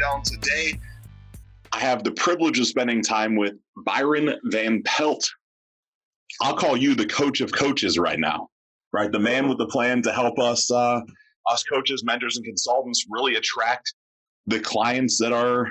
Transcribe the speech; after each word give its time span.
Ryan 0.00 0.22
Idell. 0.22 0.24
Today, 0.24 0.80
I 1.72 1.80
have 1.80 2.04
the 2.04 2.12
privilege 2.12 2.58
of 2.58 2.66
spending 2.66 3.02
time 3.02 3.36
with 3.36 3.54
Byron 3.84 4.34
Van 4.44 4.82
Pelt. 4.84 5.28
I'll 6.40 6.56
call 6.56 6.76
you 6.76 6.94
the 6.94 7.06
coach 7.06 7.40
of 7.40 7.52
coaches 7.52 7.98
right 7.98 8.18
now, 8.18 8.48
right? 8.92 9.10
The 9.10 9.18
man 9.18 9.48
with 9.48 9.58
the 9.58 9.66
plan 9.66 10.02
to 10.02 10.12
help 10.12 10.38
us, 10.38 10.70
uh, 10.70 11.00
us 11.50 11.62
coaches, 11.64 12.04
mentors, 12.04 12.36
and 12.36 12.44
consultants 12.44 13.06
really 13.08 13.36
attract 13.36 13.94
the 14.46 14.60
clients 14.60 15.18
that 15.18 15.32
are 15.32 15.70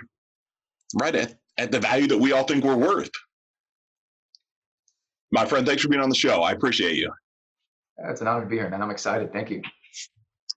right 1.00 1.16
at, 1.16 1.36
at 1.58 1.72
the 1.72 1.80
value 1.80 2.08
that 2.08 2.18
we 2.18 2.32
all 2.32 2.44
think 2.44 2.64
we're 2.64 2.76
worth. 2.76 3.12
My 5.32 5.46
friend, 5.46 5.66
thanks 5.66 5.82
for 5.82 5.90
being 5.90 6.02
on 6.02 6.10
the 6.10 6.16
show. 6.16 6.42
I 6.42 6.52
appreciate 6.52 6.96
you. 6.96 7.12
It's 8.10 8.22
an 8.22 8.28
honor 8.28 8.44
to 8.44 8.48
be 8.48 8.58
here, 8.58 8.70
man. 8.70 8.82
I'm 8.82 8.92
excited. 8.92 9.34
Thank 9.34 9.50
you. 9.50 9.62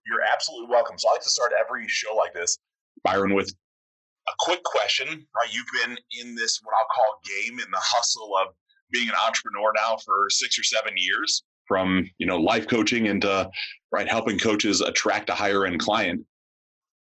You're 0.05 0.21
absolutely 0.33 0.69
welcome. 0.69 0.97
So 0.97 1.09
I 1.09 1.13
like 1.13 1.21
to 1.21 1.29
start 1.29 1.51
every 1.59 1.87
show 1.87 2.15
like 2.15 2.33
this, 2.33 2.57
Byron, 3.03 3.33
with 3.33 3.53
a 4.27 4.31
quick 4.39 4.63
question. 4.63 5.07
Right, 5.07 5.51
you've 5.51 5.65
been 5.81 5.97
in 6.19 6.35
this 6.35 6.59
what 6.63 6.73
I'll 6.77 6.87
call 6.93 7.19
game 7.25 7.59
in 7.59 7.71
the 7.71 7.79
hustle 7.81 8.31
of 8.37 8.53
being 8.91 9.09
an 9.09 9.15
entrepreneur 9.25 9.71
now 9.75 9.97
for 9.97 10.29
six 10.29 10.59
or 10.59 10.63
seven 10.63 10.93
years, 10.95 11.43
from 11.67 12.09
you 12.17 12.27
know 12.27 12.37
life 12.37 12.67
coaching 12.67 13.07
into 13.07 13.29
uh, 13.29 13.49
right 13.91 14.07
helping 14.07 14.37
coaches 14.37 14.81
attract 14.81 15.29
a 15.29 15.33
higher 15.33 15.65
end 15.65 15.79
client. 15.79 16.21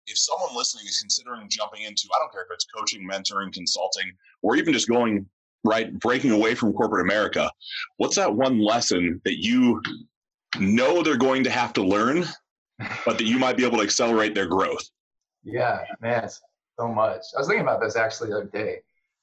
If 0.07 0.17
someone 0.17 0.55
listening 0.55 0.85
is 0.85 0.99
considering 0.99 1.47
jumping 1.49 1.81
into, 1.81 2.07
I 2.15 2.19
don't 2.19 2.31
care 2.31 2.43
if 2.43 2.47
it's 2.51 2.65
coaching, 2.65 3.07
mentoring, 3.09 3.51
consulting, 3.51 4.09
or 4.41 4.55
even 4.55 4.73
just 4.73 4.87
going 4.87 5.25
right, 5.63 5.97
breaking 5.99 6.31
away 6.31 6.55
from 6.55 6.73
corporate 6.73 7.05
America, 7.05 7.51
what's 7.97 8.15
that 8.15 8.33
one 8.33 8.59
lesson 8.59 9.21
that 9.25 9.43
you 9.43 9.81
know 10.59 11.03
they're 11.03 11.17
going 11.17 11.43
to 11.43 11.49
have 11.49 11.73
to 11.73 11.83
learn, 11.83 12.25
but 13.05 13.17
that 13.17 13.25
you 13.25 13.37
might 13.37 13.57
be 13.57 13.65
able 13.65 13.77
to 13.77 13.83
accelerate 13.83 14.33
their 14.33 14.47
growth? 14.47 14.89
Yeah, 15.43 15.79
man, 16.01 16.29
so 16.79 16.87
much. 16.87 17.21
I 17.35 17.39
was 17.39 17.47
thinking 17.47 17.63
about 17.63 17.81
this 17.81 17.95
actually 17.95 18.29
the 18.29 18.37
other 18.37 18.51
day. 18.53 18.77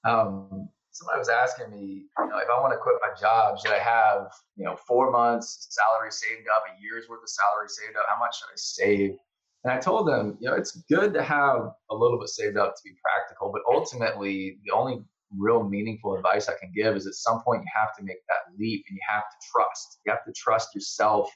Um, 0.04 0.68
somebody 0.90 1.18
was 1.18 1.28
asking 1.28 1.70
me, 1.70 2.06
you 2.18 2.26
know, 2.26 2.38
if 2.38 2.48
I 2.48 2.60
want 2.60 2.72
to 2.72 2.78
quit 2.78 2.96
my 3.00 3.18
job, 3.20 3.58
should 3.58 3.72
I 3.72 3.78
have, 3.78 4.32
you 4.56 4.64
know, 4.64 4.76
four 4.86 5.10
months 5.10 5.66
salary 5.70 6.10
saved 6.10 6.46
up, 6.54 6.62
a 6.68 6.80
year's 6.80 7.08
worth 7.08 7.22
of 7.22 7.28
salary 7.28 7.68
saved 7.68 7.96
up? 7.96 8.06
How 8.08 8.18
much 8.18 8.38
should 8.38 8.52
I 8.52 8.56
save? 8.56 9.16
And 9.64 9.72
I 9.72 9.78
told 9.78 10.06
them, 10.06 10.36
you 10.40 10.48
know, 10.48 10.54
it's 10.54 10.82
good 10.90 11.14
to 11.14 11.22
have 11.22 11.72
a 11.90 11.94
little 11.94 12.18
bit 12.18 12.28
saved 12.28 12.56
up 12.56 12.76
to 12.76 12.82
be 12.84 12.94
practical, 13.02 13.50
but 13.50 13.62
ultimately, 13.72 14.58
the 14.64 14.72
only 14.72 15.02
real 15.36 15.64
meaningful 15.64 16.14
advice 16.14 16.48
I 16.48 16.54
can 16.60 16.70
give 16.74 16.94
is 16.94 17.06
at 17.06 17.14
some 17.14 17.42
point 17.42 17.62
you 17.62 17.68
have 17.74 17.96
to 17.96 18.04
make 18.04 18.18
that 18.28 18.54
leap 18.58 18.84
and 18.88 18.96
you 18.96 19.02
have 19.08 19.22
to 19.22 19.36
trust. 19.52 19.98
You 20.06 20.12
have 20.12 20.24
to 20.26 20.32
trust 20.32 20.74
yourself 20.74 21.30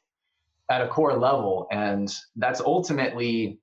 at 0.71 0.83
a 0.83 0.89
core 0.89 1.17
level. 1.17 1.67
And 1.73 2.15
that's 2.37 2.61
ultimately 2.61 3.61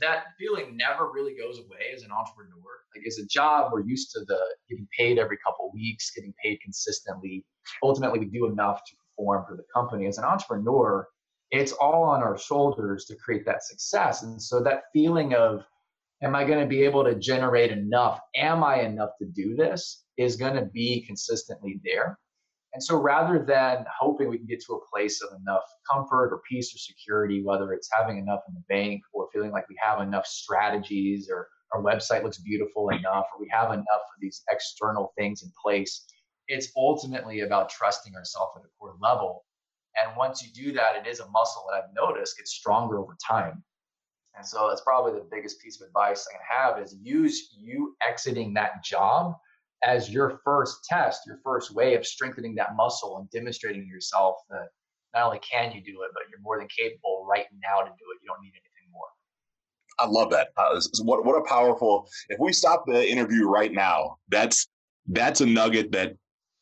that 0.00 0.24
feeling 0.38 0.76
never 0.76 1.10
really 1.10 1.34
goes 1.34 1.58
away 1.58 1.92
as 1.94 2.02
an 2.02 2.10
entrepreneur. 2.12 2.54
Like 2.94 3.06
as 3.06 3.18
a 3.18 3.26
job, 3.26 3.72
we're 3.72 3.86
used 3.86 4.10
to 4.12 4.20
the 4.26 4.38
getting 4.68 4.88
paid 4.96 5.18
every 5.18 5.38
couple 5.44 5.70
weeks, 5.72 6.10
getting 6.14 6.34
paid 6.42 6.60
consistently. 6.62 7.44
Ultimately, 7.82 8.20
we 8.20 8.26
do 8.26 8.46
enough 8.46 8.82
to 8.84 8.96
perform 8.96 9.44
for 9.48 9.56
the 9.56 9.64
company. 9.74 10.06
As 10.06 10.18
an 10.18 10.24
entrepreneur, 10.24 11.06
it's 11.50 11.72
all 11.72 12.04
on 12.04 12.22
our 12.22 12.38
shoulders 12.38 13.06
to 13.06 13.16
create 13.16 13.44
that 13.46 13.64
success. 13.64 14.22
And 14.22 14.40
so 14.40 14.62
that 14.62 14.84
feeling 14.92 15.34
of 15.34 15.64
am 16.22 16.34
I 16.34 16.44
going 16.44 16.60
to 16.60 16.66
be 16.66 16.82
able 16.82 17.04
to 17.04 17.14
generate 17.14 17.70
enough? 17.70 18.20
Am 18.36 18.62
I 18.62 18.80
enough 18.80 19.10
to 19.20 19.26
do 19.26 19.54
this? 19.54 20.04
Is 20.16 20.36
going 20.36 20.54
to 20.54 20.66
be 20.66 21.04
consistently 21.06 21.80
there. 21.84 22.18
And 22.78 22.82
so 22.84 22.96
rather 22.96 23.44
than 23.44 23.84
hoping 23.98 24.28
we 24.28 24.38
can 24.38 24.46
get 24.46 24.62
to 24.66 24.74
a 24.74 24.86
place 24.88 25.20
of 25.20 25.36
enough 25.40 25.64
comfort 25.90 26.32
or 26.32 26.40
peace 26.48 26.72
or 26.72 26.78
security, 26.78 27.42
whether 27.42 27.72
it's 27.72 27.90
having 27.92 28.18
enough 28.18 28.42
in 28.46 28.54
the 28.54 28.62
bank 28.68 29.02
or 29.12 29.26
feeling 29.32 29.50
like 29.50 29.68
we 29.68 29.74
have 29.82 30.00
enough 30.00 30.24
strategies 30.28 31.28
or 31.28 31.48
our 31.74 31.82
website 31.82 32.22
looks 32.22 32.38
beautiful 32.38 32.90
enough 32.90 33.24
or 33.34 33.40
we 33.40 33.48
have 33.50 33.72
enough 33.72 33.84
of 33.90 34.20
these 34.20 34.44
external 34.48 35.12
things 35.18 35.42
in 35.42 35.50
place, 35.60 36.06
it's 36.46 36.68
ultimately 36.76 37.40
about 37.40 37.68
trusting 37.68 38.14
ourselves 38.14 38.52
at 38.56 38.62
a 38.62 38.68
core 38.78 38.94
level. 39.02 39.44
And 40.00 40.16
once 40.16 40.40
you 40.40 40.52
do 40.54 40.72
that, 40.74 41.04
it 41.04 41.10
is 41.10 41.18
a 41.18 41.28
muscle 41.30 41.66
that 41.68 41.82
I've 41.82 41.94
noticed 41.96 42.38
gets 42.38 42.52
stronger 42.52 43.00
over 43.00 43.16
time. 43.28 43.64
And 44.36 44.46
so 44.46 44.68
that's 44.68 44.82
probably 44.82 45.14
the 45.14 45.26
biggest 45.32 45.60
piece 45.60 45.80
of 45.80 45.88
advice 45.88 46.28
I 46.30 46.36
can 46.36 46.42
have 46.48 46.80
is 46.80 46.94
use 47.02 47.56
you 47.58 47.96
exiting 48.08 48.54
that 48.54 48.84
job 48.84 49.34
as 49.84 50.10
your 50.10 50.40
first 50.44 50.84
test, 50.88 51.22
your 51.26 51.38
first 51.44 51.74
way 51.74 51.94
of 51.94 52.06
strengthening 52.06 52.54
that 52.56 52.74
muscle 52.76 53.18
and 53.18 53.30
demonstrating 53.30 53.86
yourself 53.86 54.36
that 54.50 54.68
not 55.14 55.26
only 55.26 55.40
can 55.40 55.72
you 55.72 55.82
do 55.82 56.02
it, 56.02 56.10
but 56.14 56.24
you're 56.30 56.40
more 56.40 56.58
than 56.58 56.68
capable 56.76 57.26
right 57.28 57.46
now 57.62 57.80
to 57.80 57.88
do 57.88 58.04
it. 58.12 58.18
You 58.22 58.28
don't 58.28 58.42
need 58.42 58.52
anything 58.52 58.92
more. 58.92 59.06
I 59.98 60.06
love 60.06 60.30
that. 60.30 60.48
Uh, 60.56 60.80
what 61.02 61.24
what 61.24 61.36
a 61.36 61.48
powerful. 61.48 62.08
If 62.28 62.38
we 62.38 62.52
stop 62.52 62.84
the 62.86 63.08
interview 63.08 63.48
right 63.48 63.72
now, 63.72 64.16
that's 64.28 64.68
that's 65.08 65.40
a 65.40 65.46
nugget 65.46 65.92
that 65.92 66.14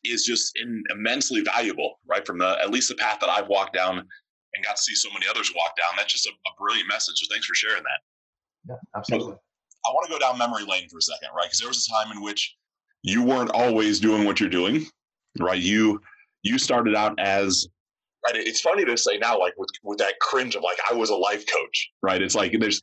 is 0.03 0.23
just 0.23 0.57
in, 0.57 0.83
immensely 0.91 1.41
valuable, 1.41 1.99
right? 2.07 2.25
From 2.25 2.39
the 2.39 2.57
at 2.61 2.71
least 2.71 2.89
the 2.89 2.95
path 2.95 3.19
that 3.19 3.29
I've 3.29 3.47
walked 3.47 3.73
down 3.73 3.97
and 3.97 4.65
got 4.65 4.77
to 4.77 4.81
see 4.81 4.95
so 4.95 5.09
many 5.13 5.25
others 5.29 5.51
walk 5.55 5.75
down. 5.75 5.97
That's 5.97 6.11
just 6.11 6.25
a, 6.25 6.29
a 6.29 6.51
brilliant 6.57 6.87
message. 6.87 7.15
So 7.17 7.27
thanks 7.31 7.45
for 7.45 7.55
sharing 7.55 7.83
that. 7.83 7.99
Yeah, 8.69 8.75
absolutely. 8.95 9.33
I 9.33 9.89
want 9.91 10.07
to 10.07 10.13
go 10.13 10.19
down 10.19 10.37
memory 10.37 10.63
lane 10.65 10.89
for 10.89 10.97
a 10.97 11.01
second, 11.01 11.29
right? 11.35 11.45
Because 11.45 11.59
there 11.59 11.67
was 11.67 11.87
a 11.87 12.03
time 12.03 12.15
in 12.15 12.23
which 12.23 12.55
you 13.07 13.23
weren't 13.23 13.51
always 13.51 13.99
doing 13.99 14.25
what 14.25 14.39
you're 14.39 14.49
doing, 14.49 14.85
right? 15.39 15.61
You 15.61 16.01
you 16.43 16.57
started 16.57 16.95
out 16.95 17.19
as 17.19 17.67
right. 18.25 18.35
It's 18.35 18.61
funny 18.61 18.85
to 18.85 18.97
say 18.97 19.17
now, 19.17 19.39
like 19.39 19.53
with 19.57 19.69
with 19.83 19.97
that 19.99 20.19
cringe 20.19 20.55
of 20.55 20.63
like 20.63 20.77
I 20.89 20.93
was 20.93 21.09
a 21.09 21.15
life 21.15 21.45
coach, 21.51 21.89
right? 22.01 22.21
It's 22.21 22.35
like 22.35 22.53
there's 22.59 22.81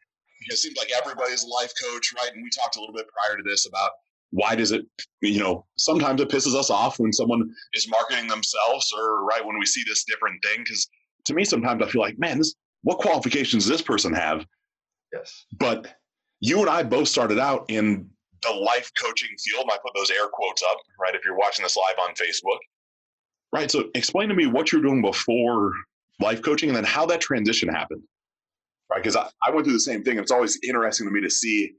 it 0.48 0.58
seems 0.58 0.76
like 0.76 0.90
everybody's 0.96 1.44
a 1.44 1.48
life 1.48 1.72
coach, 1.82 2.12
right? 2.16 2.32
And 2.32 2.42
we 2.42 2.50
talked 2.50 2.76
a 2.76 2.80
little 2.80 2.94
bit 2.94 3.06
prior 3.08 3.36
to 3.36 3.42
this 3.42 3.66
about 3.66 3.90
why 4.30 4.56
does 4.56 4.72
it 4.72 4.84
you 5.20 5.38
know 5.38 5.64
sometimes 5.78 6.20
it 6.20 6.28
pisses 6.28 6.54
us 6.54 6.68
off 6.68 6.98
when 6.98 7.12
someone 7.12 7.48
is 7.74 7.88
marketing 7.88 8.26
themselves 8.26 8.92
or 8.98 9.24
right 9.24 9.44
when 9.44 9.56
we 9.58 9.64
see 9.64 9.82
this 9.86 10.04
different 10.04 10.42
thing 10.42 10.58
because 10.64 10.88
to 11.26 11.34
me, 11.34 11.44
sometimes 11.44 11.82
I 11.82 11.88
feel 11.88 12.02
like, 12.02 12.18
man, 12.18 12.38
this 12.38 12.54
what 12.82 12.98
qualifications 12.98 13.64
does 13.64 13.70
this 13.70 13.82
person 13.82 14.12
have? 14.12 14.46
Yes. 15.12 15.46
But 15.58 15.94
you 16.40 16.60
and 16.60 16.68
I 16.68 16.82
both 16.82 17.08
started 17.08 17.38
out 17.38 17.64
in 17.68 18.10
the 18.44 18.52
life 18.52 18.90
coaching 19.00 19.30
field. 19.38 19.68
I 19.72 19.78
put 19.82 19.92
those 19.94 20.10
air 20.10 20.28
quotes 20.32 20.62
up, 20.62 20.76
right? 21.00 21.14
If 21.14 21.22
you're 21.24 21.36
watching 21.36 21.64
this 21.64 21.76
live 21.76 22.08
on 22.08 22.14
Facebook. 22.14 22.58
Right. 23.52 23.70
So 23.70 23.84
explain 23.94 24.28
to 24.28 24.34
me 24.34 24.46
what 24.46 24.72
you're 24.72 24.82
doing 24.82 25.00
before 25.00 25.72
life 26.20 26.42
coaching 26.42 26.68
and 26.68 26.76
then 26.76 26.84
how 26.84 27.06
that 27.06 27.20
transition 27.20 27.68
happened. 27.68 28.02
Right. 28.90 29.02
Because 29.02 29.16
I, 29.16 29.28
I 29.46 29.50
went 29.50 29.64
through 29.64 29.74
the 29.74 29.80
same 29.80 30.02
thing. 30.02 30.18
It's 30.18 30.32
always 30.32 30.58
interesting 30.64 31.06
to 31.06 31.12
me 31.12 31.20
to 31.20 31.30
see 31.30 31.72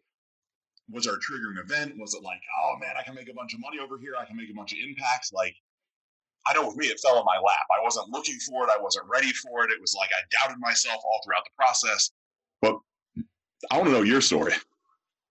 was 0.91 1.05
there 1.05 1.15
a 1.15 1.17
triggering 1.17 1.59
event? 1.63 1.95
Was 1.97 2.13
it 2.13 2.21
like, 2.21 2.41
oh 2.61 2.75
man, 2.79 2.93
I 2.97 3.03
can 3.03 3.15
make 3.15 3.29
a 3.29 3.33
bunch 3.33 3.55
of 3.55 3.59
money 3.59 3.79
over 3.79 3.97
here, 3.97 4.13
I 4.19 4.25
can 4.25 4.37
make 4.37 4.49
a 4.51 4.53
bunch 4.53 4.71
of 4.71 4.77
impacts? 4.87 5.33
Like 5.33 5.55
I 6.47 6.53
know 6.53 6.67
with 6.67 6.77
me, 6.77 6.87
it 6.87 6.99
fell 6.99 7.17
in 7.17 7.25
my 7.25 7.37
lap. 7.37 7.65
I 7.79 7.83
wasn't 7.83 8.09
looking 8.09 8.37
for 8.47 8.65
it. 8.65 8.69
I 8.69 8.81
wasn't 8.81 9.05
ready 9.11 9.31
for 9.31 9.63
it. 9.63 9.71
It 9.71 9.81
was 9.81 9.95
like 9.97 10.09
I 10.15 10.21
doubted 10.39 10.59
myself 10.59 11.01
all 11.03 11.21
throughout 11.25 11.43
the 11.43 11.51
process. 11.57 12.11
But 12.61 12.77
I 13.71 13.77
want 13.77 13.87
to 13.87 13.93
know 13.93 14.03
your 14.03 14.21
story. 14.21 14.53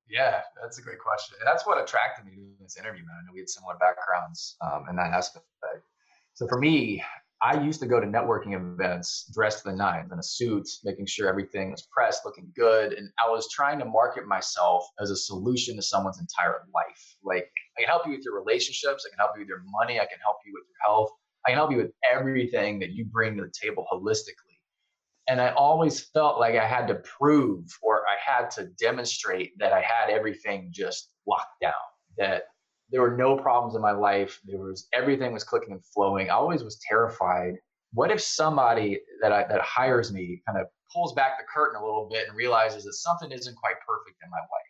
Yeah, 0.08 0.42
that's 0.60 0.78
a 0.78 0.82
great 0.82 0.98
question. 0.98 1.36
And 1.40 1.48
that's 1.48 1.66
what 1.66 1.82
attracted 1.82 2.26
me 2.26 2.36
to 2.36 2.62
this 2.62 2.76
interview, 2.76 3.04
man. 3.04 3.16
I 3.20 3.26
know 3.26 3.32
we 3.32 3.40
had 3.40 3.48
similar 3.48 3.76
backgrounds 3.80 4.56
um, 4.60 4.86
in 4.88 4.96
that 4.96 5.12
aspect. 5.12 5.46
So 6.34 6.46
for 6.48 6.58
me, 6.58 7.02
I 7.42 7.60
used 7.60 7.80
to 7.80 7.86
go 7.86 8.00
to 8.00 8.06
networking 8.06 8.54
events 8.54 9.30
dressed 9.34 9.64
to 9.64 9.70
the 9.70 9.76
nines 9.76 10.12
in 10.12 10.18
a 10.18 10.22
suit, 10.22 10.66
making 10.82 11.06
sure 11.06 11.28
everything 11.28 11.72
was 11.72 11.86
pressed, 11.92 12.24
looking 12.24 12.50
good. 12.56 12.94
And 12.94 13.10
I 13.24 13.30
was 13.30 13.50
trying 13.50 13.78
to 13.80 13.84
market 13.84 14.26
myself 14.26 14.86
as 14.98 15.10
a 15.10 15.16
solution 15.16 15.76
to 15.76 15.82
someone's 15.82 16.18
entire 16.18 16.62
life. 16.74 17.16
Like, 17.22 17.50
I 17.76 17.82
can 17.82 17.88
help 17.88 18.06
you 18.06 18.12
with 18.12 18.24
your 18.24 18.34
relationships, 18.34 19.06
I 19.06 19.10
can 19.10 19.18
help 19.18 19.32
you 19.36 19.42
with 19.42 19.48
your 19.48 19.62
money, 19.66 20.00
I 20.00 20.06
can 20.06 20.18
help 20.24 20.38
you 20.46 20.52
with 20.54 20.64
your 20.68 20.78
health, 20.86 21.10
I 21.46 21.50
can 21.50 21.58
help 21.58 21.70
you 21.70 21.78
with 21.78 21.92
everything 22.10 22.78
that 22.78 22.90
you 22.90 23.04
bring 23.04 23.36
to 23.36 23.42
the 23.42 23.52
table 23.52 23.86
holistically. 23.92 24.53
And 25.28 25.40
I 25.40 25.50
always 25.52 26.00
felt 26.00 26.38
like 26.38 26.54
I 26.54 26.66
had 26.66 26.86
to 26.88 26.96
prove 26.96 27.66
or 27.82 28.02
I 28.06 28.16
had 28.20 28.50
to 28.52 28.66
demonstrate 28.78 29.52
that 29.58 29.72
I 29.72 29.80
had 29.80 30.10
everything 30.10 30.68
just 30.70 31.10
locked 31.26 31.60
down, 31.62 31.72
that 32.18 32.44
there 32.90 33.00
were 33.00 33.16
no 33.16 33.36
problems 33.36 33.74
in 33.74 33.80
my 33.80 33.92
life. 33.92 34.40
There 34.44 34.58
was 34.58 34.86
everything 34.92 35.32
was 35.32 35.44
clicking 35.44 35.72
and 35.72 35.84
flowing. 35.86 36.28
I 36.28 36.34
always 36.34 36.62
was 36.62 36.78
terrified. 36.86 37.54
What 37.92 38.10
if 38.10 38.20
somebody 38.20 39.00
that 39.22 39.32
I, 39.32 39.44
that 39.48 39.62
hires 39.62 40.12
me 40.12 40.42
kind 40.46 40.58
of 40.60 40.66
pulls 40.92 41.14
back 41.14 41.38
the 41.38 41.44
curtain 41.52 41.80
a 41.80 41.84
little 41.84 42.08
bit 42.10 42.28
and 42.28 42.36
realizes 42.36 42.84
that 42.84 42.94
something 42.94 43.32
isn't 43.32 43.56
quite 43.56 43.76
perfect 43.86 44.18
in 44.22 44.30
my 44.30 44.38
life? 44.38 44.63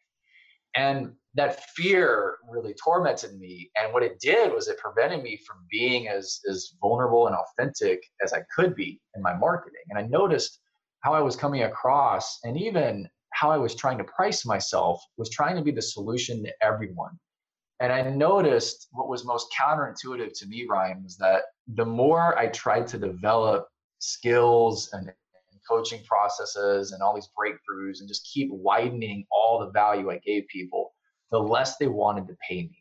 And 0.76 1.12
that 1.34 1.64
fear 1.70 2.36
really 2.48 2.74
tormented 2.74 3.38
me. 3.38 3.70
And 3.76 3.92
what 3.92 4.02
it 4.02 4.20
did 4.20 4.52
was 4.52 4.68
it 4.68 4.78
prevented 4.78 5.22
me 5.22 5.38
from 5.46 5.66
being 5.70 6.08
as, 6.08 6.40
as 6.48 6.74
vulnerable 6.80 7.26
and 7.26 7.36
authentic 7.36 8.02
as 8.22 8.32
I 8.32 8.42
could 8.54 8.74
be 8.74 9.00
in 9.14 9.22
my 9.22 9.34
marketing. 9.34 9.82
And 9.90 9.98
I 9.98 10.02
noticed 10.02 10.60
how 11.00 11.12
I 11.12 11.20
was 11.20 11.36
coming 11.36 11.64
across 11.64 12.38
and 12.44 12.56
even 12.56 13.08
how 13.32 13.50
I 13.50 13.58
was 13.58 13.74
trying 13.74 13.98
to 13.98 14.04
price 14.04 14.46
myself 14.46 15.02
was 15.18 15.28
trying 15.28 15.56
to 15.56 15.62
be 15.62 15.72
the 15.72 15.82
solution 15.82 16.42
to 16.44 16.52
everyone. 16.62 17.18
And 17.80 17.92
I 17.92 18.02
noticed 18.02 18.88
what 18.92 19.08
was 19.08 19.24
most 19.24 19.52
counterintuitive 19.52 20.38
to 20.38 20.46
me, 20.46 20.66
Ryan, 20.68 21.02
was 21.02 21.16
that 21.18 21.42
the 21.74 21.84
more 21.84 22.38
I 22.38 22.46
tried 22.46 22.86
to 22.88 22.98
develop 22.98 23.66
skills 23.98 24.90
and 24.92 25.12
coaching 25.68 26.02
processes 26.04 26.92
and 26.92 27.02
all 27.02 27.14
these 27.14 27.30
breakthroughs 27.38 28.00
and 28.00 28.08
just 28.08 28.28
keep 28.32 28.48
widening 28.52 29.24
all 29.30 29.58
the 29.58 29.70
value 29.70 30.10
I 30.10 30.18
gave 30.18 30.44
people, 30.48 30.92
the 31.30 31.38
less 31.38 31.76
they 31.76 31.86
wanted 31.86 32.26
to 32.28 32.36
pay 32.48 32.62
me. 32.62 32.78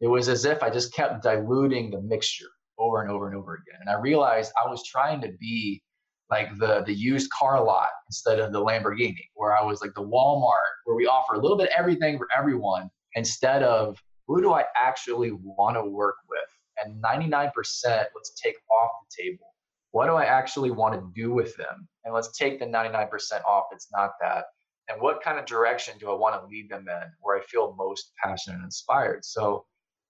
It 0.00 0.08
was 0.08 0.28
as 0.28 0.44
if 0.44 0.62
I 0.62 0.70
just 0.70 0.94
kept 0.94 1.22
diluting 1.22 1.90
the 1.90 2.00
mixture 2.00 2.50
over 2.78 3.02
and 3.02 3.10
over 3.10 3.28
and 3.28 3.36
over 3.36 3.54
again. 3.54 3.80
And 3.80 3.90
I 3.90 4.00
realized 4.00 4.52
I 4.62 4.68
was 4.68 4.84
trying 4.84 5.20
to 5.20 5.32
be 5.38 5.82
like 6.30 6.56
the 6.58 6.82
the 6.86 6.94
used 6.94 7.30
car 7.30 7.62
lot 7.62 7.88
instead 8.08 8.40
of 8.40 8.52
the 8.52 8.60
Lamborghini, 8.60 9.28
where 9.34 9.56
I 9.56 9.62
was 9.62 9.80
like 9.82 9.94
the 9.94 10.02
Walmart, 10.02 10.72
where 10.84 10.96
we 10.96 11.06
offer 11.06 11.34
a 11.34 11.38
little 11.38 11.58
bit 11.58 11.68
of 11.68 11.74
everything 11.76 12.18
for 12.18 12.26
everyone, 12.36 12.90
instead 13.14 13.62
of 13.62 14.02
who 14.26 14.40
do 14.40 14.52
I 14.52 14.64
actually 14.74 15.32
want 15.32 15.76
to 15.76 15.84
work 15.84 16.16
with? 16.28 16.40
And 16.82 17.02
99%, 17.02 17.52
let's 17.84 18.32
take 18.42 18.54
off 18.70 18.90
the 19.02 19.22
table. 19.22 19.51
What 19.92 20.06
do 20.06 20.14
I 20.14 20.24
actually 20.24 20.70
want 20.70 20.94
to 20.94 21.12
do 21.14 21.32
with 21.32 21.56
them? 21.56 21.88
And 22.04 22.12
let's 22.12 22.36
take 22.36 22.58
the 22.58 22.66
99% 22.66 23.08
off. 23.44 23.66
It's 23.72 23.88
not 23.92 24.12
that. 24.20 24.46
And 24.88 25.00
what 25.00 25.22
kind 25.22 25.38
of 25.38 25.46
direction 25.46 25.94
do 25.98 26.10
I 26.10 26.14
want 26.14 26.40
to 26.40 26.46
lead 26.48 26.68
them 26.68 26.88
in 26.88 27.02
where 27.20 27.38
I 27.38 27.42
feel 27.42 27.74
most 27.78 28.12
passionate 28.22 28.56
and 28.56 28.64
inspired? 28.64 29.24
So, 29.24 29.64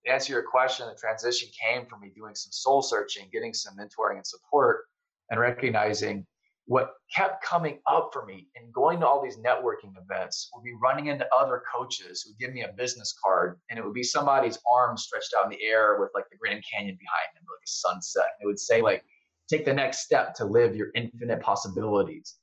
to 0.05 0.12
answer 0.12 0.32
your 0.32 0.43
question, 0.43 0.87
the 0.87 0.96
transition 0.99 1.49
came 1.61 1.87
from 1.87 2.00
me 2.00 2.11
doing 2.14 2.34
some 2.34 2.50
soul 2.50 2.82
searching, 2.82 3.29
getting 3.32 3.55
some 3.55 3.76
mentoring 3.76 4.17
and 4.17 4.26
support, 4.26 4.84
and 5.31 5.38
recognizing 5.38 6.26
what 6.67 6.94
kept 7.14 7.44
coming 7.44 7.79
up 7.87 8.11
for 8.12 8.25
me 8.25 8.49
and 8.56 8.73
going 8.73 9.00
to 9.00 9.06
all 9.06 9.23
these 9.23 9.37
networking 9.37 9.93
events 10.00 10.49
would 10.55 10.62
be 10.62 10.73
running 10.81 11.08
into 11.08 11.26
other 11.37 11.62
coaches 11.73 12.23
who 12.23 12.32
give 12.38 12.55
me 12.55 12.62
a 12.62 12.73
business 12.76 13.14
card 13.25 13.58
and 13.69 13.79
it 13.79 13.84
would 13.84 13.94
be 13.94 14.02
somebody's 14.02 14.58
arm 14.73 14.96
stretched 14.96 15.34
out 15.38 15.44
in 15.44 15.50
the 15.50 15.62
air 15.62 15.99
with 16.00 16.11
like 16.14 16.25
the 16.31 16.37
Grand 16.37 16.62
Canyon 16.73 16.96
behind 16.99 17.34
them, 17.34 17.44
like 17.49 17.64
a 17.64 17.67
sunset. 17.67 18.31
It 18.40 18.46
would 18.46 18.61
say 18.61 18.81
like, 18.81 19.05
take 19.52 19.64
the 19.64 19.75
next 19.75 20.00
step 20.00 20.34
to 20.34 20.44
live 20.44 20.75
your 20.75 20.88
infinite 20.94 21.40
possibilities. 21.40 22.37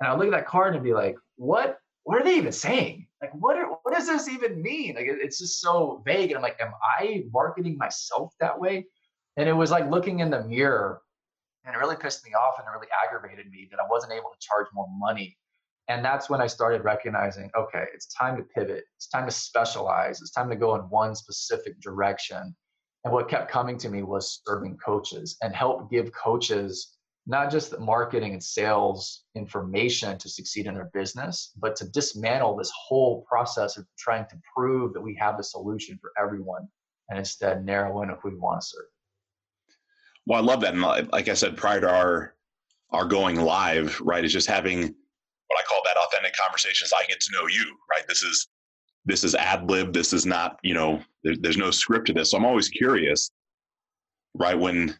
And 0.00 0.08
I 0.08 0.14
look 0.14 0.26
at 0.26 0.32
that 0.32 0.46
card 0.46 0.74
and 0.74 0.84
be 0.84 0.92
like, 0.92 1.16
what, 1.36 1.78
what 2.04 2.20
are 2.20 2.24
they 2.24 2.36
even 2.36 2.52
saying? 2.52 3.06
Like, 3.22 3.32
what, 3.34 3.56
are, 3.56 3.68
what 3.82 3.94
does 3.94 4.06
this 4.06 4.28
even 4.28 4.60
mean? 4.60 4.96
Like, 4.96 5.06
it's 5.08 5.38
just 5.38 5.60
so 5.60 6.02
vague. 6.04 6.30
And 6.30 6.36
I'm 6.36 6.42
like, 6.42 6.58
am 6.60 6.72
I 6.98 7.24
marketing 7.32 7.76
myself 7.78 8.32
that 8.40 8.58
way? 8.58 8.86
And 9.36 9.48
it 9.48 9.52
was 9.52 9.70
like 9.70 9.90
looking 9.90 10.20
in 10.20 10.30
the 10.30 10.44
mirror 10.44 11.00
and 11.64 11.74
it 11.74 11.78
really 11.78 11.96
pissed 11.96 12.24
me 12.24 12.32
off 12.32 12.58
and 12.58 12.66
it 12.66 12.70
really 12.70 12.88
aggravated 13.04 13.50
me 13.50 13.68
that 13.70 13.80
I 13.80 13.86
wasn't 13.90 14.12
able 14.12 14.30
to 14.30 14.38
charge 14.40 14.66
more 14.72 14.86
money. 14.98 15.36
And 15.88 16.04
that's 16.04 16.30
when 16.30 16.40
I 16.40 16.46
started 16.46 16.84
recognizing 16.84 17.50
okay, 17.56 17.84
it's 17.94 18.06
time 18.06 18.36
to 18.36 18.42
pivot, 18.42 18.84
it's 18.96 19.08
time 19.08 19.26
to 19.26 19.32
specialize, 19.32 20.20
it's 20.20 20.30
time 20.32 20.48
to 20.50 20.56
go 20.56 20.74
in 20.74 20.82
one 20.82 21.14
specific 21.14 21.80
direction. 21.80 22.56
And 23.06 23.12
what 23.12 23.28
kept 23.28 23.48
coming 23.48 23.78
to 23.78 23.88
me 23.88 24.02
was 24.02 24.42
serving 24.44 24.78
coaches 24.84 25.36
and 25.40 25.54
help 25.54 25.92
give 25.92 26.10
coaches 26.12 26.96
not 27.24 27.52
just 27.52 27.70
the 27.70 27.78
marketing 27.78 28.32
and 28.32 28.42
sales 28.42 29.22
information 29.36 30.18
to 30.18 30.28
succeed 30.28 30.66
in 30.66 30.74
their 30.74 30.90
business, 30.92 31.52
but 31.56 31.76
to 31.76 31.88
dismantle 31.90 32.56
this 32.56 32.72
whole 32.76 33.24
process 33.28 33.76
of 33.76 33.86
trying 33.96 34.24
to 34.30 34.36
prove 34.52 34.92
that 34.92 35.00
we 35.00 35.14
have 35.20 35.38
a 35.38 35.44
solution 35.44 35.96
for 36.00 36.10
everyone 36.20 36.66
and 37.08 37.16
instead 37.16 37.64
narrow 37.64 38.02
in 38.02 38.08
who 38.08 38.16
we 38.30 38.34
want 38.34 38.60
to 38.60 38.66
serve. 38.66 38.86
Well, 40.26 40.40
I 40.40 40.44
love 40.44 40.60
that. 40.62 40.74
And 40.74 40.82
like 41.12 41.28
I 41.28 41.34
said, 41.34 41.56
prior 41.56 41.80
to 41.80 41.88
our 41.88 42.34
our 42.90 43.04
going 43.04 43.36
live, 43.36 44.00
right, 44.00 44.24
is 44.24 44.32
just 44.32 44.48
having 44.48 44.80
what 44.80 45.58
I 45.60 45.62
call 45.68 45.80
that 45.84 45.96
authentic 45.96 46.34
conversations. 46.36 46.92
I 46.92 47.06
get 47.06 47.20
to 47.20 47.32
know 47.32 47.46
you, 47.46 47.76
right? 47.88 48.02
This 48.08 48.24
is 48.24 48.48
this 49.06 49.24
is 49.24 49.34
ad 49.34 49.70
lib. 49.70 49.92
This 49.92 50.12
is 50.12 50.26
not, 50.26 50.58
you 50.62 50.74
know, 50.74 51.00
there, 51.22 51.36
there's 51.40 51.56
no 51.56 51.70
script 51.70 52.08
to 52.08 52.12
this. 52.12 52.32
So 52.32 52.36
I'm 52.36 52.44
always 52.44 52.68
curious, 52.68 53.30
right? 54.34 54.58
When 54.58 54.94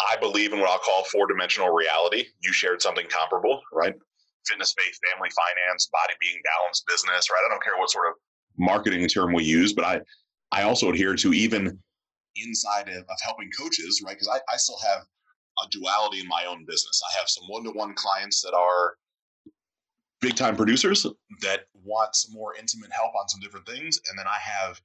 I 0.00 0.16
believe 0.20 0.52
in 0.52 0.60
what 0.60 0.68
I'll 0.68 0.78
call 0.78 1.04
four 1.04 1.26
dimensional 1.26 1.70
reality, 1.70 2.26
you 2.42 2.52
shared 2.52 2.82
something 2.82 3.06
comparable, 3.08 3.60
right? 3.72 3.94
Fitness, 4.46 4.74
faith, 4.78 4.98
family, 5.12 5.30
finance, 5.30 5.88
body 5.90 6.14
being 6.20 6.40
balanced, 6.44 6.84
business, 6.86 7.28
right? 7.30 7.42
I 7.44 7.48
don't 7.50 7.62
care 7.62 7.76
what 7.78 7.90
sort 7.90 8.08
of 8.08 8.14
marketing 8.58 9.08
term 9.08 9.32
we 9.32 9.44
use, 9.44 9.72
but 9.72 9.84
I 9.84 10.00
I 10.52 10.62
also 10.62 10.90
adhere 10.90 11.16
to 11.16 11.32
even 11.32 11.78
inside 12.36 12.88
of, 12.88 12.98
of 12.98 13.18
helping 13.24 13.50
coaches, 13.58 14.02
right? 14.04 14.14
Because 14.14 14.28
I, 14.28 14.38
I 14.52 14.56
still 14.56 14.78
have 14.86 15.00
a 15.64 15.68
duality 15.70 16.20
in 16.20 16.28
my 16.28 16.44
own 16.48 16.64
business. 16.66 17.02
I 17.10 17.18
have 17.18 17.28
some 17.28 17.44
one 17.48 17.64
to 17.64 17.70
one 17.70 17.94
clients 17.94 18.42
that 18.42 18.54
are 18.54 18.94
big 20.20 20.36
time 20.36 20.56
producers 20.56 21.06
that 21.42 21.60
want 21.84 22.14
some 22.14 22.34
more 22.34 22.54
intimate 22.56 22.90
help 22.92 23.12
on 23.20 23.28
some 23.28 23.40
different 23.40 23.66
things. 23.66 24.00
And 24.08 24.18
then 24.18 24.26
I 24.26 24.38
have, 24.40 24.80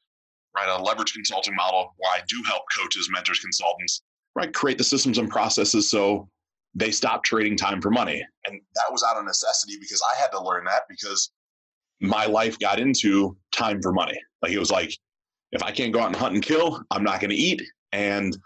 right, 0.55 0.69
a 0.69 0.81
leverage 0.81 1.13
consulting 1.13 1.55
model 1.55 1.93
where 1.97 2.11
I 2.11 2.21
do 2.27 2.41
help 2.47 2.63
coaches, 2.77 3.09
mentors, 3.11 3.39
consultants, 3.39 4.03
right, 4.35 4.53
create 4.53 4.77
the 4.77 4.83
systems 4.83 5.17
and 5.17 5.29
processes 5.29 5.89
so 5.89 6.29
they 6.73 6.91
stop 6.91 7.23
trading 7.23 7.57
time 7.57 7.81
for 7.81 7.91
money. 7.91 8.23
And 8.45 8.61
that 8.75 8.91
was 8.91 9.03
out 9.03 9.17
of 9.17 9.25
necessity 9.25 9.77
because 9.79 10.01
I 10.01 10.21
had 10.21 10.31
to 10.31 10.41
learn 10.41 10.63
that 10.65 10.83
because 10.89 11.31
my 11.99 12.25
life 12.25 12.57
got 12.59 12.79
into 12.79 13.37
time 13.51 13.81
for 13.81 13.91
money. 13.91 14.19
Like 14.41 14.51
it 14.51 14.59
was 14.59 14.71
like, 14.71 14.93
if 15.51 15.61
I 15.63 15.71
can't 15.71 15.93
go 15.93 15.99
out 15.99 16.07
and 16.07 16.15
hunt 16.15 16.33
and 16.33 16.43
kill, 16.43 16.81
I'm 16.91 17.03
not 17.03 17.19
going 17.19 17.29
to 17.29 17.35
eat. 17.35 17.61
And 17.91 18.37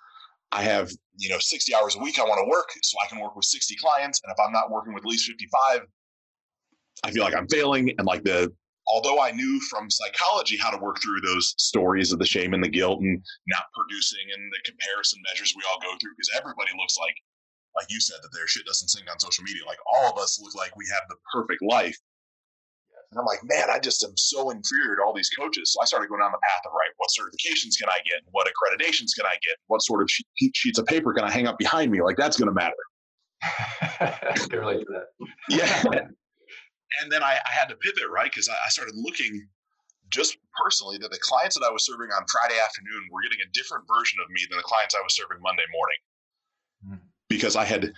I 0.52 0.64
have, 0.64 0.90
you 1.18 1.30
know, 1.30 1.38
60 1.40 1.74
hours 1.76 1.96
a 1.96 2.00
week 2.00 2.20
I 2.20 2.24
want 2.24 2.40
to 2.44 2.50
work 2.50 2.70
so 2.82 2.98
I 3.04 3.08
can 3.08 3.20
work 3.20 3.36
with 3.36 3.46
60 3.46 3.76
clients. 3.76 4.22
And 4.24 4.32
if 4.32 4.38
I'm 4.44 4.52
not 4.52 4.72
working 4.72 4.94
with 4.94 5.04
at 5.04 5.10
least 5.10 5.28
55, 5.28 5.82
I 7.03 7.12
feel 7.12 7.24
like 7.24 7.36
I'm 7.36 7.47
failing. 7.47 7.92
And 7.97 8.07
like 8.07 8.24
the, 8.24 8.51
although 8.88 9.21
I 9.21 9.31
knew 9.31 9.59
from 9.69 9.89
psychology 9.89 10.57
how 10.57 10.69
to 10.71 10.77
work 10.77 11.01
through 11.01 11.21
those 11.21 11.56
stories 11.57 12.12
of 12.12 12.19
the 12.19 12.25
shame 12.25 12.53
and 12.53 12.63
the 12.63 12.69
guilt 12.69 13.01
and 13.01 13.21
not 13.47 13.65
producing 13.74 14.25
and 14.33 14.51
the 14.51 14.62
comparison 14.63 15.21
measures 15.31 15.53
we 15.56 15.63
all 15.71 15.80
go 15.81 15.97
through, 16.00 16.13
because 16.15 16.31
everybody 16.38 16.71
looks 16.77 16.97
like, 16.97 17.15
like 17.75 17.88
you 17.89 18.00
said, 18.00 18.18
that 18.21 18.30
their 18.33 18.47
shit 18.47 18.65
doesn't 18.65 18.89
sink 18.89 19.09
on 19.12 19.19
social 19.19 19.44
media. 19.44 19.65
Like 19.65 19.80
all 19.94 20.12
of 20.12 20.18
us 20.18 20.39
look 20.42 20.56
like 20.56 20.75
we 20.75 20.86
have 20.94 21.03
the 21.09 21.18
perfect 21.33 21.62
life. 21.62 21.97
And 23.12 23.19
I'm 23.19 23.25
like, 23.25 23.44
man, 23.44 23.69
I 23.69 23.80
just 23.80 24.03
am 24.03 24.18
so 24.18 24.50
inferior 24.50 24.95
to 24.98 25.03
all 25.06 25.13
these 25.13 25.30
coaches. 25.30 25.71
So 25.74 25.81
I 25.81 25.86
started 25.86 26.09
going 26.09 26.21
down 26.21 26.31
the 26.31 26.41
path 26.41 26.63
of, 26.65 26.74
right, 26.74 26.89
what 26.98 27.09
certifications 27.13 27.77
can 27.80 27.88
I 27.88 28.00
get? 28.03 28.21
What 28.31 28.48
accreditations 28.48 29.15
can 29.15 29.25
I 29.25 29.36
get? 29.44 29.56
What 29.68 29.83
sort 29.83 30.01
of 30.01 30.09
sheets 30.53 30.80
of 30.80 30.86
paper 30.86 31.13
can 31.13 31.24
I 31.24 31.31
hang 31.31 31.48
up 31.48 31.57
behind 31.57 31.91
me? 31.91 32.01
Like, 32.01 32.18
that's 32.18 32.36
going 32.38 32.50
to 32.50 32.53
matter. 32.53 32.74
I 33.44 34.33
can 34.36 34.59
relate 34.59 34.81
to 34.81 34.86
that. 34.89 35.27
yeah. 35.50 36.07
And 37.02 37.12
then 37.12 37.24
I, 37.24 37.38
I 37.46 37.51
had 37.51 37.70
to 37.70 37.75
pivot, 37.75 38.10
right? 38.12 38.32
Because 38.32 38.50
I, 38.50 38.54
I 38.65 38.70
started 38.70 38.96
looking 38.96 39.48
just 40.10 40.38
personally 40.63 40.98
that 41.00 41.12
the 41.12 41.20
clients 41.20 41.58
that 41.58 41.65
I 41.65 41.72
was 41.72 41.86
serving 41.86 42.10
on 42.12 42.25
Friday 42.32 42.60
afternoon 42.62 43.10
were 43.12 43.22
getting 43.24 43.39
a 43.46 43.51
different 43.54 43.86
version 43.88 44.20
of 44.24 44.30
me 44.30 44.42
than 44.50 44.58
the 44.58 44.63
clients 44.63 44.96
I 44.96 45.01
was 45.01 45.15
serving 45.15 45.38
Monday 45.42 45.65
morning. 45.74 46.00
Mm. 46.88 47.08
Because 47.27 47.56
I 47.56 47.65
had 47.65 47.92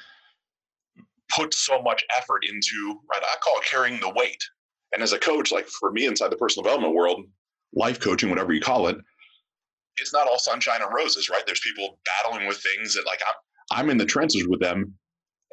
put 1.35 1.53
so 1.53 1.81
much 1.81 2.03
effort 2.17 2.45
into, 2.47 2.99
right, 3.11 3.21
I 3.21 3.35
call 3.43 3.57
it 3.57 3.65
carrying 3.65 3.99
the 3.99 4.09
weight 4.09 4.41
and 4.93 5.03
as 5.03 5.13
a 5.13 5.19
coach, 5.19 5.51
like 5.51 5.67
for 5.67 5.91
me 5.91 6.05
inside 6.05 6.31
the 6.31 6.37
personal 6.37 6.63
development 6.63 6.95
world, 6.95 7.25
life 7.73 7.99
coaching, 7.99 8.29
whatever 8.29 8.53
you 8.53 8.61
call 8.61 8.87
it, 8.87 8.97
it's 9.97 10.13
not 10.13 10.27
all 10.27 10.39
sunshine 10.39 10.81
and 10.81 10.93
roses, 10.95 11.29
right? 11.29 11.43
There's 11.45 11.59
people 11.59 11.99
battling 12.05 12.47
with 12.47 12.57
things 12.57 12.93
that 12.93 13.05
like 13.05 13.19
I'm, 13.27 13.79
I'm 13.79 13.89
in 13.89 13.97
the 13.97 14.05
trenches 14.05 14.47
with 14.47 14.59
them. 14.59 14.93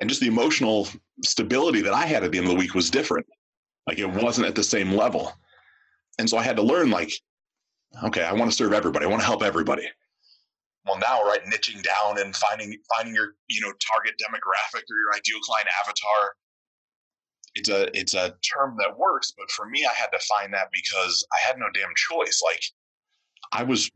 And 0.00 0.10
just 0.10 0.20
the 0.20 0.26
emotional 0.26 0.88
stability 1.22 1.80
that 1.82 1.94
I 1.94 2.06
had 2.06 2.24
at 2.24 2.32
the 2.32 2.38
end 2.38 2.46
of 2.46 2.52
the 2.52 2.58
week 2.58 2.74
was 2.74 2.90
different. 2.90 3.26
Like 3.86 3.98
it 3.98 4.08
wasn't 4.08 4.46
at 4.46 4.54
the 4.54 4.62
same 4.62 4.92
level. 4.92 5.32
And 6.18 6.28
so 6.28 6.36
I 6.36 6.42
had 6.42 6.56
to 6.56 6.62
learn 6.62 6.90
like, 6.90 7.12
okay, 8.02 8.22
I 8.22 8.32
want 8.32 8.50
to 8.50 8.56
serve 8.56 8.72
everybody. 8.72 9.06
I 9.06 9.08
want 9.08 9.20
to 9.22 9.26
help 9.26 9.42
everybody. 9.42 9.88
Well, 10.86 10.98
now, 10.98 11.22
right, 11.22 11.40
niching 11.46 11.82
down 11.82 12.18
and 12.18 12.36
finding 12.36 12.76
finding 12.94 13.14
your, 13.14 13.34
you 13.48 13.60
know, 13.62 13.72
target 13.80 14.14
demographic 14.20 14.82
or 14.82 14.96
your 14.96 15.14
ideal 15.16 15.40
client 15.40 15.68
avatar 15.80 16.34
it's 17.54 17.68
a 17.68 17.96
it's 17.98 18.14
a 18.14 18.34
term 18.42 18.76
that 18.78 18.98
works, 18.98 19.32
but 19.36 19.50
for 19.50 19.66
me, 19.66 19.84
I 19.84 19.92
had 19.94 20.08
to 20.08 20.18
find 20.26 20.52
that 20.54 20.68
because 20.72 21.26
I 21.32 21.36
had 21.46 21.58
no 21.58 21.66
damn 21.72 21.92
choice. 21.94 22.42
Like 22.44 22.62
I 23.52 23.62
was 23.62 23.90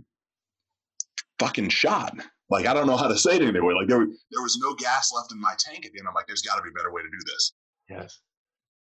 fucking 1.38 1.70
shot. 1.70 2.16
Like 2.50 2.66
I 2.66 2.74
don't 2.74 2.86
know 2.86 2.96
how 2.96 3.08
to 3.08 3.18
say 3.18 3.36
it 3.36 3.42
anyway. 3.42 3.74
Like 3.74 3.88
there 3.88 4.06
there 4.30 4.42
was 4.42 4.58
no 4.62 4.74
gas 4.74 5.12
left 5.14 5.32
in 5.32 5.40
my 5.40 5.54
tank 5.58 5.84
at 5.84 5.92
the 5.92 5.98
end. 5.98 6.08
I'm 6.08 6.14
like, 6.14 6.26
there's 6.26 6.42
got 6.42 6.56
to 6.56 6.62
be 6.62 6.70
a 6.70 6.72
better 6.72 6.92
way 6.92 7.02
to 7.02 7.08
do 7.08 7.18
this. 7.26 7.52
Yes. 7.90 8.20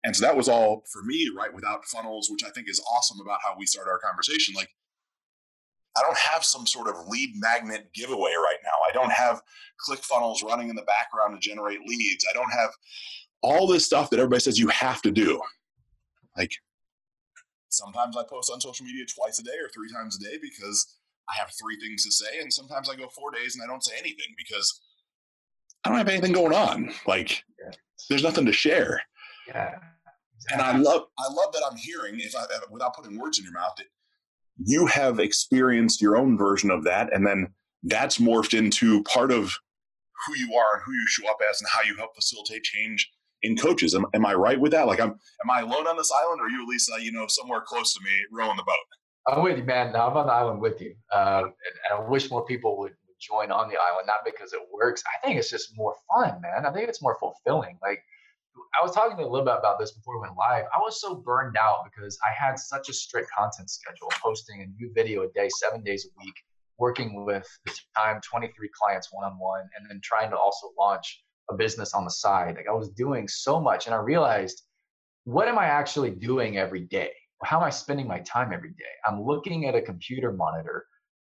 And 0.03 0.15
so 0.15 0.25
that 0.25 0.36
was 0.36 0.50
all 0.50 0.84
for 0.91 1.03
me, 1.03 1.30
right? 1.36 1.53
Without 1.53 1.86
funnels, 1.86 2.30
which 2.32 2.44
I 2.44 2.50
think 2.50 2.68
is 2.68 2.82
awesome 2.91 3.20
about 3.24 3.39
how 3.46 3.56
we 3.58 3.68
start 3.68 3.88
our 3.88 4.00
conversation. 4.00 4.56
Like 4.56 4.70
I 5.98 6.01
don't 6.01 6.18
have 6.18 6.44
some 6.44 6.65
sort 6.65 6.88
of 6.88 7.08
lead 7.08 7.32
magnet 7.36 7.91
giveaway 7.94 8.32
right 8.32 8.58
now. 8.63 8.72
I 8.89 8.94
don't 8.94 9.12
have 9.12 9.41
ClickFunnels 9.88 10.44
running 10.44 10.70
in 10.70 10.75
the 10.75 10.84
background 10.84 11.39
to 11.39 11.48
generate 11.48 11.82
leads. 11.86 12.25
I 12.30 12.34
don't 12.34 12.51
have 12.51 12.70
all 13.41 13.68
this 13.68 13.86
stuff 13.86 14.10
that 14.10 14.20
everybody 14.20 14.39
says 14.39 14.58
you 14.58 14.70
have 14.70 15.01
to 15.01 15.12
do. 15.12 15.41
Like 16.38 16.51
sometimes 17.70 18.15
I 18.15 18.24
post 18.30 18.51
on 18.51 18.62
social 18.62 18.86
media 18.86 19.06
twice 19.06 19.39
a 19.39 19.44
day 19.44 19.58
or 19.62 19.70
three 19.70 19.91
times 19.91 20.18
a 20.18 20.24
day 20.24 20.38
because 20.41 20.98
I 21.31 21.39
have 21.39 21.51
three 21.59 21.77
things 21.79 22.03
to 22.03 22.11
say, 22.11 22.39
and 22.41 22.51
sometimes 22.51 22.89
I 22.89 22.95
go 22.95 23.07
four 23.09 23.31
days 23.31 23.55
and 23.55 23.63
I 23.63 23.67
don't 23.67 23.83
say 23.83 23.93
anything 23.97 24.33
because 24.38 24.81
I 25.83 25.89
don't 25.89 25.97
have 25.97 26.09
anything 26.09 26.31
going 26.31 26.53
on. 26.53 26.91
Like 27.07 27.43
there's 28.09 28.23
nothing 28.23 28.45
to 28.45 28.53
share. 28.53 29.01
Yeah. 29.47 29.75
And 30.51 30.61
I 30.61 30.75
love 30.75 31.03
I 31.19 31.31
love 31.31 31.53
that 31.53 31.63
I'm 31.69 31.77
hearing 31.77 32.19
if 32.19 32.35
I 32.35 32.45
without 32.69 32.95
putting 32.95 33.19
words 33.19 33.38
in 33.38 33.45
your 33.45 33.53
mouth 33.53 33.73
that 33.77 33.85
you 34.63 34.85
have 34.88 35.19
experienced 35.19 36.01
your 36.01 36.17
own 36.17 36.38
version 36.38 36.71
of 36.71 36.83
that 36.83 37.13
and 37.13 37.25
then 37.25 37.47
that's 37.83 38.17
morphed 38.17 38.57
into 38.57 39.03
part 39.03 39.31
of 39.31 39.55
who 40.25 40.35
you 40.35 40.55
are 40.55 40.75
and 40.75 40.83
who 40.85 40.93
you 40.93 41.05
show 41.07 41.29
up 41.29 41.38
as 41.50 41.61
and 41.61 41.69
how 41.69 41.81
you 41.81 41.95
help 41.95 42.15
facilitate 42.15 42.63
change 42.63 43.09
in 43.43 43.57
coaches. 43.57 43.95
Am, 43.95 44.05
am 44.13 44.25
I 44.25 44.33
right 44.33 44.59
with 44.59 44.71
that? 44.71 44.88
Like, 44.88 45.00
I'm 45.00 45.11
am 45.11 45.51
I 45.51 45.61
alone 45.61 45.88
on 45.88 45.97
this 45.97 46.11
island, 46.11 46.41
or 46.41 46.45
are 46.45 46.50
you 46.50 46.61
at 46.61 46.67
least 46.67 46.91
uh, 46.93 46.97
you 46.97 47.11
know 47.11 47.25
somewhere 47.27 47.61
close 47.61 47.93
to 47.93 48.03
me 48.03 48.11
rowing 48.31 48.57
the 48.57 48.63
boat? 48.63 48.75
I'm 49.27 49.43
with 49.43 49.57
you, 49.57 49.63
man. 49.63 49.95
I'm 49.95 50.17
on 50.17 50.25
the 50.25 50.33
island 50.33 50.61
with 50.61 50.81
you, 50.81 50.95
uh, 51.13 51.43
and, 51.43 51.99
I 51.99 52.09
wish 52.09 52.31
more 52.31 52.45
people 52.45 52.77
would 52.79 52.93
join 53.19 53.51
on 53.51 53.69
the 53.69 53.75
island. 53.75 54.07
Not 54.07 54.25
because 54.25 54.53
it 54.53 54.61
works. 54.73 55.03
I 55.05 55.25
think 55.25 55.37
it's 55.37 55.49
just 55.49 55.77
more 55.77 55.95
fun, 56.11 56.41
man. 56.41 56.65
I 56.65 56.71
think 56.71 56.89
it's 56.89 57.01
more 57.01 57.17
fulfilling. 57.19 57.77
Like 57.81 58.03
I 58.79 58.83
was 58.83 58.93
talking 58.93 59.17
to 59.17 59.23
a 59.23 59.27
little 59.29 59.45
bit 59.45 59.55
about 59.57 59.79
this 59.79 59.91
before 59.91 60.17
we 60.17 60.21
went 60.21 60.37
live. 60.37 60.65
I 60.75 60.79
was 60.79 60.99
so 60.99 61.15
burned 61.15 61.55
out 61.55 61.85
because 61.85 62.17
I 62.25 62.33
had 62.33 62.57
such 62.57 62.89
a 62.89 62.93
strict 62.93 63.29
content 63.37 63.69
schedule, 63.69 64.09
posting 64.21 64.61
a 64.61 64.65
new 64.65 64.91
video 64.93 65.23
a 65.23 65.27
day, 65.29 65.49
seven 65.49 65.83
days 65.83 66.05
a 66.07 66.23
week, 66.23 66.35
working 66.77 67.23
with 67.23 67.47
the 67.65 67.73
time 67.95 68.21
23 68.27 68.69
clients 68.73 69.09
one 69.11 69.25
on 69.25 69.37
one, 69.37 69.69
and 69.77 69.89
then 69.89 69.99
trying 70.03 70.31
to 70.31 70.37
also 70.37 70.71
launch 70.79 71.23
a 71.49 71.55
business 71.55 71.93
on 71.93 72.05
the 72.05 72.11
side. 72.11 72.55
Like 72.55 72.67
I 72.67 72.73
was 72.73 72.89
doing 72.89 73.27
so 73.27 73.61
much, 73.61 73.85
and 73.85 73.93
I 73.93 73.99
realized, 73.99 74.63
what 75.25 75.47
am 75.47 75.59
I 75.59 75.65
actually 75.65 76.11
doing 76.11 76.57
every 76.57 76.81
day? 76.81 77.11
How 77.43 77.57
am 77.57 77.63
I 77.63 77.69
spending 77.69 78.07
my 78.07 78.19
time 78.19 78.53
every 78.53 78.71
day? 78.71 78.93
I'm 79.07 79.24
looking 79.24 79.67
at 79.67 79.75
a 79.75 79.81
computer 79.81 80.31
monitor 80.31 80.86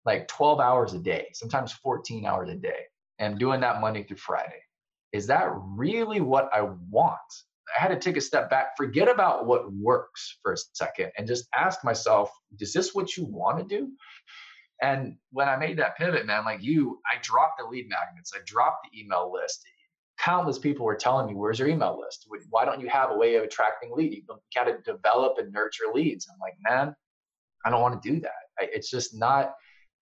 like 0.04 0.28
12 0.28 0.60
hours 0.60 0.94
a 0.94 0.98
day, 0.98 1.28
sometimes 1.34 1.72
14 1.72 2.24
hours 2.24 2.48
a 2.48 2.54
day, 2.54 2.84
and 3.18 3.38
doing 3.38 3.60
that 3.60 3.80
Monday 3.80 4.04
through 4.04 4.16
Friday 4.16 4.62
is 5.12 5.26
that 5.26 5.50
really 5.52 6.20
what 6.20 6.50
I 6.52 6.62
want? 6.90 7.18
I 7.76 7.82
had 7.82 7.88
to 7.88 7.98
take 7.98 8.16
a 8.16 8.20
step 8.20 8.48
back, 8.48 8.76
forget 8.76 9.08
about 9.08 9.46
what 9.46 9.72
works 9.72 10.38
for 10.42 10.52
a 10.52 10.56
second, 10.74 11.12
and 11.16 11.26
just 11.26 11.46
ask 11.54 11.84
myself, 11.84 12.30
is 12.58 12.72
this 12.72 12.94
what 12.94 13.16
you 13.16 13.24
want 13.24 13.58
to 13.58 13.64
do? 13.64 13.90
And 14.80 15.16
when 15.32 15.48
I 15.48 15.56
made 15.56 15.78
that 15.78 15.96
pivot, 15.96 16.24
man, 16.26 16.44
like 16.44 16.62
you, 16.62 17.00
I 17.12 17.18
dropped 17.20 17.58
the 17.58 17.66
lead 17.66 17.88
magnets, 17.88 18.32
I 18.34 18.40
dropped 18.46 18.86
the 18.90 19.00
email 19.00 19.30
list. 19.32 19.64
Countless 20.18 20.58
people 20.58 20.84
were 20.84 20.96
telling 20.96 21.26
me, 21.26 21.34
Where's 21.34 21.58
your 21.58 21.68
email 21.68 21.98
list? 22.00 22.26
Why 22.50 22.64
don't 22.64 22.80
you 22.80 22.88
have 22.88 23.10
a 23.10 23.16
way 23.16 23.36
of 23.36 23.44
attracting 23.44 23.92
leads? 23.94 24.16
You 24.16 24.22
got 24.54 24.64
to 24.64 24.78
develop 24.84 25.38
and 25.38 25.52
nurture 25.52 25.84
leads. 25.92 26.26
I'm 26.32 26.38
like, 26.40 26.54
Man, 26.68 26.94
I 27.64 27.70
don't 27.70 27.82
want 27.82 28.02
to 28.02 28.12
do 28.12 28.20
that. 28.20 28.32
It's 28.60 28.90
just 28.90 29.16
not, 29.16 29.54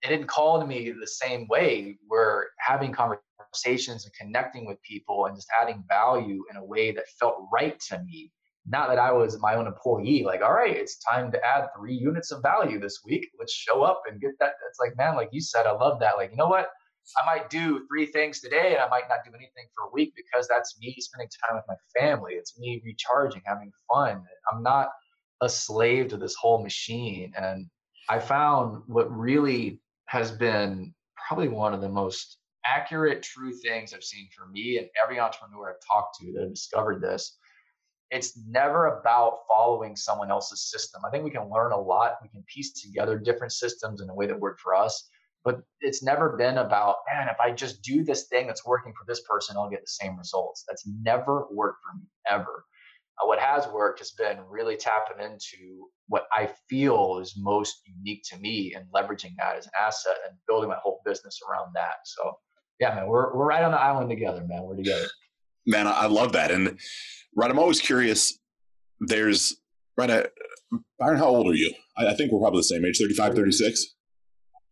it 0.03 0.09
didn't 0.09 0.27
call 0.27 0.59
to 0.59 0.65
me 0.65 0.91
the 0.91 1.07
same 1.07 1.47
way. 1.47 1.97
We're 2.09 2.45
having 2.59 2.91
conversations 2.91 3.23
conversations 3.47 4.05
and 4.05 4.13
connecting 4.13 4.65
with 4.65 4.81
people 4.81 5.25
and 5.25 5.35
just 5.35 5.47
adding 5.61 5.83
value 5.87 6.43
in 6.49 6.57
a 6.57 6.63
way 6.63 6.91
that 6.91 7.07
felt 7.19 7.47
right 7.51 7.79
to 7.89 7.99
me. 8.03 8.31
Not 8.65 8.89
that 8.89 8.99
I 8.99 9.13
was 9.13 9.39
my 9.39 9.55
own 9.55 9.65
employee, 9.65 10.23
like, 10.25 10.41
all 10.41 10.53
right, 10.53 10.75
it's 10.75 10.99
time 10.99 11.31
to 11.31 11.45
add 11.45 11.69
three 11.75 11.93
units 11.93 12.31
of 12.31 12.41
value 12.41 12.79
this 12.79 12.99
week. 13.05 13.29
Let's 13.39 13.53
show 13.53 13.81
up 13.81 14.01
and 14.09 14.19
get 14.19 14.31
that. 14.39 14.53
It's 14.69 14.79
like, 14.79 14.97
man, 14.97 15.15
like 15.15 15.29
you 15.31 15.39
said, 15.39 15.65
I 15.65 15.71
love 15.71 15.99
that. 16.01 16.17
Like, 16.17 16.31
you 16.31 16.37
know 16.37 16.47
what? 16.47 16.67
I 17.15 17.25
might 17.25 17.49
do 17.49 17.85
three 17.87 18.05
things 18.05 18.41
today 18.41 18.73
and 18.73 18.79
I 18.79 18.89
might 18.89 19.07
not 19.07 19.19
do 19.23 19.31
anything 19.33 19.67
for 19.75 19.85
a 19.85 19.91
week 19.93 20.13
because 20.15 20.47
that's 20.47 20.77
me 20.79 20.95
spending 20.99 21.29
time 21.47 21.55
with 21.55 21.65
my 21.67 21.75
family. 21.97 22.33
It's 22.33 22.59
me 22.59 22.81
recharging, 22.83 23.41
having 23.45 23.71
fun. 23.91 24.23
I'm 24.51 24.61
not 24.61 24.89
a 25.41 25.47
slave 25.47 26.09
to 26.09 26.17
this 26.17 26.35
whole 26.35 26.61
machine. 26.61 27.33
And 27.37 27.67
I 28.09 28.19
found 28.19 28.83
what 28.87 29.15
really 29.15 29.79
has 30.07 30.31
been 30.31 30.93
probably 31.27 31.47
one 31.47 31.73
of 31.73 31.81
the 31.81 31.89
most 31.89 32.37
accurate, 32.65 33.23
true 33.23 33.53
things 33.53 33.93
I've 33.93 34.03
seen 34.03 34.27
for 34.35 34.47
me 34.47 34.77
and 34.77 34.87
every 35.01 35.19
entrepreneur 35.19 35.69
I've 35.69 35.87
talked 35.87 36.19
to 36.19 36.33
that 36.33 36.41
have 36.41 36.53
discovered 36.53 37.01
this. 37.01 37.37
It's 38.09 38.37
never 38.47 38.99
about 38.99 39.39
following 39.47 39.95
someone 39.95 40.31
else's 40.31 40.69
system. 40.71 41.01
I 41.05 41.09
think 41.09 41.23
we 41.23 41.29
can 41.29 41.49
learn 41.49 41.73
a 41.73 41.79
lot. 41.79 42.17
We 42.21 42.29
can 42.29 42.43
piece 42.53 42.73
together 42.81 43.17
different 43.17 43.51
systems 43.51 44.01
in 44.01 44.09
a 44.09 44.15
way 44.15 44.27
that 44.27 44.39
work 44.39 44.59
for 44.59 44.75
us. 44.75 45.09
But 45.43 45.61
it's 45.79 46.03
never 46.03 46.35
been 46.37 46.57
about, 46.57 46.97
man, 47.11 47.29
if 47.29 47.39
I 47.39 47.51
just 47.51 47.81
do 47.81 48.03
this 48.03 48.27
thing 48.27 48.47
that's 48.47 48.65
working 48.65 48.93
for 48.93 49.05
this 49.07 49.21
person, 49.29 49.55
I'll 49.57 49.69
get 49.69 49.81
the 49.81 49.87
same 49.87 50.17
results. 50.17 50.65
That's 50.67 50.85
never 51.01 51.47
worked 51.51 51.79
for 51.83 51.97
me, 51.97 52.07
ever. 52.29 52.65
Uh, 53.21 53.27
what 53.27 53.39
has 53.39 53.67
worked 53.69 53.99
has 53.99 54.11
been 54.11 54.37
really 54.49 54.75
tapping 54.75 55.23
into 55.23 55.87
what 56.07 56.27
I 56.35 56.49
feel 56.69 57.19
is 57.21 57.35
most 57.37 57.81
unique 57.85 58.23
to 58.29 58.37
me 58.39 58.75
and 58.75 58.85
leveraging 58.93 59.35
that 59.37 59.57
as 59.57 59.65
an 59.65 59.71
asset 59.79 60.17
and 60.27 60.37
building 60.47 60.69
my 60.69 60.77
whole 60.81 61.01
business 61.05 61.39
around 61.49 61.71
that. 61.75 61.95
So 62.05 62.33
yeah, 62.79 62.93
man, 62.93 63.07
we're 63.07 63.35
we're 63.35 63.45
right 63.45 63.63
on 63.63 63.71
the 63.71 63.79
island 63.79 64.09
together, 64.09 64.43
man. 64.47 64.63
We're 64.63 64.75
together. 64.75 65.07
Man, 65.65 65.87
I 65.87 66.05
love 66.05 66.33
that. 66.33 66.51
And 66.51 66.79
right, 67.35 67.49
I'm 67.49 67.59
always 67.59 67.81
curious. 67.81 68.37
There's 68.99 69.55
right 69.97 70.09
at 70.09 70.31
Byron, 70.99 71.17
how 71.17 71.27
old 71.27 71.47
are 71.47 71.55
you? 71.55 71.73
I, 71.97 72.07
I 72.07 72.13
think 72.13 72.31
we're 72.31 72.39
probably 72.39 72.59
the 72.59 72.63
same 72.63 72.85
age, 72.85 72.97
35, 72.99 73.35
36. 73.35 73.95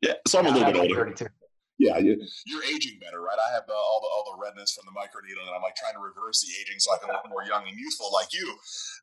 Yeah, 0.06 0.14
so 0.28 0.38
I'm 0.38 0.46
yeah, 0.46 0.52
a 0.52 0.54
little 0.54 0.72
bit 0.72 0.82
older. 0.82 1.06
32. 1.18 1.26
Yeah, 1.78 1.98
you, 1.98 2.14
are 2.14 2.64
aging 2.64 3.00
better, 3.02 3.20
right? 3.20 3.36
I 3.36 3.54
have 3.54 3.66
the, 3.68 3.74
all 3.74 4.00
the 4.00 4.08
all 4.08 4.24
the 4.32 4.42
redness 4.42 4.72
from 4.72 4.86
the 4.86 4.96
microneedling, 4.96 5.48
and 5.48 5.56
I'm 5.56 5.62
like 5.62 5.76
trying 5.76 5.94
to 5.94 6.00
reverse 6.00 6.40
the 6.40 6.48
aging 6.62 6.80
so 6.80 6.94
I 6.94 6.98
can 7.04 7.10
look 7.10 7.28
more 7.28 7.44
young 7.44 7.68
and 7.68 7.78
youthful 7.78 8.14
like 8.14 8.32
you. 8.32 8.56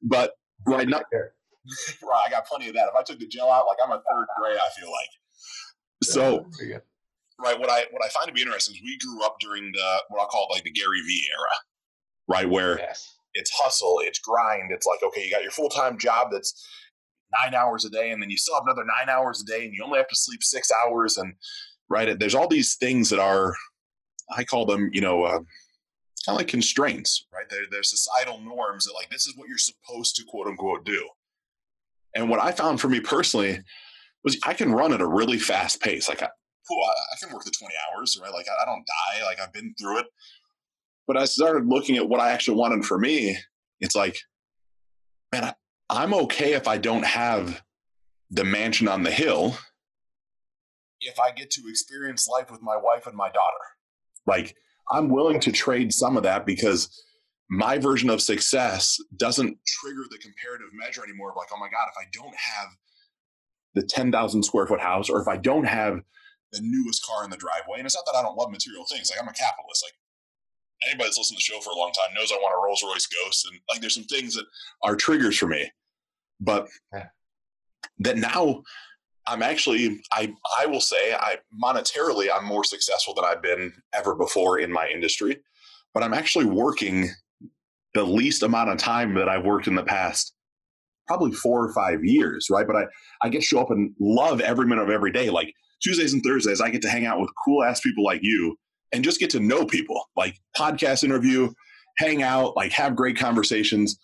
But 0.03 0.33
right 0.65 0.89
now, 0.89 1.03
right, 1.13 2.23
I 2.27 2.31
got 2.31 2.47
plenty 2.47 2.69
of 2.69 2.75
that. 2.75 2.89
If 2.89 2.95
I 2.99 3.03
took 3.03 3.19
the 3.19 3.27
gel 3.27 3.51
out, 3.51 3.67
like 3.67 3.77
I'm 3.85 3.91
a 3.93 4.01
third 4.01 4.27
gray, 4.39 4.57
I 4.57 4.81
feel 4.81 4.91
like. 4.91 5.13
So 6.03 6.47
right? 7.43 7.59
What 7.59 7.69
I 7.69 7.85
what 7.91 8.05
I 8.05 8.09
find 8.09 8.27
to 8.29 8.33
be 8.33 8.41
interesting 8.41 8.77
is 8.77 8.83
we 8.83 8.97
grew 8.99 9.25
up 9.25 9.37
during 9.41 9.71
the 9.73 10.03
what 10.09 10.21
I'll 10.21 10.29
call 10.29 10.47
like 10.51 10.65
the 10.65 10.73
Gary 10.73 11.01
Vee 11.03 11.27
era, 11.37 11.57
right? 12.29 12.49
Where 12.49 12.79
yes. 12.79 13.17
it's 13.35 13.51
hustle, 13.63 14.01
it's 14.03 14.19
grind. 14.19 14.71
It's 14.71 14.87
like 14.87 15.03
okay, 15.03 15.25
you 15.25 15.31
got 15.31 15.43
your 15.43 15.53
full 15.53 15.69
time 15.69 15.99
job 15.99 16.29
that's 16.33 16.67
nine 17.45 17.55
hours 17.55 17.85
a 17.85 17.91
day, 17.91 18.11
and 18.11 18.23
then 18.23 18.31
you 18.31 18.37
still 18.37 18.55
have 18.55 18.65
another 18.65 18.85
nine 18.85 19.09
hours 19.09 19.43
a 19.43 19.45
day, 19.45 19.65
and 19.65 19.75
you 19.75 19.83
only 19.85 19.99
have 19.99 20.09
to 20.09 20.17
sleep 20.17 20.43
six 20.43 20.71
hours, 20.85 21.17
and 21.17 21.35
right? 21.89 22.19
There's 22.19 22.35
all 22.35 22.49
these 22.49 22.77
things 22.77 23.11
that 23.11 23.19
are, 23.19 23.55
I 24.31 24.45
call 24.45 24.67
them, 24.67 24.91
you 24.93 25.01
know. 25.01 25.25
Uh, 25.25 25.41
kind 26.25 26.37
of 26.37 26.41
like 26.41 26.49
constraints, 26.49 27.27
right? 27.35 27.47
They're, 27.51 27.67
they're 27.71 27.83
societal 27.83 28.41
norms 28.41 28.85
that 28.85 28.95
like 28.95 29.11
this 29.11 29.27
is 29.27 29.37
what 29.37 29.49
you're 29.49 29.59
supposed 29.59 30.17
to 30.17 30.25
quote 30.25 30.47
unquote 30.47 30.85
do. 30.85 31.09
And 32.15 32.29
what 32.29 32.41
I 32.41 32.53
found 32.53 32.81
for 32.81 32.89
me 32.89 33.01
personally 33.01 33.61
was 34.23 34.39
I 34.45 34.55
can 34.55 34.73
run 34.73 34.93
at 34.93 35.01
a 35.01 35.07
really 35.07 35.39
fast 35.39 35.81
pace. 35.81 36.09
Like 36.09 36.23
I, 36.23 36.27
I, 36.27 36.29
I, 36.29 37.17
can 37.21 37.33
work 37.33 37.45
the 37.45 37.51
20 37.51 37.75
hours, 37.91 38.19
right? 38.23 38.33
Like 38.33 38.47
I, 38.49 38.63
I 38.63 38.67
don't 38.67 38.87
die. 38.87 39.25
Like 39.25 39.41
I've 39.41 39.53
been 39.53 39.75
through 39.81 40.01
it. 40.01 40.07
But 41.09 41.17
I 41.17 41.25
started 41.25 41.67
looking 41.67 41.97
at 41.97 42.09
what 42.09 42.21
I 42.21 42.31
actually 42.31 42.59
wanted 42.59 42.85
for 42.85 42.99
me. 42.99 43.37
It's 43.81 43.97
like, 43.97 44.17
man, 45.33 45.45
I, 45.45 45.55
I'm 45.93 46.15
okay 46.15 46.55
if 46.55 46.67
I 46.67 46.79
don't 46.79 47.05
have 47.05 47.63
the 48.31 48.45
mansion 48.45 48.89
on 48.89 49.03
the 49.03 49.11
hill 49.11 49.57
if 51.03 51.19
I 51.21 51.33
get 51.33 51.51
to 51.51 51.63
experience 51.69 52.27
life 52.29 52.51
with 52.51 52.63
my 52.63 52.77
wife 52.77 53.07
and 53.07 53.15
my 53.15 53.29
daughter. 53.29 53.65
Like, 54.27 54.57
I'm 54.91 55.11
willing 55.11 55.39
to 55.41 55.53
trade 55.53 55.93
some 55.93 56.17
of 56.17 56.23
that 56.23 56.47
because 56.47 57.05
my 57.51 57.77
version 57.77 58.09
of 58.09 58.23
success 58.23 58.97
doesn't 59.17 59.59
trigger 59.67 60.05
the 60.11 60.19
comparative 60.19 60.69
measure 60.73 61.03
anymore 61.05 61.31
of 61.31 61.37
like, 61.37 61.49
oh 61.53 61.59
my 61.59 61.69
God, 61.69 61.89
if 61.91 61.99
I 62.01 62.09
don't 62.13 62.35
have 62.35 62.69
the 63.75 63.83
10,000 63.83 64.43
square 64.43 64.67
foot 64.67 64.81
house 64.81 65.11
or 65.11 65.21
if 65.21 65.29
I 65.29 65.37
don't 65.37 65.65
have 65.65 66.01
the 66.53 66.61
newest 66.63 67.05
car 67.05 67.25
in 67.25 67.31
the 67.31 67.37
driveway. 67.37 67.79
And 67.79 67.87
it's 67.87 67.97
not 67.97 68.05
that 68.07 68.19
I 68.19 68.23
don't 68.23 68.37
love 68.37 68.51
material 68.51 68.85
things. 68.91 69.11
Like 69.11 69.21
I'm 69.21 69.29
a 69.29 69.33
capitalist. 69.33 69.85
Like 69.85 69.95
anybody 70.87 71.09
that's 71.09 71.19
listened 71.19 71.39
to 71.39 71.43
the 71.45 71.53
show 71.53 71.61
for 71.61 71.71
a 71.71 71.77
long 71.77 71.93
time 71.93 72.15
knows 72.15 72.33
I 72.33 72.37
want 72.37 72.55
a 72.57 72.65
Rolls 72.65 72.83
Royce 72.83 73.07
Ghost, 73.07 73.47
and 73.51 73.61
like 73.71 73.81
there's 73.81 73.95
some 73.95 74.05
things 74.05 74.35
that 74.35 74.45
are 74.83 74.97
triggers 74.97 75.39
for 75.39 75.47
me. 75.47 75.71
But 76.43 76.69
that 78.01 78.17
now 78.17 78.63
I'm 79.27 79.43
actually 79.43 80.01
I 80.13 80.35
I 80.59 80.67
will 80.67 80.81
say 80.81 81.15
I 81.15 81.39
monetarily 81.63 82.29
I'm 82.35 82.45
more 82.45 82.65
successful 82.65 83.15
than 83.15 83.25
I've 83.25 83.43
been 83.43 83.73
ever 83.93 84.15
before 84.15 84.59
in 84.59 84.73
my 84.73 84.89
industry. 84.89 85.39
But 85.95 86.03
I'm 86.03 86.15
actually 86.15 86.47
working 86.47 87.11
the 87.95 88.05
least 88.05 88.43
amount 88.43 88.71
of 88.71 88.79
time 88.79 89.15
that 89.15 89.29
I've 89.29 89.45
worked 89.45 89.67
in 89.67 89.75
the 89.75 89.83
past 89.83 90.35
probably 91.07 91.33
four 91.33 91.65
or 91.65 91.73
five 91.75 92.05
years, 92.05 92.47
right? 92.51 92.67
But 92.67 92.77
I, 92.77 92.85
I 93.23 93.29
get 93.29 93.41
to 93.41 93.47
show 93.47 93.61
up 93.61 93.71
and 93.71 93.93
love 94.01 94.41
every 94.41 94.67
minute 94.67 94.83
of 94.83 94.91
every 94.91 95.13
day. 95.13 95.31
Like 95.31 95.53
Tuesdays 95.83 96.13
and 96.13 96.23
Thursdays, 96.23 96.61
I 96.61 96.71
get 96.71 96.83
to 96.83 96.89
hang 96.89 97.07
out 97.07 97.21
with 97.21 97.31
cool 97.45 97.63
ass 97.63 97.81
people 97.81 98.05
like 98.05 98.21
you 98.23 98.57
and 98.93 99.05
just 99.05 99.21
get 99.21 99.31
to 99.31 99.41
know 99.41 99.67
people, 99.67 100.01
like 100.17 100.39
podcast 100.57 101.05
interview, 101.05 101.51
hang 101.99 102.23
out, 102.23 102.57
like 102.57 102.73
have 102.73 102.97
great 102.97 103.19
conversations. 103.19 103.99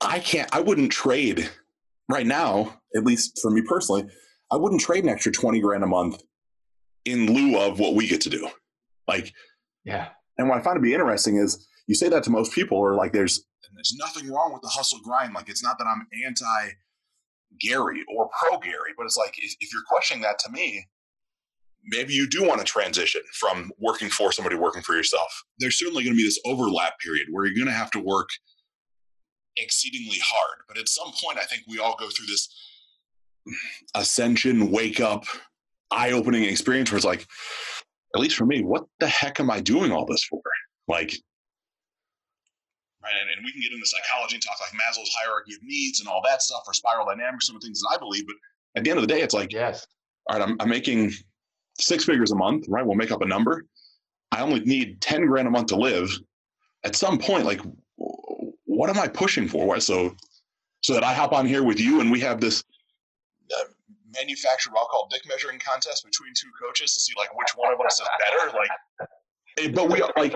I, 0.00 0.18
can't, 0.18 0.48
I 0.54 0.60
wouldn't 0.60 0.92
trade 0.92 1.50
right 2.08 2.26
now, 2.26 2.80
at 2.96 3.04
least 3.04 3.38
for 3.40 3.50
me 3.50 3.62
personally, 3.62 4.06
I 4.50 4.56
wouldn't 4.56 4.80
trade 4.80 5.04
an 5.04 5.10
extra 5.10 5.32
20 5.32 5.60
grand 5.60 5.84
a 5.84 5.86
month 5.86 6.22
in 7.04 7.32
lieu 7.32 7.58
of 7.58 7.78
what 7.78 7.94
we 7.94 8.08
get 8.08 8.20
to 8.22 8.30
do. 8.30 8.48
Like, 9.06 9.32
yeah. 9.84 10.08
And 10.38 10.48
what 10.48 10.58
I 10.58 10.62
find 10.62 10.76
to 10.76 10.80
be 10.80 10.92
interesting 10.92 11.36
is 11.36 11.66
you 11.86 11.94
say 11.94 12.08
that 12.08 12.24
to 12.24 12.30
most 12.30 12.52
people, 12.52 12.78
or 12.78 12.94
like, 12.94 13.12
there's, 13.12 13.44
there's 13.74 13.96
nothing 13.98 14.30
wrong 14.30 14.52
with 14.52 14.62
the 14.62 14.68
hustle 14.68 14.98
grind. 15.04 15.34
Like, 15.34 15.48
it's 15.48 15.62
not 15.62 15.78
that 15.78 15.86
I'm 15.86 16.06
anti 16.26 16.74
Gary 17.60 18.04
or 18.14 18.28
pro 18.38 18.58
Gary, 18.58 18.92
but 18.96 19.04
it's 19.04 19.16
like 19.16 19.34
if, 19.38 19.54
if 19.60 19.72
you're 19.72 19.82
questioning 19.88 20.22
that 20.22 20.38
to 20.40 20.50
me, 20.50 20.86
maybe 21.84 22.14
you 22.14 22.28
do 22.28 22.46
want 22.46 22.60
to 22.60 22.64
transition 22.64 23.22
from 23.32 23.70
working 23.78 24.08
for 24.08 24.32
somebody 24.32 24.56
working 24.56 24.82
for 24.82 24.94
yourself. 24.94 25.44
There's 25.58 25.78
certainly 25.78 26.04
going 26.04 26.14
to 26.14 26.18
be 26.18 26.24
this 26.24 26.40
overlap 26.44 26.98
period 27.00 27.28
where 27.30 27.44
you're 27.44 27.54
going 27.54 27.66
to 27.66 27.72
have 27.72 27.90
to 27.92 28.00
work 28.00 28.28
exceedingly 29.60 30.18
hard. 30.24 30.60
But 30.68 30.78
at 30.78 30.88
some 30.88 31.12
point, 31.22 31.38
I 31.38 31.44
think 31.44 31.62
we 31.68 31.78
all 31.78 31.96
go 31.98 32.08
through 32.08 32.26
this 32.26 32.48
ascension, 33.94 34.70
wake 34.70 35.00
up, 35.00 35.24
eye 35.90 36.12
opening 36.12 36.44
experience 36.44 36.90
where 36.90 36.96
it's 36.96 37.06
like, 37.06 37.26
at 38.14 38.20
least 38.20 38.36
for 38.36 38.46
me, 38.46 38.62
what 38.62 38.84
the 38.98 39.06
heck 39.06 39.40
am 39.40 39.50
I 39.50 39.60
doing 39.60 39.92
all 39.92 40.06
this 40.06 40.24
for? 40.24 40.40
Like, 40.88 41.14
right? 43.02 43.12
And, 43.20 43.30
and 43.36 43.44
we 43.44 43.52
can 43.52 43.60
get 43.60 43.72
into 43.72 43.86
psychology 43.86 44.36
and 44.36 44.42
talk 44.42 44.56
like 44.60 44.72
Maslow's 44.72 45.14
hierarchy 45.20 45.54
of 45.54 45.62
needs 45.62 46.00
and 46.00 46.08
all 46.08 46.22
that 46.24 46.42
stuff 46.42 46.62
or 46.66 46.74
spiral 46.74 47.06
dynamics, 47.06 47.46
some 47.46 47.56
of 47.56 47.62
the 47.62 47.66
things 47.66 47.80
that 47.80 47.94
I 47.94 47.98
believe. 47.98 48.26
But 48.26 48.36
at 48.76 48.84
the 48.84 48.90
end 48.90 48.98
of 48.98 49.02
the 49.06 49.12
day, 49.12 49.20
it's 49.20 49.34
like, 49.34 49.52
yes, 49.52 49.86
all 50.26 50.38
right, 50.38 50.48
I'm, 50.48 50.56
I'm 50.60 50.68
making 50.68 51.12
six 51.78 52.04
figures 52.04 52.32
a 52.32 52.36
month, 52.36 52.66
right? 52.68 52.84
We'll 52.84 52.96
make 52.96 53.12
up 53.12 53.22
a 53.22 53.26
number. 53.26 53.64
I 54.32 54.42
only 54.42 54.60
need 54.60 55.00
10 55.00 55.26
grand 55.26 55.48
a 55.48 55.50
month 55.50 55.68
to 55.68 55.76
live. 55.76 56.10
At 56.84 56.96
some 56.96 57.18
point, 57.18 57.44
like, 57.44 57.60
what 58.80 58.88
am 58.88 58.98
I 58.98 59.08
pushing 59.08 59.46
for? 59.46 59.78
So, 59.78 60.16
so 60.80 60.94
that 60.94 61.04
I 61.04 61.12
hop 61.12 61.34
on 61.34 61.44
here 61.44 61.62
with 61.62 61.78
you 61.78 62.00
and 62.00 62.10
we 62.10 62.18
have 62.20 62.40
this 62.40 62.64
uh, 63.54 63.64
manufactured, 64.14 64.72
I'll 64.74 64.86
call 64.86 65.06
dick 65.10 65.20
measuring 65.28 65.58
contest 65.58 66.02
between 66.02 66.32
two 66.34 66.48
coaches 66.58 66.94
to 66.94 67.00
see 67.00 67.12
like 67.18 67.28
which 67.36 67.50
one 67.56 67.74
of 67.74 67.80
us 67.84 68.00
is 68.00 68.08
better. 68.24 68.56
Like, 68.56 68.70
eh, 69.58 69.70
but 69.74 69.90
we 69.90 70.02
like, 70.16 70.32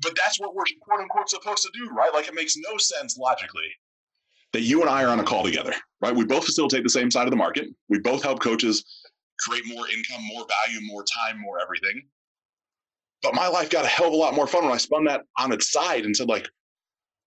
but 0.00 0.12
that's 0.14 0.38
what 0.38 0.54
we're 0.54 0.62
quote 0.80 1.00
unquote 1.00 1.28
supposed 1.28 1.64
to 1.64 1.70
do, 1.74 1.88
right? 1.88 2.14
Like, 2.14 2.28
it 2.28 2.34
makes 2.34 2.54
no 2.56 2.78
sense 2.78 3.18
logically 3.18 3.68
that 4.52 4.60
you 4.60 4.80
and 4.80 4.88
I 4.88 5.02
are 5.02 5.08
on 5.08 5.18
a 5.18 5.24
call 5.24 5.42
together, 5.42 5.74
right? 6.00 6.14
We 6.14 6.24
both 6.24 6.44
facilitate 6.44 6.84
the 6.84 6.90
same 6.90 7.10
side 7.10 7.24
of 7.24 7.32
the 7.32 7.36
market. 7.36 7.66
We 7.88 7.98
both 7.98 8.22
help 8.22 8.38
coaches 8.38 8.84
create 9.40 9.64
more 9.66 9.88
income, 9.88 10.22
more 10.32 10.46
value, 10.46 10.86
more 10.86 11.02
time, 11.02 11.40
more 11.40 11.60
everything. 11.60 12.02
But 13.24 13.34
my 13.34 13.48
life 13.48 13.70
got 13.70 13.84
a 13.84 13.88
hell 13.88 14.06
of 14.06 14.12
a 14.12 14.16
lot 14.16 14.34
more 14.34 14.46
fun 14.46 14.62
when 14.62 14.72
I 14.72 14.76
spun 14.76 15.02
that 15.06 15.22
on 15.36 15.50
its 15.50 15.72
side 15.72 16.04
and 16.04 16.16
said, 16.16 16.28
like, 16.28 16.48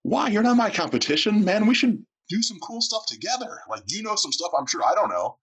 why? 0.02 0.28
You're 0.28 0.42
not 0.42 0.56
my 0.56 0.70
competition, 0.70 1.44
man. 1.44 1.66
We 1.66 1.74
should 1.74 2.04
do 2.28 2.42
some 2.42 2.58
cool 2.60 2.80
stuff 2.80 3.06
together. 3.06 3.60
Like, 3.68 3.82
you 3.86 4.02
know 4.02 4.16
some 4.16 4.32
stuff 4.32 4.52
I'm 4.56 4.66
sure 4.66 4.82
I 4.84 4.94
don't 4.94 5.10
know. 5.10 5.38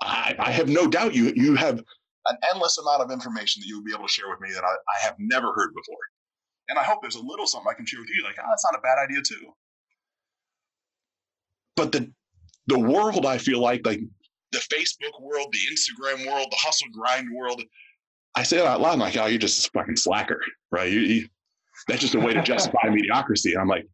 I, 0.00 0.34
I 0.38 0.50
have 0.52 0.68
no 0.68 0.86
doubt 0.86 1.14
you 1.14 1.32
you 1.34 1.54
have 1.56 1.78
an 2.26 2.36
endless 2.52 2.78
amount 2.78 3.02
of 3.02 3.10
information 3.10 3.60
that 3.60 3.66
you 3.66 3.76
would 3.76 3.84
be 3.84 3.92
able 3.92 4.06
to 4.06 4.12
share 4.12 4.28
with 4.28 4.40
me 4.40 4.50
that 4.54 4.64
I, 4.64 4.68
I 4.68 5.04
have 5.04 5.16
never 5.18 5.52
heard 5.54 5.74
before. 5.74 5.98
And 6.68 6.78
I 6.78 6.84
hope 6.84 7.00
there's 7.00 7.16
a 7.16 7.22
little 7.22 7.46
something 7.46 7.68
I 7.70 7.74
can 7.74 7.86
share 7.86 8.00
with 8.00 8.10
you, 8.14 8.22
like, 8.24 8.36
oh, 8.38 8.46
that's 8.48 8.64
not 8.70 8.78
a 8.78 8.82
bad 8.82 8.98
idea 9.02 9.22
too. 9.22 9.52
But 11.76 11.92
the 11.92 12.12
the 12.66 12.78
world, 12.78 13.24
I 13.24 13.38
feel 13.38 13.60
like, 13.60 13.86
like 13.86 14.00
the 14.52 14.58
Facebook 14.58 15.20
world, 15.20 15.52
the 15.52 15.74
Instagram 15.74 16.26
world, 16.26 16.48
the 16.50 16.56
hustle 16.56 16.88
grind 16.92 17.28
world, 17.34 17.62
I 18.34 18.42
say 18.42 18.58
that 18.58 18.66
out 18.66 18.80
loud, 18.80 18.92
I'm 18.92 18.98
like, 18.98 19.16
oh, 19.16 19.26
you're 19.26 19.38
just 19.38 19.66
a 19.66 19.70
fucking 19.70 19.96
slacker, 19.96 20.40
right? 20.70 20.92
You, 20.92 21.00
you, 21.00 21.28
that's 21.86 22.00
just 22.00 22.14
a 22.14 22.20
way 22.20 22.34
to 22.34 22.42
justify 22.42 22.88
mediocrity. 22.90 23.52
And 23.52 23.62
I'm 23.62 23.68
like, 23.68 23.86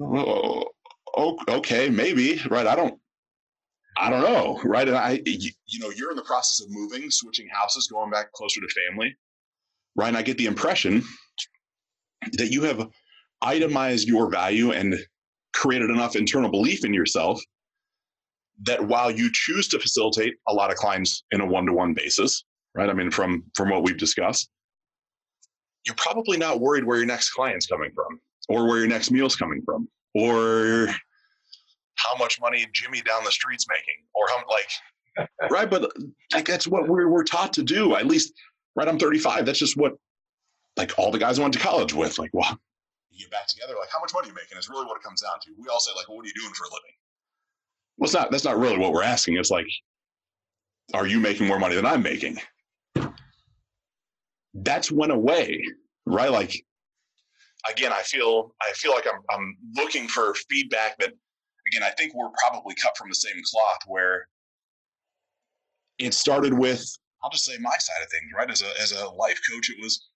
oh, 0.00 1.38
okay, 1.48 1.88
maybe, 1.88 2.40
right? 2.50 2.66
I 2.66 2.74
don't, 2.74 2.98
I 3.98 4.10
don't 4.10 4.22
know, 4.22 4.60
right? 4.64 4.86
And 4.86 4.96
I, 4.96 5.20
you, 5.26 5.50
you 5.66 5.80
know, 5.80 5.90
you're 5.90 6.10
in 6.10 6.16
the 6.16 6.22
process 6.22 6.64
of 6.64 6.70
moving, 6.70 7.10
switching 7.10 7.48
houses, 7.48 7.88
going 7.88 8.10
back 8.10 8.32
closer 8.32 8.60
to 8.60 8.68
family, 8.90 9.16
right? 9.96 10.08
And 10.08 10.16
I 10.16 10.22
get 10.22 10.38
the 10.38 10.46
impression 10.46 11.02
that 12.32 12.52
you 12.52 12.62
have 12.62 12.88
itemized 13.42 14.08
your 14.08 14.30
value 14.30 14.72
and 14.72 14.94
created 15.52 15.90
enough 15.90 16.16
internal 16.16 16.50
belief 16.50 16.84
in 16.84 16.94
yourself 16.94 17.40
that 18.62 18.86
while 18.86 19.10
you 19.10 19.30
choose 19.32 19.68
to 19.68 19.78
facilitate 19.78 20.34
a 20.48 20.52
lot 20.52 20.70
of 20.70 20.76
clients 20.76 21.24
in 21.30 21.40
a 21.40 21.46
one-to-one 21.46 21.94
basis, 21.94 22.44
right? 22.74 22.90
I 22.90 22.92
mean, 22.92 23.10
from 23.10 23.44
from 23.54 23.70
what 23.70 23.82
we've 23.82 23.98
discussed, 23.98 24.50
you're 25.86 25.94
probably 25.96 26.36
not 26.36 26.60
worried 26.60 26.84
where 26.84 26.98
your 26.98 27.06
next 27.06 27.30
client's 27.30 27.66
coming 27.66 27.90
from, 27.94 28.20
or 28.48 28.66
where 28.66 28.78
your 28.78 28.88
next 28.88 29.10
meal's 29.10 29.36
coming 29.36 29.62
from, 29.64 29.88
or 30.14 30.88
how 31.96 32.16
much 32.18 32.40
money 32.40 32.66
Jimmy 32.72 33.02
down 33.02 33.24
the 33.24 33.30
street's 33.30 33.66
making, 33.68 34.04
or 34.14 34.26
how 34.28 34.42
like, 34.48 35.28
right? 35.50 35.70
But 35.70 35.90
like 36.32 36.46
that's 36.46 36.66
what 36.66 36.88
we're 36.88 37.08
we're 37.08 37.24
taught 37.24 37.52
to 37.54 37.62
do. 37.62 37.94
At 37.94 38.06
least, 38.06 38.32
right? 38.76 38.88
I'm 38.88 38.98
35. 38.98 39.46
That's 39.46 39.58
just 39.58 39.76
what 39.76 39.94
like 40.76 40.98
all 40.98 41.10
the 41.10 41.18
guys 41.18 41.38
I 41.38 41.42
went 41.42 41.54
to 41.54 41.60
college 41.60 41.92
with. 41.92 42.18
Like, 42.18 42.30
well, 42.32 42.58
you 43.10 43.24
get 43.24 43.30
back 43.32 43.46
together. 43.48 43.74
Like, 43.78 43.90
how 43.92 44.00
much 44.00 44.12
money 44.14 44.28
are 44.28 44.30
you 44.30 44.34
making? 44.34 44.58
Is 44.58 44.68
really 44.68 44.86
what 44.86 44.96
it 44.96 45.02
comes 45.02 45.20
down 45.20 45.38
to. 45.42 45.50
We 45.58 45.68
all 45.68 45.80
say 45.80 45.90
like, 45.96 46.08
well, 46.08 46.16
what 46.16 46.24
are 46.24 46.28
you 46.28 46.34
doing 46.40 46.54
for 46.54 46.64
a 46.64 46.68
living? 46.68 46.94
Well, 47.98 48.06
it's 48.06 48.14
not. 48.14 48.30
That's 48.30 48.44
not 48.44 48.58
really 48.58 48.78
what 48.78 48.92
we're 48.92 49.02
asking. 49.02 49.36
It's 49.36 49.50
like, 49.50 49.66
are 50.94 51.06
you 51.06 51.20
making 51.20 51.46
more 51.46 51.58
money 51.58 51.74
than 51.74 51.84
I'm 51.84 52.02
making? 52.02 52.38
That's 54.54 54.90
went 54.90 55.12
away, 55.12 55.62
right? 56.06 56.30
Like, 56.30 56.64
again, 57.70 57.92
I 57.92 58.02
feel 58.02 58.54
I 58.62 58.72
feel 58.72 58.92
like 58.92 59.06
I'm 59.06 59.20
I'm 59.30 59.56
looking 59.76 60.08
for 60.08 60.34
feedback 60.50 60.98
that, 60.98 61.12
again, 61.66 61.82
I 61.82 61.90
think 61.90 62.14
we're 62.14 62.30
probably 62.48 62.74
cut 62.74 62.96
from 62.96 63.08
the 63.08 63.14
same 63.14 63.40
cloth. 63.50 63.80
Where 63.86 64.28
it 65.98 66.14
started 66.14 66.52
with, 66.52 66.84
I'll 67.22 67.30
just 67.30 67.44
say 67.44 67.56
my 67.60 67.76
side 67.78 68.02
of 68.02 68.10
things, 68.10 68.30
right? 68.36 68.50
As 68.50 68.62
a 68.62 68.82
as 68.82 68.92
a 68.92 69.08
life 69.10 69.40
coach, 69.50 69.70
it 69.70 69.76
was 69.82 70.08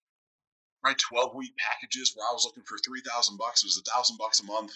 right 0.85 0.97
12 0.99 1.35
week 1.35 1.53
packages 1.59 2.13
where 2.15 2.27
I 2.29 2.33
was 2.33 2.45
looking 2.45 2.65
for 2.67 2.77
3,000 2.79 3.37
bucks. 3.37 3.63
It 3.63 3.67
was 3.67 3.79
a 3.79 3.91
thousand 3.91 4.17
bucks 4.19 4.41
a 4.41 4.45
month, 4.45 4.73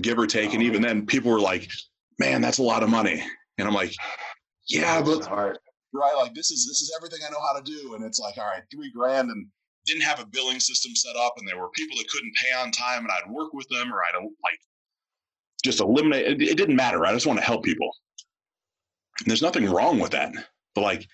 give 0.00 0.18
or 0.18 0.26
take. 0.26 0.54
And 0.54 0.62
even 0.62 0.82
then, 0.82 1.06
people 1.06 1.30
were 1.30 1.40
like, 1.40 1.70
man, 2.18 2.40
that's 2.40 2.58
a 2.58 2.62
lot 2.62 2.82
of 2.82 2.90
money. 2.90 3.22
And 3.58 3.68
I'm 3.68 3.74
like, 3.74 3.94
yeah, 4.66 5.02
but 5.02 5.30
right, 5.30 6.14
like 6.16 6.34
this 6.34 6.50
is 6.50 6.66
this 6.66 6.80
is 6.80 6.92
everything 6.96 7.20
I 7.26 7.30
know 7.30 7.40
how 7.40 7.58
to 7.58 7.64
do. 7.64 7.94
And 7.94 8.04
it's 8.04 8.18
like, 8.18 8.38
all 8.38 8.44
right, 8.44 8.62
three 8.72 8.90
grand 8.90 9.30
and 9.30 9.46
didn't 9.86 10.02
have 10.02 10.20
a 10.20 10.26
billing 10.26 10.60
system 10.60 10.94
set 10.94 11.16
up, 11.16 11.34
and 11.38 11.46
there 11.46 11.58
were 11.58 11.70
people 11.70 11.96
that 11.98 12.08
couldn't 12.08 12.34
pay 12.36 12.52
on 12.52 12.70
time, 12.70 13.04
and 13.04 13.10
I'd 13.10 13.30
work 13.30 13.52
with 13.52 13.68
them, 13.68 13.92
or 13.92 13.98
I'd 14.02 14.22
like 14.22 14.60
just 15.64 15.80
eliminate. 15.80 16.26
It, 16.26 16.42
it 16.42 16.56
didn't 16.56 16.76
matter. 16.76 17.04
I 17.04 17.12
just 17.12 17.26
want 17.26 17.38
to 17.38 17.44
help 17.44 17.64
people. 17.64 17.90
And 19.20 19.28
there's 19.28 19.42
nothing 19.42 19.70
wrong 19.70 19.98
with 19.98 20.12
that. 20.12 20.32
But 20.74 20.82
like, 20.82 21.06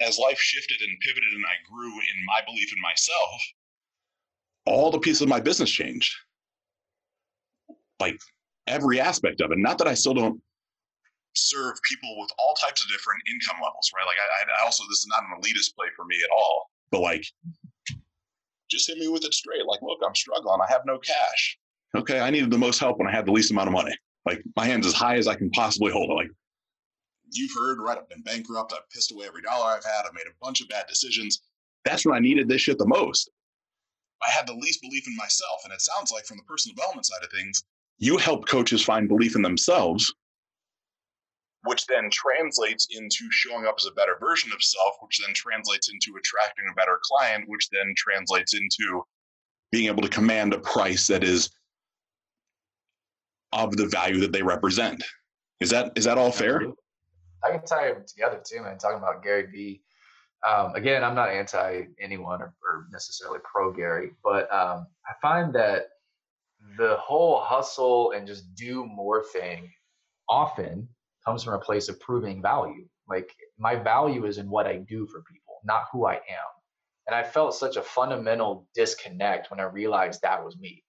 as 0.00 0.18
life 0.18 0.38
shifted 0.38 0.80
and 0.80 0.98
pivoted, 1.00 1.32
and 1.32 1.44
I 1.46 1.56
grew 1.70 1.92
in 1.92 2.24
my 2.26 2.40
belief 2.46 2.72
in 2.72 2.80
myself, 2.82 3.42
all 4.66 4.90
the 4.90 4.98
pieces 4.98 5.22
of 5.22 5.28
my 5.28 5.40
business 5.40 5.70
changed. 5.70 6.14
Like 7.98 8.20
every 8.66 9.00
aspect 9.00 9.40
of 9.40 9.52
it. 9.52 9.58
Not 9.58 9.78
that 9.78 9.88
I 9.88 9.94
still 9.94 10.14
don't 10.14 10.40
serve 11.34 11.76
people 11.88 12.18
with 12.18 12.30
all 12.38 12.54
types 12.54 12.82
of 12.82 12.88
different 12.88 13.22
income 13.28 13.60
levels, 13.62 13.90
right? 13.94 14.06
Like 14.06 14.16
I, 14.18 14.62
I 14.62 14.64
also, 14.64 14.84
this 14.88 14.98
is 14.98 15.08
not 15.08 15.22
an 15.22 15.40
elitist 15.40 15.74
play 15.76 15.86
for 15.94 16.04
me 16.04 16.16
at 16.16 16.30
all, 16.30 16.70
but 16.90 17.00
like, 17.00 17.24
just 18.70 18.88
hit 18.88 18.98
me 18.98 19.08
with 19.08 19.24
it 19.24 19.34
straight. 19.34 19.66
Like, 19.66 19.80
look, 19.82 20.00
I'm 20.04 20.14
struggling. 20.14 20.60
I 20.60 20.70
have 20.70 20.82
no 20.84 20.98
cash. 20.98 21.58
Okay. 21.94 22.20
I 22.20 22.30
needed 22.30 22.50
the 22.50 22.58
most 22.58 22.78
help 22.78 22.98
when 22.98 23.08
I 23.08 23.12
had 23.12 23.26
the 23.26 23.32
least 23.32 23.50
amount 23.50 23.68
of 23.68 23.72
money. 23.72 23.96
Like 24.24 24.42
my 24.56 24.66
hand's 24.66 24.86
as 24.86 24.92
high 24.92 25.16
as 25.16 25.28
I 25.28 25.36
can 25.36 25.50
possibly 25.50 25.92
hold 25.92 26.10
it. 26.10 26.14
Like 26.14 26.30
you've 27.30 27.52
heard, 27.56 27.78
right? 27.80 27.96
I've 27.96 28.08
been 28.08 28.22
bankrupt. 28.22 28.72
I've 28.72 28.88
pissed 28.90 29.12
away 29.12 29.26
every 29.26 29.42
dollar 29.42 29.70
I've 29.70 29.84
had. 29.84 30.04
I've 30.06 30.14
made 30.14 30.26
a 30.26 30.34
bunch 30.42 30.60
of 30.60 30.68
bad 30.68 30.86
decisions. 30.88 31.42
That's 31.84 32.04
when 32.04 32.16
I 32.16 32.18
needed 32.18 32.48
this 32.48 32.62
shit 32.62 32.78
the 32.78 32.86
most. 32.86 33.30
I 34.22 34.30
had 34.30 34.46
the 34.46 34.54
least 34.54 34.82
belief 34.82 35.06
in 35.06 35.14
myself. 35.16 35.60
And 35.64 35.72
it 35.72 35.80
sounds 35.80 36.10
like 36.10 36.24
from 36.24 36.38
the 36.38 36.42
personal 36.42 36.74
development 36.74 37.06
side 37.06 37.22
of 37.22 37.30
things, 37.30 37.62
you 37.98 38.16
help 38.16 38.48
coaches 38.48 38.82
find 38.82 39.08
belief 39.08 39.36
in 39.36 39.42
themselves, 39.42 40.12
which 41.66 41.86
then 41.86 42.08
translates 42.10 42.88
into 42.90 43.30
showing 43.30 43.66
up 43.66 43.76
as 43.78 43.86
a 43.86 43.92
better 43.92 44.16
version 44.20 44.50
of 44.52 44.62
self, 44.62 44.94
which 45.00 45.20
then 45.24 45.34
translates 45.34 45.90
into 45.90 46.18
attracting 46.18 46.64
a 46.70 46.74
better 46.74 46.98
client, 47.02 47.44
which 47.48 47.68
then 47.70 47.94
translates 47.96 48.54
into 48.54 49.02
being 49.72 49.86
able 49.86 50.02
to 50.02 50.08
command 50.08 50.54
a 50.54 50.58
price 50.58 51.06
that 51.06 51.24
is 51.24 51.50
of 53.52 53.76
the 53.76 53.86
value 53.86 54.20
that 54.20 54.32
they 54.32 54.42
represent. 54.42 55.02
Is 55.60 55.70
that 55.70 55.92
is 55.96 56.04
that 56.04 56.18
all 56.18 56.32
fair? 56.32 56.62
I 57.44 57.50
can 57.50 57.64
tie 57.64 57.92
them 57.92 58.04
together 58.06 58.40
too, 58.44 58.62
man. 58.62 58.78
Talking 58.78 58.98
about 58.98 59.22
Gary 59.22 59.46
Vee. 59.46 59.82
Um, 60.46 60.74
again, 60.74 61.02
I'm 61.02 61.14
not 61.14 61.30
anti 61.30 61.84
anyone 62.00 62.42
or, 62.42 62.54
or 62.64 62.86
necessarily 62.92 63.40
pro 63.42 63.72
Gary, 63.72 64.10
but 64.22 64.52
um, 64.52 64.86
I 65.06 65.12
find 65.22 65.54
that 65.54 65.86
the 66.76 66.96
whole 66.96 67.40
hustle 67.40 68.12
and 68.12 68.26
just 68.26 68.54
do 68.54 68.84
more 68.84 69.24
thing 69.32 69.70
often 70.28 70.88
comes 71.26 71.44
from 71.44 71.54
a 71.54 71.58
place 71.58 71.88
of 71.88 72.00
proving 72.00 72.42
value. 72.42 72.86
Like 73.08 73.30
my 73.58 73.76
value 73.76 74.26
is 74.26 74.38
in 74.38 74.50
what 74.50 74.66
I 74.66 74.76
do 74.78 75.06
for 75.06 75.22
people, 75.22 75.56
not 75.64 75.84
who 75.92 76.06
I 76.06 76.14
am. 76.14 76.50
And 77.06 77.14
I 77.14 77.22
felt 77.22 77.54
such 77.54 77.76
a 77.76 77.82
fundamental 77.82 78.68
disconnect 78.74 79.50
when 79.50 79.60
I 79.60 79.64
realized 79.64 80.22
that 80.22 80.44
was 80.44 80.58
me. 80.58 80.84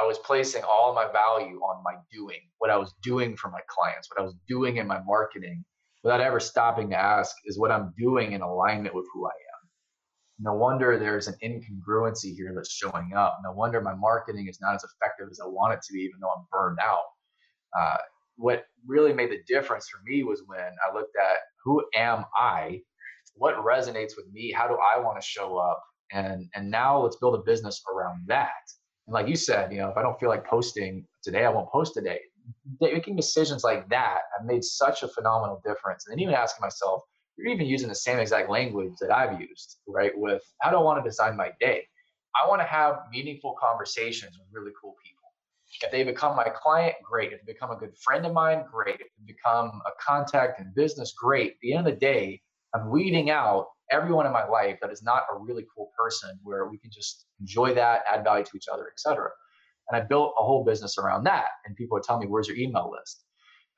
I 0.00 0.06
was 0.06 0.18
placing 0.18 0.62
all 0.64 0.94
my 0.94 1.10
value 1.12 1.58
on 1.60 1.82
my 1.84 1.96
doing, 2.12 2.40
what 2.58 2.70
I 2.70 2.76
was 2.76 2.94
doing 3.02 3.36
for 3.36 3.50
my 3.50 3.60
clients, 3.68 4.08
what 4.10 4.22
I 4.22 4.24
was 4.24 4.36
doing 4.48 4.78
in 4.78 4.86
my 4.86 5.00
marketing, 5.02 5.64
without 6.04 6.20
ever 6.20 6.40
stopping 6.40 6.90
to 6.90 6.96
ask, 6.96 7.36
is 7.46 7.58
what 7.58 7.72
I'm 7.72 7.92
doing 7.98 8.32
in 8.32 8.42
alignment 8.42 8.94
with 8.94 9.06
who 9.12 9.26
I 9.26 9.30
am? 9.30 9.50
no 10.40 10.54
wonder 10.54 10.98
there's 10.98 11.28
an 11.28 11.36
incongruency 11.44 12.34
here 12.34 12.52
that's 12.54 12.72
showing 12.72 13.12
up. 13.14 13.38
No 13.44 13.52
wonder 13.52 13.80
my 13.80 13.94
marketing 13.94 14.48
is 14.48 14.58
not 14.60 14.74
as 14.74 14.84
effective 14.84 15.28
as 15.30 15.40
I 15.40 15.46
want 15.46 15.74
it 15.74 15.82
to 15.82 15.92
be, 15.92 16.00
even 16.00 16.18
though 16.20 16.30
I'm 16.30 16.46
burned 16.50 16.78
out. 16.82 17.04
Uh, 17.78 17.98
what 18.40 18.64
really 18.86 19.12
made 19.12 19.30
the 19.30 19.42
difference 19.46 19.88
for 19.88 20.00
me 20.04 20.22
was 20.24 20.42
when 20.46 20.58
I 20.60 20.94
looked 20.94 21.16
at 21.16 21.36
who 21.62 21.84
am 21.94 22.24
I, 22.34 22.80
what 23.34 23.54
resonates 23.56 24.16
with 24.16 24.26
me, 24.32 24.50
how 24.50 24.66
do 24.66 24.74
I 24.74 24.98
want 24.98 25.20
to 25.20 25.26
show 25.26 25.58
up, 25.58 25.82
and 26.12 26.48
and 26.54 26.70
now 26.70 26.98
let's 27.02 27.16
build 27.16 27.34
a 27.34 27.42
business 27.42 27.82
around 27.94 28.24
that. 28.26 28.50
And 29.06 29.14
like 29.14 29.28
you 29.28 29.36
said, 29.36 29.72
you 29.72 29.78
know, 29.78 29.90
if 29.90 29.96
I 29.96 30.02
don't 30.02 30.18
feel 30.18 30.30
like 30.30 30.46
posting 30.46 31.06
today, 31.22 31.44
I 31.44 31.50
won't 31.50 31.70
post 31.70 31.94
today. 31.94 32.20
Making 32.80 33.16
decisions 33.16 33.62
like 33.62 33.88
that 33.90 34.20
have 34.36 34.46
made 34.46 34.64
such 34.64 35.02
a 35.02 35.08
phenomenal 35.08 35.60
difference. 35.64 36.06
And 36.06 36.12
then 36.12 36.20
even 36.20 36.34
asking 36.34 36.62
myself, 36.62 37.02
you're 37.36 37.52
even 37.52 37.66
using 37.66 37.88
the 37.88 37.94
same 37.94 38.18
exact 38.18 38.50
language 38.50 38.94
that 39.00 39.10
I've 39.10 39.40
used, 39.40 39.78
right? 39.86 40.12
With 40.14 40.42
how 40.60 40.70
do 40.70 40.76
I 40.76 40.82
want 40.82 41.02
to 41.02 41.08
design 41.08 41.36
my 41.36 41.50
day? 41.60 41.84
I 42.42 42.48
want 42.48 42.60
to 42.60 42.66
have 42.66 42.96
meaningful 43.10 43.54
conversations 43.60 44.38
with 44.38 44.48
really 44.52 44.72
cool 44.80 44.94
people. 45.04 45.19
If 45.82 45.90
they 45.90 46.02
become 46.02 46.36
my 46.36 46.48
client, 46.48 46.96
great. 47.02 47.32
If 47.32 47.40
they 47.44 47.52
become 47.52 47.70
a 47.70 47.76
good 47.76 47.96
friend 48.02 48.26
of 48.26 48.32
mine, 48.32 48.64
great. 48.70 49.00
If 49.00 49.08
they 49.18 49.32
become 49.32 49.80
a 49.86 49.90
contact 50.04 50.60
in 50.60 50.72
business, 50.74 51.14
great. 51.16 51.52
At 51.52 51.56
the 51.62 51.72
end 51.74 51.86
of 51.86 51.94
the 51.94 52.00
day, 52.00 52.40
I'm 52.74 52.90
weeding 52.90 53.30
out 53.30 53.66
everyone 53.90 54.26
in 54.26 54.32
my 54.32 54.46
life 54.46 54.78
that 54.80 54.90
is 54.90 55.02
not 55.02 55.24
a 55.32 55.38
really 55.38 55.64
cool 55.74 55.90
person 55.98 56.38
where 56.42 56.66
we 56.68 56.78
can 56.78 56.90
just 56.90 57.26
enjoy 57.40 57.74
that, 57.74 58.02
add 58.12 58.24
value 58.24 58.44
to 58.44 58.56
each 58.56 58.68
other, 58.72 58.88
etc. 58.88 59.30
And 59.88 60.00
I 60.00 60.06
built 60.06 60.34
a 60.38 60.44
whole 60.44 60.64
business 60.64 60.98
around 60.98 61.24
that. 61.24 61.48
And 61.64 61.76
people 61.76 61.96
would 61.96 62.04
tell 62.04 62.18
me, 62.18 62.26
where's 62.26 62.48
your 62.48 62.56
email 62.56 62.90
list? 62.90 63.24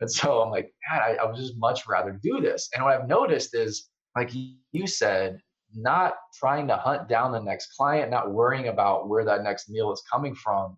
And 0.01 0.11
so 0.11 0.43
I'm 0.43 0.51
like, 0.51 0.73
God, 0.91 1.01
I, 1.01 1.15
I 1.15 1.25
would 1.25 1.37
just 1.37 1.55
much 1.57 1.87
rather 1.87 2.19
do 2.23 2.41
this. 2.41 2.69
And 2.75 2.85
what 2.85 2.93
I've 2.93 3.09
noticed 3.09 3.55
is, 3.55 3.89
like 4.17 4.31
you 4.35 4.87
said, 4.87 5.39
not 5.75 6.15
trying 6.39 6.67
to 6.69 6.77
hunt 6.77 7.09
down 7.09 7.33
the 7.33 7.41
next 7.41 7.75
client, 7.77 8.11
not 8.11 8.33
worrying 8.33 8.69
about 8.69 9.09
where 9.09 9.25
that 9.25 9.43
next 9.43 9.71
meal 9.71 9.93
is 9.93 10.03
coming 10.11 10.35
from, 10.35 10.77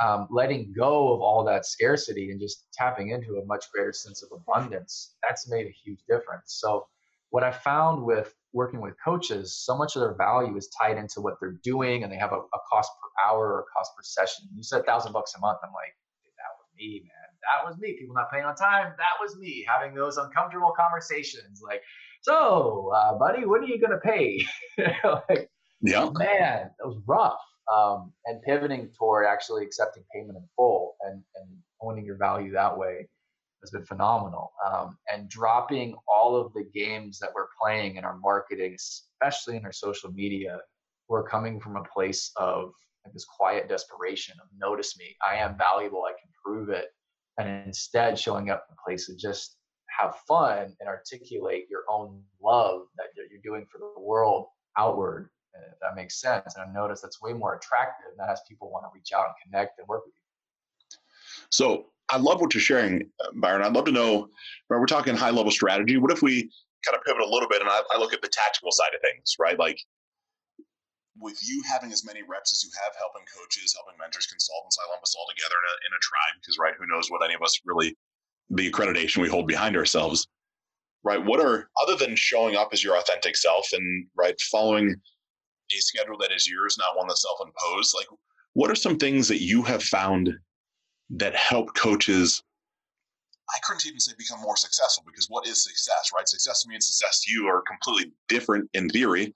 um, 0.00 0.26
letting 0.30 0.72
go 0.76 1.12
of 1.12 1.20
all 1.20 1.44
that 1.44 1.66
scarcity 1.66 2.30
and 2.30 2.40
just 2.40 2.66
tapping 2.72 3.10
into 3.10 3.36
a 3.36 3.44
much 3.44 3.66
greater 3.72 3.92
sense 3.92 4.22
of 4.22 4.30
abundance. 4.32 5.14
That's 5.22 5.50
made 5.50 5.66
a 5.66 5.74
huge 5.84 6.00
difference. 6.08 6.58
So, 6.60 6.86
what 7.30 7.42
I 7.42 7.50
found 7.50 8.02
with 8.02 8.34
working 8.52 8.80
with 8.80 8.94
coaches, 9.02 9.56
so 9.56 9.76
much 9.76 9.96
of 9.96 10.00
their 10.00 10.14
value 10.14 10.56
is 10.56 10.68
tied 10.68 10.98
into 10.98 11.20
what 11.20 11.34
they're 11.40 11.58
doing, 11.62 12.02
and 12.02 12.12
they 12.12 12.16
have 12.16 12.32
a, 12.32 12.36
a 12.36 12.58
cost 12.70 12.90
per 13.00 13.28
hour 13.28 13.48
or 13.48 13.60
a 13.60 13.64
cost 13.76 13.92
per 13.96 14.02
session. 14.02 14.48
You 14.54 14.62
said 14.62 14.84
thousand 14.84 15.12
bucks 15.12 15.34
a 15.34 15.40
month. 15.40 15.58
I'm 15.62 15.72
like, 15.72 15.94
that 16.36 16.52
was 16.58 16.68
me, 16.76 17.02
man. 17.04 17.10
That 17.42 17.68
was 17.68 17.78
me. 17.78 17.96
People 17.98 18.14
not 18.14 18.30
paying 18.30 18.44
on 18.44 18.54
time. 18.54 18.92
That 18.98 19.16
was 19.20 19.36
me 19.38 19.64
having 19.66 19.94
those 19.94 20.16
uncomfortable 20.16 20.74
conversations. 20.78 21.62
Like, 21.64 21.82
so, 22.22 22.92
uh, 22.94 23.18
buddy, 23.18 23.46
what 23.46 23.62
are 23.62 23.66
you 23.66 23.80
gonna 23.80 23.98
pay? 23.98 24.44
like, 25.28 25.50
yeah, 25.80 26.08
man, 26.12 26.70
that 26.78 26.86
was 26.86 27.00
rough. 27.06 27.40
Um, 27.72 28.12
and 28.26 28.42
pivoting 28.42 28.90
toward 28.98 29.26
actually 29.26 29.64
accepting 29.64 30.04
payment 30.14 30.36
in 30.36 30.44
full 30.56 30.96
and 31.02 31.22
and 31.36 31.48
owning 31.80 32.04
your 32.04 32.16
value 32.16 32.52
that 32.52 32.76
way 32.76 33.08
has 33.62 33.70
been 33.70 33.84
phenomenal. 33.84 34.52
Um, 34.66 34.98
and 35.12 35.28
dropping 35.28 35.96
all 36.12 36.36
of 36.36 36.52
the 36.52 36.64
games 36.74 37.18
that 37.20 37.30
we're 37.34 37.46
playing 37.60 37.96
in 37.96 38.04
our 38.04 38.16
marketing, 38.18 38.74
especially 38.74 39.56
in 39.56 39.64
our 39.64 39.72
social 39.72 40.12
media, 40.12 40.58
we're 41.08 41.28
coming 41.28 41.60
from 41.60 41.76
a 41.76 41.84
place 41.94 42.32
of 42.36 42.72
like 43.04 43.12
this 43.12 43.24
quiet 43.24 43.68
desperation 43.68 44.36
of 44.40 44.48
notice 44.56 44.96
me, 44.98 45.16
I 45.26 45.36
am 45.36 45.56
valuable, 45.56 46.04
I 46.04 46.12
can 46.12 46.30
prove 46.44 46.68
it, 46.68 46.86
and 47.38 47.66
instead 47.66 48.18
showing 48.18 48.50
up 48.50 48.66
in 48.68 48.74
a 48.74 48.88
place 48.88 49.08
of 49.08 49.18
just 49.18 49.56
have 49.98 50.16
fun 50.28 50.74
and 50.80 50.88
articulate 50.88 51.66
your 51.68 51.82
own 51.90 52.22
love 52.42 52.82
that 52.96 53.08
you're 53.16 53.40
doing 53.42 53.66
for 53.70 53.78
the 53.78 54.00
world 54.00 54.46
outward 54.78 55.28
if 55.54 55.78
that 55.80 55.94
makes 55.94 56.20
sense 56.20 56.54
and 56.56 56.64
i 56.64 56.72
notice 56.72 57.00
that's 57.00 57.20
way 57.20 57.32
more 57.32 57.56
attractive 57.56 58.06
And 58.10 58.18
that 58.18 58.28
has 58.28 58.40
people 58.48 58.70
want 58.70 58.84
to 58.84 58.90
reach 58.94 59.12
out 59.14 59.26
and 59.26 59.34
connect 59.44 59.78
and 59.78 59.88
work 59.88 60.04
with 60.06 60.14
you 60.14 60.22
so 61.50 61.86
I 62.08 62.18
love 62.18 62.40
what 62.40 62.52
you're 62.52 62.60
sharing, 62.60 63.08
uh, 63.24 63.28
Byron. 63.34 63.62
I'd 63.62 63.72
love 63.72 63.86
to 63.86 63.92
know. 63.92 64.28
We're 64.68 64.84
talking 64.84 65.16
high 65.16 65.30
level 65.30 65.50
strategy. 65.50 65.96
What 65.96 66.12
if 66.12 66.20
we 66.20 66.50
kind 66.84 66.96
of 66.96 67.02
pivot 67.04 67.22
a 67.22 67.28
little 67.28 67.48
bit 67.48 67.62
and 67.62 67.70
I, 67.70 67.80
I 67.94 67.98
look 67.98 68.12
at 68.12 68.20
the 68.20 68.28
tactical 68.28 68.70
side 68.72 68.94
of 68.94 69.00
things, 69.00 69.36
right? 69.38 69.58
Like 69.58 69.78
with 71.18 71.38
you 71.46 71.62
having 71.70 71.92
as 71.92 72.04
many 72.04 72.20
reps 72.22 72.52
as 72.52 72.64
you 72.64 72.70
have, 72.82 72.92
helping 72.98 73.22
coaches, 73.28 73.74
helping 73.76 73.98
mentors, 73.98 74.26
consultants, 74.26 74.78
I 74.80 74.90
lump 74.90 75.02
us 75.02 75.14
all 75.16 75.26
together 75.34 75.54
in 75.54 75.66
a, 75.68 75.74
in 75.86 75.92
a 75.96 76.00
tribe 76.02 76.34
because, 76.40 76.58
right, 76.58 76.74
who 76.78 76.86
knows 76.86 77.10
what 77.10 77.24
any 77.24 77.34
of 77.34 77.42
us 77.42 77.60
really, 77.64 77.96
the 78.50 78.70
accreditation 78.70 79.18
we 79.18 79.28
hold 79.28 79.46
behind 79.46 79.76
ourselves, 79.76 80.26
right? 81.04 81.22
What 81.22 81.40
are, 81.40 81.68
other 81.82 81.96
than 81.96 82.16
showing 82.16 82.56
up 82.56 82.70
as 82.72 82.82
your 82.82 82.96
authentic 82.98 83.36
self 83.36 83.68
and, 83.72 84.06
right, 84.16 84.38
following 84.50 84.96
a 85.78 85.80
schedule 85.80 86.18
that 86.18 86.32
is 86.32 86.48
yours, 86.48 86.76
not 86.78 86.96
one 86.96 87.08
that's 87.08 87.22
self 87.22 87.38
imposed, 87.40 87.94
like, 87.96 88.06
what 88.54 88.70
are 88.70 88.74
some 88.74 88.98
things 88.98 89.28
that 89.28 89.42
you 89.42 89.62
have 89.62 89.82
found 89.82 90.32
that 91.10 91.34
help 91.34 91.74
coaches 91.74 92.42
I 93.54 93.58
couldn't 93.64 93.86
even 93.86 94.00
say 94.00 94.12
become 94.16 94.40
more 94.40 94.56
successful 94.56 95.04
because 95.06 95.26
what 95.28 95.46
is 95.46 95.62
success, 95.62 96.10
right? 96.14 96.26
Success 96.26 96.62
to 96.62 96.68
me 96.68 96.74
and 96.74 96.82
success 96.82 97.20
to 97.20 97.32
you 97.32 97.46
are 97.46 97.62
completely 97.62 98.12
different 98.28 98.68
in 98.72 98.88
theory. 98.88 99.34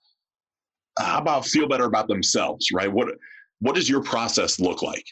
How 0.97 1.19
about 1.19 1.45
feel 1.45 1.67
better 1.67 1.85
about 1.85 2.07
themselves, 2.07 2.69
right? 2.73 2.91
What 2.91 3.09
what 3.59 3.75
does 3.75 3.89
your 3.89 4.01
process 4.01 4.59
look 4.59 4.81
like? 4.81 5.05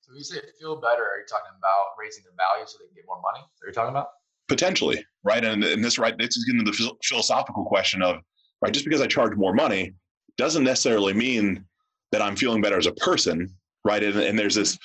So 0.00 0.12
when 0.12 0.18
you 0.18 0.24
say 0.24 0.40
feel 0.60 0.76
better, 0.76 1.02
are 1.02 1.18
you 1.18 1.26
talking 1.28 1.52
about 1.56 1.98
raising 1.98 2.24
their 2.24 2.34
value 2.36 2.66
so 2.66 2.78
they 2.78 2.86
can 2.86 2.96
get 2.96 3.06
more 3.06 3.20
money? 3.22 3.44
Are 3.62 3.68
you 3.68 3.72
talking 3.72 3.90
about? 3.90 4.08
Potentially, 4.48 5.02
right? 5.22 5.42
And, 5.42 5.64
and 5.64 5.82
this 5.82 5.98
right, 5.98 6.16
this 6.18 6.36
is 6.36 6.44
getting 6.44 6.64
to 6.66 6.70
the 6.70 6.94
philosophical 7.02 7.64
question 7.64 8.02
of 8.02 8.16
right, 8.64 8.72
just 8.72 8.84
because 8.84 9.00
I 9.00 9.06
charge 9.06 9.36
more 9.36 9.54
money 9.54 9.94
doesn't 10.36 10.64
necessarily 10.64 11.12
mean 11.12 11.64
that 12.12 12.22
I'm 12.22 12.36
feeling 12.36 12.60
better 12.60 12.78
as 12.78 12.86
a 12.86 12.92
person, 12.92 13.54
right? 13.84 14.02
And, 14.02 14.18
and 14.18 14.38
there's 14.38 14.54
this 14.54 14.78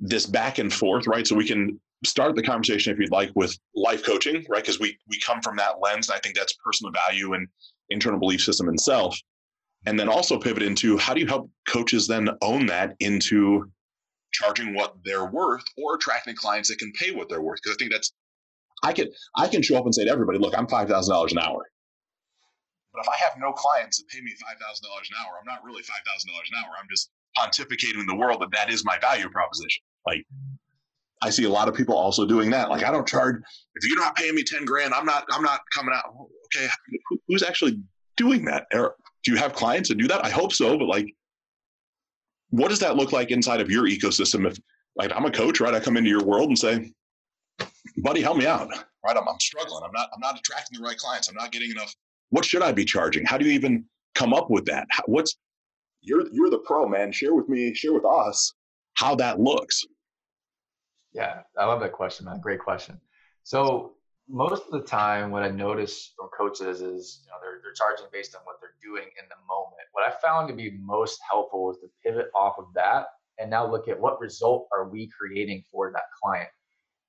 this 0.00 0.26
back 0.26 0.58
and 0.58 0.72
forth, 0.72 1.06
right? 1.06 1.26
So 1.26 1.36
we 1.36 1.46
can 1.46 1.80
start 2.04 2.34
the 2.34 2.42
conversation 2.42 2.92
if 2.92 2.98
you'd 2.98 3.12
like 3.12 3.30
with 3.36 3.56
life 3.76 4.04
coaching, 4.04 4.44
right? 4.48 4.62
Because 4.62 4.80
we 4.80 4.96
we 5.08 5.20
come 5.20 5.40
from 5.42 5.56
that 5.56 5.80
lens. 5.80 6.08
And 6.08 6.16
I 6.16 6.20
think 6.20 6.36
that's 6.36 6.54
personal 6.64 6.92
value 6.92 7.34
and 7.34 7.46
internal 7.90 8.18
belief 8.18 8.40
system 8.40 8.68
and 8.68 8.80
self. 8.80 9.16
And 9.86 9.98
then 9.98 10.08
also 10.08 10.38
pivot 10.38 10.62
into 10.62 10.96
how 10.96 11.12
do 11.12 11.20
you 11.20 11.26
help 11.26 11.50
coaches 11.68 12.06
then 12.06 12.30
own 12.40 12.66
that 12.66 12.94
into 13.00 13.70
charging 14.32 14.74
what 14.74 14.94
they're 15.04 15.26
worth 15.26 15.64
or 15.76 15.96
attracting 15.96 16.36
clients 16.36 16.68
that 16.68 16.78
can 16.78 16.92
pay 16.92 17.10
what 17.10 17.28
they're 17.28 17.42
worth? 17.42 17.60
Because 17.62 17.76
I 17.76 17.78
think 17.78 17.92
that's 17.92 18.12
I 18.82 18.92
can 18.92 19.08
I 19.36 19.48
can 19.48 19.62
show 19.62 19.76
up 19.76 19.84
and 19.84 19.94
say 19.94 20.04
to 20.04 20.10
everybody, 20.10 20.38
look, 20.38 20.54
I'm 20.56 20.66
five 20.66 20.88
thousand 20.88 21.12
dollars 21.12 21.32
an 21.32 21.38
hour. 21.38 21.68
But 22.92 23.02
if 23.04 23.08
I 23.08 23.16
have 23.24 23.32
no 23.38 23.52
clients 23.52 23.98
that 23.98 24.08
pay 24.08 24.20
me 24.20 24.32
five 24.40 24.58
thousand 24.60 24.84
dollars 24.88 25.08
an 25.10 25.16
hour, 25.24 25.38
I'm 25.38 25.46
not 25.46 25.64
really 25.64 25.82
five 25.82 26.02
thousand 26.06 26.30
dollars 26.30 26.48
an 26.52 26.62
hour. 26.62 26.74
I'm 26.78 26.88
just 26.90 27.10
pontificating 27.38 28.06
the 28.06 28.14
world 28.14 28.42
that 28.42 28.50
that 28.52 28.70
is 28.70 28.84
my 28.84 28.98
value 28.98 29.28
proposition. 29.30 29.82
Like, 30.06 30.24
I 31.22 31.30
see 31.30 31.44
a 31.44 31.48
lot 31.48 31.68
of 31.68 31.74
people 31.74 31.96
also 31.96 32.26
doing 32.26 32.50
that. 32.50 32.68
Like, 32.68 32.84
I 32.84 32.90
don't 32.90 33.08
charge 33.08 33.36
if 33.74 33.88
you're 33.88 33.98
not 33.98 34.16
paying 34.16 34.34
me 34.34 34.44
ten 34.44 34.64
grand, 34.64 34.92
I'm 34.92 35.06
not 35.06 35.24
I'm 35.30 35.42
not 35.42 35.60
coming 35.72 35.94
out. 35.94 36.14
Okay, 36.54 36.68
who's 37.28 37.42
actually 37.42 37.80
doing 38.16 38.44
that? 38.44 38.66
Do 38.72 38.90
you 39.30 39.36
have 39.36 39.54
clients 39.54 39.88
that 39.88 39.96
do 39.96 40.08
that? 40.08 40.24
I 40.24 40.30
hope 40.30 40.52
so, 40.52 40.76
but 40.76 40.88
like, 40.88 41.14
what 42.50 42.68
does 42.68 42.80
that 42.80 42.96
look 42.96 43.12
like 43.12 43.30
inside 43.30 43.60
of 43.60 43.70
your 43.70 43.84
ecosystem? 43.84 44.46
If 44.46 44.58
like 44.96 45.10
I'm 45.14 45.24
a 45.24 45.30
coach, 45.30 45.60
right? 45.60 45.72
I 45.72 45.80
come 45.80 45.96
into 45.96 46.10
your 46.10 46.24
world 46.24 46.48
and 46.48 46.58
say, 46.58 46.92
buddy, 47.98 48.20
help 48.20 48.36
me 48.36 48.46
out. 48.46 48.68
Right, 49.04 49.16
I'm, 49.16 49.26
I'm 49.26 49.40
struggling. 49.40 49.82
I'm 49.84 49.92
not 49.92 50.10
I'm 50.14 50.20
not 50.20 50.38
attracting 50.38 50.78
the 50.78 50.84
right 50.84 50.98
clients. 50.98 51.28
I'm 51.28 51.34
not 51.34 51.52
getting 51.52 51.70
enough. 51.70 51.94
What 52.32 52.46
should 52.46 52.62
I 52.62 52.72
be 52.72 52.86
charging? 52.86 53.26
How 53.26 53.36
do 53.36 53.44
you 53.44 53.52
even 53.52 53.84
come 54.14 54.32
up 54.32 54.48
with 54.48 54.64
that? 54.64 54.88
What's 55.04 55.36
you're 56.00 56.26
you're 56.32 56.48
the 56.48 56.58
pro, 56.58 56.88
man. 56.88 57.12
Share 57.12 57.34
with 57.34 57.46
me, 57.48 57.74
share 57.74 57.92
with 57.92 58.06
us 58.06 58.54
how 58.94 59.14
that 59.16 59.38
looks. 59.38 59.84
Yeah, 61.12 61.42
I 61.58 61.66
love 61.66 61.80
that 61.80 61.92
question, 61.92 62.24
man. 62.24 62.40
Great 62.40 62.58
question. 62.58 62.98
So 63.42 63.92
most 64.30 64.64
of 64.64 64.70
the 64.72 64.80
time, 64.80 65.30
what 65.30 65.42
I 65.42 65.50
notice 65.50 66.14
from 66.16 66.30
coaches 66.36 66.80
is, 66.80 67.20
you 67.22 67.30
know, 67.30 67.36
they're 67.42 67.60
they're 67.62 67.74
charging 67.74 68.06
based 68.10 68.34
on 68.34 68.40
what 68.44 68.56
they're 68.62 68.80
doing 68.82 69.04
in 69.04 69.28
the 69.28 69.36
moment. 69.46 69.82
What 69.92 70.08
I 70.08 70.18
found 70.26 70.48
to 70.48 70.54
be 70.54 70.78
most 70.80 71.20
helpful 71.30 71.70
is 71.70 71.76
to 71.80 71.88
pivot 72.02 72.30
off 72.34 72.54
of 72.58 72.64
that 72.74 73.08
and 73.38 73.50
now 73.50 73.70
look 73.70 73.88
at 73.88 74.00
what 74.00 74.18
result 74.20 74.68
are 74.72 74.88
we 74.88 75.10
creating 75.18 75.64
for 75.70 75.92
that 75.92 76.04
client. 76.22 76.48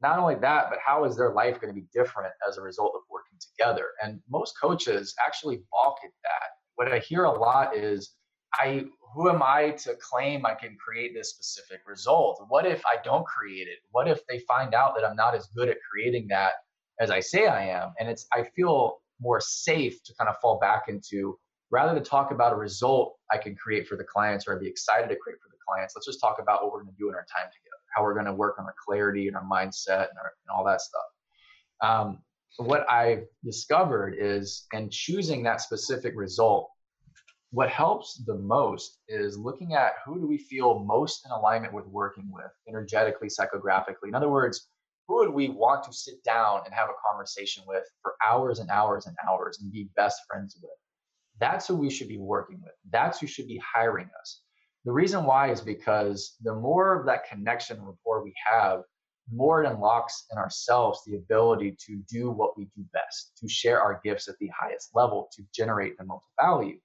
Not 0.02 0.20
only 0.20 0.36
that, 0.36 0.66
but 0.70 0.80
how 0.86 1.06
is 1.06 1.16
their 1.16 1.32
life 1.32 1.62
going 1.62 1.74
to 1.74 1.80
be 1.80 1.88
different 1.94 2.34
as 2.46 2.58
a 2.58 2.62
result 2.62 2.92
of 2.94 3.04
working 3.10 3.13
together? 3.46 3.88
And 4.04 4.20
most 4.30 4.60
coaches 4.60 5.14
actually 5.26 5.62
balk 5.72 5.98
at 6.04 6.12
that. 6.24 6.50
What 6.76 6.92
I 6.92 7.00
hear 7.00 7.26
a 7.26 7.32
lot 7.32 7.76
is, 7.76 8.16
I 8.56 8.86
who 9.14 9.30
am 9.30 9.44
I 9.44 9.72
to 9.72 9.96
claim 9.96 10.46
I 10.46 10.56
can 10.56 10.76
create 10.78 11.14
this 11.14 11.30
specific 11.30 11.82
result? 11.88 12.44
What 12.48 12.66
if 12.66 12.84
I 12.86 13.02
don't 13.04 13.26
create 13.26 13.68
it? 13.68 13.80
What 13.92 14.08
if 14.08 14.26
they 14.28 14.40
find 14.40 14.74
out 14.74 14.96
that 14.96 15.06
I'm 15.06 15.16
not 15.16 15.36
as 15.36 15.48
good 15.56 15.70
at 15.70 15.78
creating 15.90 16.28
that 16.30 16.54
as 17.00 17.12
I 17.12 17.20
say 17.20 17.48
I 17.48 17.68
am? 17.68 17.94
And 18.00 18.10
it's 18.10 18.26
I 18.34 18.44
feel 18.56 18.98
more 19.20 19.40
safe 19.40 20.04
to 20.04 20.14
kind 20.16 20.30
of 20.30 20.36
fall 20.42 20.60
back 20.60 20.86
into 20.88 21.38
rather 21.70 21.94
than 21.94 22.04
talk 22.04 22.32
about 22.32 22.54
a 22.54 22.56
result 22.56 23.16
I 23.32 23.38
can 23.38 23.56
create 23.56 23.88
for 23.88 23.96
the 23.98 24.04
clients 24.04 24.48
or 24.48 24.56
I'd 24.56 24.62
be 24.62 24.68
excited 24.68 25.10
to 25.10 25.16
create 25.16 25.40
for 25.42 25.50
the 25.50 25.58
clients. 25.68 25.96
Let's 25.96 26.06
just 26.06 26.20
talk 26.20 26.38
about 26.40 26.64
what 26.64 26.72
we're 26.72 26.84
going 26.84 26.94
to 26.94 27.00
do 27.00 27.10
in 27.10 27.16
our 27.16 27.26
time 27.26 27.50
together, 27.50 27.82
how 27.96 28.04
we're 28.04 28.14
going 28.14 28.26
to 28.26 28.34
work 28.34 28.60
on 28.60 28.66
our 28.66 28.76
clarity 28.84 29.28
and 29.28 29.36
our 29.36 29.44
mindset 29.44 30.10
and, 30.10 30.18
our, 30.20 30.34
and 30.46 30.56
all 30.56 30.64
that 30.66 30.82
stuff. 30.82 31.02
Um, 31.82 32.20
what 32.58 32.90
I've 32.90 33.26
discovered 33.44 34.16
is 34.20 34.66
in 34.74 34.90
choosing 34.90 35.44
that 35.44 35.62
specific 35.62 36.14
result, 36.16 36.70
what 37.52 37.70
helps 37.70 38.22
the 38.26 38.36
most 38.36 39.00
is 39.08 39.38
looking 39.38 39.76
at 39.76 39.94
who 40.06 40.20
do 40.20 40.28
we 40.28 40.38
feel 40.38 40.80
most 40.80 41.26
in 41.26 41.32
alignment 41.32 41.74
with 41.74 41.86
working 41.88 42.30
with 42.32 42.52
energetically 42.68 43.28
psychographically. 43.28 44.08
In 44.08 44.16
other 44.16 44.30
words 44.30 44.70
who 45.08 45.18
would 45.18 45.34
we 45.34 45.50
want 45.50 45.84
to 45.84 45.94
sit 45.94 46.24
down 46.24 46.62
and 46.66 46.74
have 46.74 46.90
a 46.90 47.10
conversation 47.10 47.64
with 47.68 47.84
for 48.02 48.16
hours 48.26 48.60
and 48.60 48.70
hours 48.70 49.06
and 49.06 49.16
hours 49.28 49.60
and 49.62 49.72
be 49.72 49.90
best 49.96 50.22
friends 50.30 50.58
with? 50.62 50.72
That's 51.40 51.68
who 51.68 51.76
we 51.76 51.90
should 51.90 52.08
be 52.08 52.20
working 52.20 52.62
with. 52.64 52.74
That's 52.90 53.20
who 53.20 53.28
should 53.28 53.48
be 53.48 53.62
hiring 53.74 54.10
us. 54.20 54.42
The 54.86 54.92
reason 54.92 55.26
why 55.26 55.52
is 55.52 55.62
because 55.62 56.36
the 56.42 56.56
more 56.56 57.00
of 57.00 57.06
that 57.06 57.28
connection 57.28 57.78
and 57.78 57.88
rapport 57.88 58.24
we 58.24 58.34
have 58.50 58.82
more 59.32 59.64
it 59.64 59.68
unlocks 59.70 60.26
in 60.32 60.38
ourselves 60.38 61.02
the 61.06 61.16
ability 61.16 61.76
to 61.88 62.02
do 62.10 62.30
what 62.32 62.58
we 62.58 62.66
do 62.76 62.84
best 62.94 63.32
to 63.40 63.48
share 63.48 63.82
our 63.82 64.02
gifts 64.04 64.28
at 64.28 64.38
the 64.40 64.50
highest 64.60 64.90
level 64.96 65.30
to 65.34 65.44
generate 65.56 65.98
the 65.98 66.06
most 66.06 66.26
value 66.42 66.78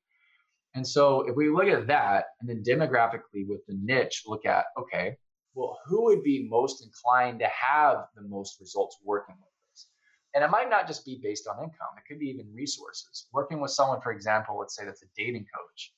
And 0.74 0.87
so 0.87 1.22
if 1.29 1.37
we 1.37 1.51
look 1.51 1.66
at 1.66 1.87
that 1.88 2.27
and 2.40 2.48
then 2.48 2.62
demographically 2.62 3.46
with 3.48 3.66
the 3.66 3.74
niche, 3.83 4.24
look 4.27 4.46
at, 4.46 4.66
okay, 4.79 5.16
well, 5.55 5.79
who 5.87 6.05
would 6.05 6.22
be 6.22 6.48
most 6.48 6.85
inclined 6.85 7.40
to 7.40 7.48
have 7.48 8.07
the 8.14 8.22
most 8.22 8.61
results 8.61 8.98
working 9.05 9.35
with 9.40 9.51
this? 9.72 9.88
And 10.35 10.44
it 10.44 10.51
might 10.51 10.70
not 10.70 10.87
just 10.87 11.05
be 11.05 11.20
based 11.22 11.48
on 11.48 11.59
income, 11.59 11.88
it 11.98 12.05
could 12.09 12.20
be 12.20 12.29
even 12.29 12.53
resources. 12.55 13.29
Working 13.33 13.61
with 13.61 13.72
someone, 13.72 14.01
for 14.01 14.12
example, 14.12 14.59
let's 14.59 14.77
say 14.77 14.85
that's 14.85 15.03
a 15.03 15.07
dating 15.16 15.46
coach. 15.55 15.92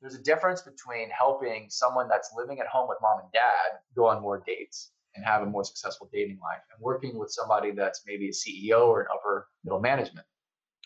There's 0.00 0.14
a 0.14 0.22
difference 0.22 0.62
between 0.62 1.10
helping 1.10 1.66
someone 1.70 2.08
that's 2.08 2.32
living 2.36 2.60
at 2.60 2.66
home 2.68 2.88
with 2.88 2.98
mom 3.02 3.20
and 3.20 3.32
dad 3.32 3.80
go 3.96 4.06
on 4.06 4.22
more 4.22 4.42
dates 4.46 4.92
and 5.14 5.24
have 5.24 5.42
a 5.42 5.46
more 5.46 5.64
successful 5.64 6.08
dating 6.12 6.38
life 6.42 6.62
and 6.72 6.80
working 6.80 7.18
with 7.18 7.30
somebody 7.30 7.70
that's 7.70 8.02
maybe 8.06 8.28
a 8.28 8.32
CEO 8.32 8.86
or 8.86 9.02
an 9.02 9.06
upper 9.12 9.48
middle 9.64 9.80
management. 9.80 10.26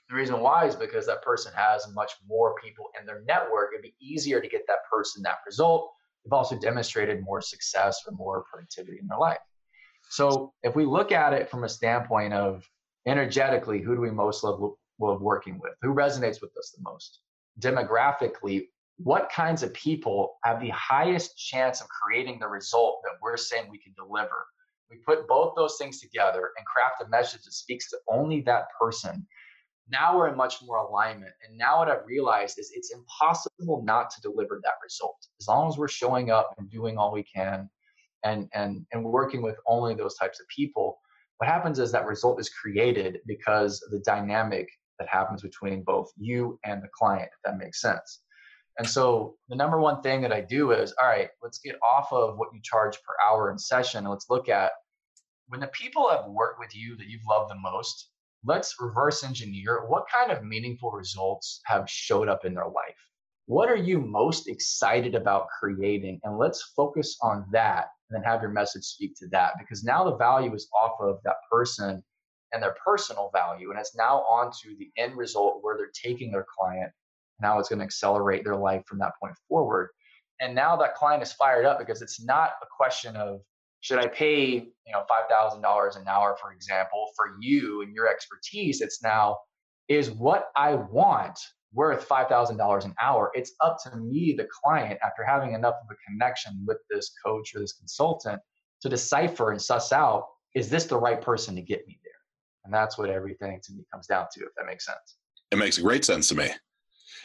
The 0.09 0.17
reason 0.17 0.41
why 0.41 0.67
is 0.67 0.75
because 0.75 1.07
that 1.07 1.23
person 1.23 1.53
has 1.55 1.87
much 1.95 2.13
more 2.27 2.55
people 2.63 2.87
in 2.99 3.07
their 3.07 3.23
network. 3.27 3.71
It'd 3.73 3.83
be 3.83 3.95
easier 4.01 4.41
to 4.41 4.49
get 4.49 4.67
that 4.67 4.79
person 4.91 5.23
that 5.23 5.39
result. 5.47 5.93
They've 6.25 6.33
also 6.33 6.59
demonstrated 6.59 7.23
more 7.23 7.41
success 7.41 8.03
or 8.07 8.13
more 8.13 8.45
productivity 8.51 8.99
in 9.01 9.07
their 9.07 9.19
life. 9.19 9.39
So 10.11 10.55
if 10.63 10.75
we 10.75 10.87
look 10.87 11.13
at 11.13 11.35
it 11.35 11.51
from 11.51 11.65
a 11.65 11.69
standpoint 11.69 12.33
of 12.33 12.65
energetically, 13.07 13.83
who 13.83 13.95
do 13.95 14.01
we 14.01 14.11
most 14.11 14.43
love, 14.43 14.73
love 14.99 15.21
working 15.21 15.59
with? 15.59 15.75
Who 15.83 15.95
resonates 15.95 16.41
with 16.41 16.57
us 16.57 16.75
the 16.75 16.83
most? 16.83 17.21
Demographically, 17.61 18.69
what 18.99 19.31
kinds 19.31 19.63
of 19.63 19.73
people 19.75 20.39
have 20.45 20.61
the 20.61 20.71
highest 20.71 21.39
chance 21.39 21.81
of 21.81 21.89
creating 21.89 22.39
the 22.39 22.49
result 22.49 23.01
that 23.05 23.15
we're 23.23 23.37
saying 23.37 23.69
we 23.71 23.79
can 23.79 23.95
deliver? 23.95 24.47
We 24.91 24.99
put 25.07 25.29
both 25.29 25.55
those 25.57 25.77
things 25.79 26.01
together 26.01 26.51
and 26.57 26.67
craft 26.67 27.03
a 27.05 27.09
message 27.09 27.43
that 27.43 27.53
speaks 27.53 27.91
to 27.91 27.99
only 28.09 28.41
that 28.43 28.65
person 28.81 29.27
now 29.91 30.17
we're 30.17 30.29
in 30.29 30.37
much 30.37 30.57
more 30.63 30.79
alignment. 30.79 31.33
And 31.47 31.57
now 31.57 31.79
what 31.79 31.89
I've 31.89 32.07
realized 32.07 32.59
is 32.59 32.71
it's 32.75 32.93
impossible 32.93 33.83
not 33.85 34.11
to 34.11 34.21
deliver 34.21 34.61
that 34.63 34.75
result. 34.83 35.17
As 35.41 35.49
long 35.49 35.69
as 35.69 35.79
we're 35.79 35.89
showing 35.89 36.31
up 36.31 36.55
and 36.59 36.71
doing 36.71 36.99
all 36.99 37.13
we 37.13 37.23
can 37.23 37.69
and 38.25 38.49
and 38.53 38.85
and 38.93 39.05
working 39.05 39.43
with 39.43 39.57
only 39.67 39.95
those 39.95 40.17
types 40.17 40.41
of 40.41 40.47
people, 40.55 40.99
what 41.39 41.49
happens 41.49 41.79
is 41.79 41.93
that 41.93 42.07
result 42.07 42.41
is 42.41 42.51
created 42.51 43.21
because 43.27 43.83
of 43.83 43.91
the 43.93 44.01
dynamic 44.01 44.69
that 44.99 45.09
happens 45.09 45.43
between 45.43 45.83
both 45.83 46.11
you 46.17 46.59
and 46.65 46.83
the 46.83 46.89
client, 46.93 47.29
if 47.33 47.39
that 47.45 47.59
makes 47.59 47.81
sense. 47.81 48.23
And 48.79 48.89
so 48.89 49.37
the 49.49 49.57
number 49.57 49.81
one 49.81 50.03
thing 50.03 50.23
that 50.23 50.33
I 50.33 50.41
do 50.41 50.71
is, 50.71 50.95
all 51.01 51.09
right, 51.09 51.29
let's 51.43 51.59
get 51.59 51.77
off 51.83 52.13
of 52.13 52.39
what 52.39 52.49
you 52.55 52.61
charge 52.63 52.95
per 52.95 53.15
hour 53.27 53.51
in 53.51 53.59
session 53.59 53.99
and 53.99 54.11
let's 54.11 54.31
look 54.31 54.49
at 54.49 54.71
when 55.49 55.61
the 55.61 55.67
people 55.69 56.09
have 56.11 56.27
worked 56.29 56.61
with 56.61 56.75
you 56.77 56.97
that 56.97 57.09
you've 57.09 57.27
loved 57.29 57.51
the 57.51 57.57
most, 57.57 58.11
let's 58.45 58.77
reverse 58.79 59.25
engineer 59.25 59.87
what 59.89 60.05
kind 60.13 60.31
of 60.31 60.45
meaningful 60.45 60.91
results 60.91 61.61
have 61.65 61.91
showed 61.91 62.29
up 62.29 62.45
in 62.45 62.55
their 62.55 62.67
life. 62.67 62.97
What 63.47 63.71
are 63.71 63.77
you 63.77 63.99
most 63.99 64.47
excited 64.47 65.15
about 65.15 65.49
creating? 65.59 66.21
And 66.23 66.39
let's 66.39 66.73
focus 66.77 67.17
on 67.23 67.47
that 67.51 67.87
and 68.11 68.17
then 68.17 68.31
have 68.31 68.43
your 68.43 68.51
message 68.51 68.85
speak 68.85 69.15
to 69.17 69.29
that 69.29 69.55
because 69.59 69.83
now 69.83 70.05
the 70.05 70.17
value 70.17 70.55
is 70.55 70.69
off 70.79 71.01
of 71.01 71.19
that 71.25 71.37
person 71.51 72.03
and 72.53 72.63
their 72.63 72.77
personal 72.85 73.31
value. 73.33 73.71
And 73.71 73.81
it's 73.81 73.97
now 73.97 74.19
on 74.19 74.53
to 74.63 74.77
the 74.79 74.91
end 74.97 75.17
result 75.17 75.59
where 75.63 75.77
they're 75.77 75.91
taking 75.95 76.31
their 76.31 76.47
client. 76.59 76.93
Now 77.41 77.59
it's 77.59 77.69
going 77.69 77.79
to 77.79 77.85
accelerate 77.85 78.45
their 78.45 78.57
life 78.57 78.85
from 78.87 78.99
that 78.99 79.13
point 79.21 79.35
forward. 79.49 79.91
And 80.41 80.55
now 80.55 80.77
that 80.77 80.95
client 80.95 81.23
is 81.23 81.33
fired 81.33 81.65
up 81.65 81.79
because 81.79 82.03
it's 82.03 82.23
not 82.23 82.53
a 82.63 82.67
question 82.77 83.17
of 83.17 83.41
should 83.81 83.99
I 83.99 84.09
pay, 84.09 84.51
you 84.51 84.93
know, 84.93 85.05
$5,000 85.31 85.97
an 85.97 86.09
hour, 86.09 86.37
for 86.41 86.53
example, 86.53 87.11
for 87.17 87.37
you 87.41 87.83
and 87.83 87.95
your 87.95 88.09
expertise? 88.09 88.81
It's 88.81 89.03
now, 89.03 89.37
is 89.89 90.11
what 90.11 90.49
I 90.57 90.75
want 90.75 91.39
worth 91.73 92.09
$5,000 92.09 92.85
an 92.85 92.95
hour? 93.01 93.31
It's 93.35 93.53
up 93.61 93.77
to 93.85 93.97
me, 93.97 94.35
the 94.37 94.49
client, 94.65 94.99
after 95.05 95.25
having 95.25 95.55
enough 95.55 95.75
of 95.75 95.91
a 95.91 96.11
connection 96.11 96.65
with 96.67 96.79
this 96.91 97.13
coach 97.25 97.55
or 97.55 97.61
this 97.61 97.75
consultant 97.75 98.41
to 98.83 98.89
decipher 98.89 99.53
and 99.53 99.63
suss 99.63 99.93
out, 99.93 100.27
is 100.55 100.69
this 100.69 100.87
the 100.87 100.97
right 100.97 101.21
person 101.21 101.55
to 101.55 101.63
get 101.63 101.87
me 101.87 102.01
there? 102.03 102.13
And 102.65 102.75
that's 102.75 102.99
what 102.99 103.11
everything 103.11 103.61
to 103.65 103.73
me 103.73 103.85
comes 103.93 104.07
down 104.07 104.27
to, 104.35 104.41
if 104.41 104.51
that 104.57 104.67
makes 104.67 104.87
sense. 104.87 105.19
It 105.51 105.57
makes 105.57 105.79
great 105.79 106.05
sense 106.05 106.29
to 106.29 106.35
me. 106.35 106.51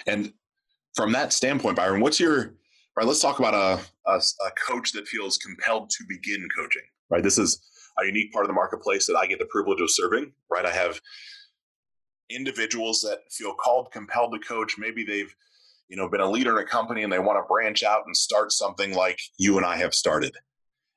And 0.07 0.33
from 0.95 1.11
that 1.13 1.33
standpoint, 1.33 1.75
Byron, 1.75 2.01
what's 2.01 2.19
your 2.19 2.53
right 2.95 3.07
let's 3.07 3.21
talk 3.21 3.39
about 3.39 3.53
a, 3.53 4.11
a, 4.11 4.15
a, 4.15 4.51
coach 4.67 4.91
that 4.91 5.07
feels 5.07 5.37
compelled 5.37 5.89
to 5.89 6.03
begin 6.07 6.47
coaching 6.55 6.83
right? 7.09 7.23
This 7.23 7.37
is 7.37 7.59
a 7.99 8.05
unique 8.05 8.31
part 8.31 8.45
of 8.45 8.47
the 8.47 8.53
marketplace 8.53 9.05
that 9.07 9.15
i 9.15 9.27
get 9.27 9.39
the 9.39 9.45
privilege 9.45 9.81
of 9.81 9.89
serving 9.89 10.31
right? 10.49 10.65
I 10.65 10.71
have 10.71 10.99
individuals 12.29 13.01
that 13.01 13.19
feel 13.31 13.53
called 13.53 13.91
compelled 13.91 14.33
to 14.33 14.39
coach. 14.39 14.75
Maybe 14.77 15.03
they've 15.03 15.33
you 15.89 15.97
know 15.97 16.09
been 16.09 16.21
a 16.21 16.29
leader 16.29 16.57
in 16.57 16.65
a 16.65 16.67
company 16.67 17.03
and 17.03 17.11
they 17.11 17.19
want 17.19 17.37
to 17.37 17.47
branch 17.47 17.83
out 17.83 18.03
and 18.05 18.15
start 18.15 18.51
something 18.51 18.93
like 18.93 19.19
you 19.37 19.57
and 19.57 19.65
i 19.65 19.75
have 19.75 19.93
started. 19.93 20.35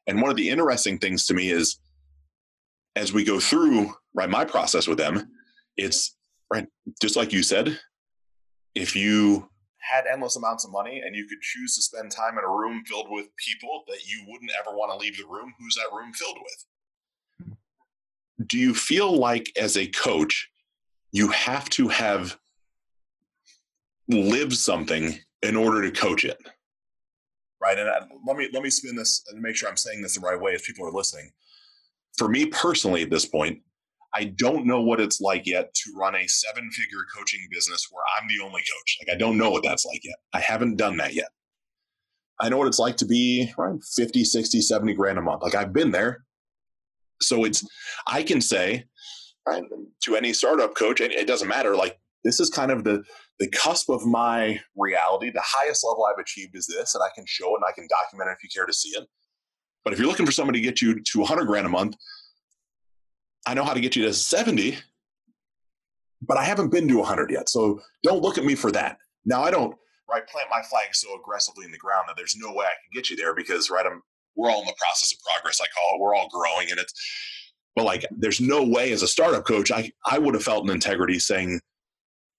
And 0.06 0.22
one 0.22 0.30
of 0.30 0.36
the 0.36 0.50
interesting 0.50 0.98
things 0.98 1.26
to 1.26 1.34
me 1.34 1.50
is 1.50 1.78
as 2.94 3.12
we 3.12 3.24
go 3.24 3.38
through 3.38 3.94
right 4.14 4.30
my 4.30 4.44
process 4.44 4.88
with 4.88 4.98
them 4.98 5.28
it's 5.76 6.16
right 6.52 6.66
just 7.00 7.16
like 7.16 7.32
you 7.32 7.42
said 7.42 7.78
if 8.76 8.94
you 8.94 9.48
had 9.78 10.04
endless 10.06 10.36
amounts 10.36 10.64
of 10.64 10.70
money 10.70 11.02
and 11.04 11.16
you 11.16 11.26
could 11.26 11.40
choose 11.40 11.74
to 11.74 11.82
spend 11.82 12.10
time 12.10 12.38
in 12.38 12.44
a 12.44 12.48
room 12.48 12.84
filled 12.86 13.06
with 13.08 13.26
people 13.36 13.84
that 13.88 14.06
you 14.06 14.24
wouldn't 14.28 14.50
ever 14.60 14.76
want 14.76 14.92
to 14.92 14.98
leave 14.98 15.16
the 15.16 15.26
room, 15.26 15.52
who's 15.58 15.76
that 15.76 15.96
room 15.96 16.12
filled 16.12 16.38
with? 17.48 17.56
Do 18.46 18.58
you 18.58 18.74
feel 18.74 19.16
like 19.16 19.50
as 19.58 19.76
a 19.76 19.86
coach, 19.86 20.50
you 21.10 21.28
have 21.28 21.70
to 21.70 21.88
have 21.88 22.38
lived 24.08 24.52
something 24.52 25.18
in 25.42 25.56
order 25.56 25.82
to 25.82 25.90
coach 25.90 26.24
it? 26.24 26.38
Right. 27.60 27.78
And 27.78 27.88
I, 27.88 28.00
let 28.26 28.36
me 28.36 28.50
let 28.52 28.62
me 28.62 28.68
spin 28.68 28.94
this 28.94 29.24
and 29.30 29.40
make 29.40 29.56
sure 29.56 29.68
I'm 29.68 29.78
saying 29.78 30.02
this 30.02 30.16
the 30.16 30.20
right 30.20 30.40
way 30.40 30.54
as 30.54 30.62
people 30.62 30.86
are 30.86 30.92
listening. 30.92 31.32
For 32.18 32.28
me 32.28 32.46
personally, 32.46 33.02
at 33.02 33.10
this 33.10 33.24
point, 33.24 33.60
I 34.16 34.32
don't 34.36 34.64
know 34.64 34.80
what 34.80 34.98
it's 34.98 35.20
like 35.20 35.46
yet 35.46 35.74
to 35.74 35.92
run 35.94 36.14
a 36.14 36.26
seven 36.26 36.70
figure 36.70 37.04
coaching 37.14 37.46
business 37.50 37.86
where 37.90 38.02
I'm 38.16 38.26
the 38.28 38.42
only 38.42 38.62
coach. 38.62 38.98
Like, 39.00 39.14
I 39.14 39.18
don't 39.18 39.36
know 39.36 39.50
what 39.50 39.62
that's 39.62 39.84
like 39.84 40.02
yet. 40.02 40.16
I 40.32 40.40
haven't 40.40 40.76
done 40.76 40.96
that 40.96 41.14
yet. 41.14 41.28
I 42.40 42.48
know 42.48 42.56
what 42.56 42.68
it's 42.68 42.78
like 42.78 42.96
to 42.98 43.06
be 43.06 43.52
right, 43.58 43.78
50, 43.94 44.24
60, 44.24 44.60
70 44.60 44.94
grand 44.94 45.18
a 45.18 45.22
month. 45.22 45.42
Like, 45.42 45.54
I've 45.54 45.72
been 45.72 45.90
there. 45.90 46.24
So 47.20 47.44
it's, 47.44 47.66
I 48.06 48.22
can 48.22 48.40
say 48.40 48.84
right, 49.46 49.62
to 50.04 50.16
any 50.16 50.32
startup 50.32 50.74
coach, 50.74 51.00
and 51.00 51.12
it 51.12 51.26
doesn't 51.26 51.48
matter, 51.48 51.76
like, 51.76 51.98
this 52.24 52.40
is 52.40 52.48
kind 52.48 52.70
of 52.70 52.84
the, 52.84 53.04
the 53.38 53.48
cusp 53.48 53.90
of 53.90 54.04
my 54.06 54.58
reality. 54.76 55.30
The 55.30 55.42
highest 55.44 55.84
level 55.84 56.06
I've 56.06 56.20
achieved 56.20 56.56
is 56.56 56.66
this, 56.66 56.94
and 56.94 57.04
I 57.04 57.08
can 57.14 57.24
show 57.26 57.50
it 57.50 57.58
and 57.58 57.64
I 57.68 57.72
can 57.72 57.86
document 57.88 58.30
it 58.30 58.36
if 58.38 58.42
you 58.42 58.48
care 58.54 58.66
to 58.66 58.72
see 58.72 58.90
it. 58.90 59.06
But 59.84 59.92
if 59.92 59.98
you're 59.98 60.08
looking 60.08 60.26
for 60.26 60.32
somebody 60.32 60.60
to 60.60 60.64
get 60.64 60.80
you 60.80 61.00
to 61.00 61.18
100 61.20 61.44
grand 61.44 61.66
a 61.66 61.70
month, 61.70 61.96
I 63.46 63.54
know 63.54 63.64
how 63.64 63.72
to 63.72 63.80
get 63.80 63.94
you 63.94 64.04
to 64.04 64.12
70, 64.12 64.76
but 66.22 66.36
I 66.36 66.44
haven't 66.44 66.70
been 66.70 66.88
to 66.88 66.98
100 66.98 67.30
yet. 67.30 67.48
So 67.48 67.80
don't 68.02 68.22
look 68.22 68.38
at 68.38 68.44
me 68.44 68.54
for 68.54 68.72
that. 68.72 68.98
Now 69.24 69.42
I 69.42 69.50
don't 69.50 69.74
right 70.08 70.26
plant 70.28 70.48
my 70.50 70.62
flag 70.62 70.94
so 70.94 71.18
aggressively 71.18 71.64
in 71.64 71.72
the 71.72 71.78
ground 71.78 72.04
that 72.08 72.16
there's 72.16 72.36
no 72.36 72.52
way 72.52 72.64
I 72.64 72.68
can 72.68 72.90
get 72.94 73.10
you 73.10 73.16
there 73.16 73.34
because 73.34 73.70
right 73.70 73.84
I'm 73.84 74.02
we're 74.36 74.50
all 74.50 74.60
in 74.60 74.66
the 74.66 74.74
process 74.78 75.12
of 75.12 75.18
progress. 75.20 75.60
I 75.60 75.66
call 75.74 75.96
it. 75.96 76.00
We're 76.00 76.14
all 76.14 76.28
growing, 76.28 76.70
and 76.70 76.78
it's 76.78 76.92
but 77.74 77.84
like 77.84 78.04
there's 78.10 78.40
no 78.40 78.62
way 78.62 78.92
as 78.92 79.02
a 79.02 79.08
startup 79.08 79.46
coach 79.46 79.70
I 79.70 79.90
I 80.04 80.18
would 80.18 80.34
have 80.34 80.44
felt 80.44 80.64
an 80.64 80.70
integrity 80.70 81.18
saying, 81.18 81.60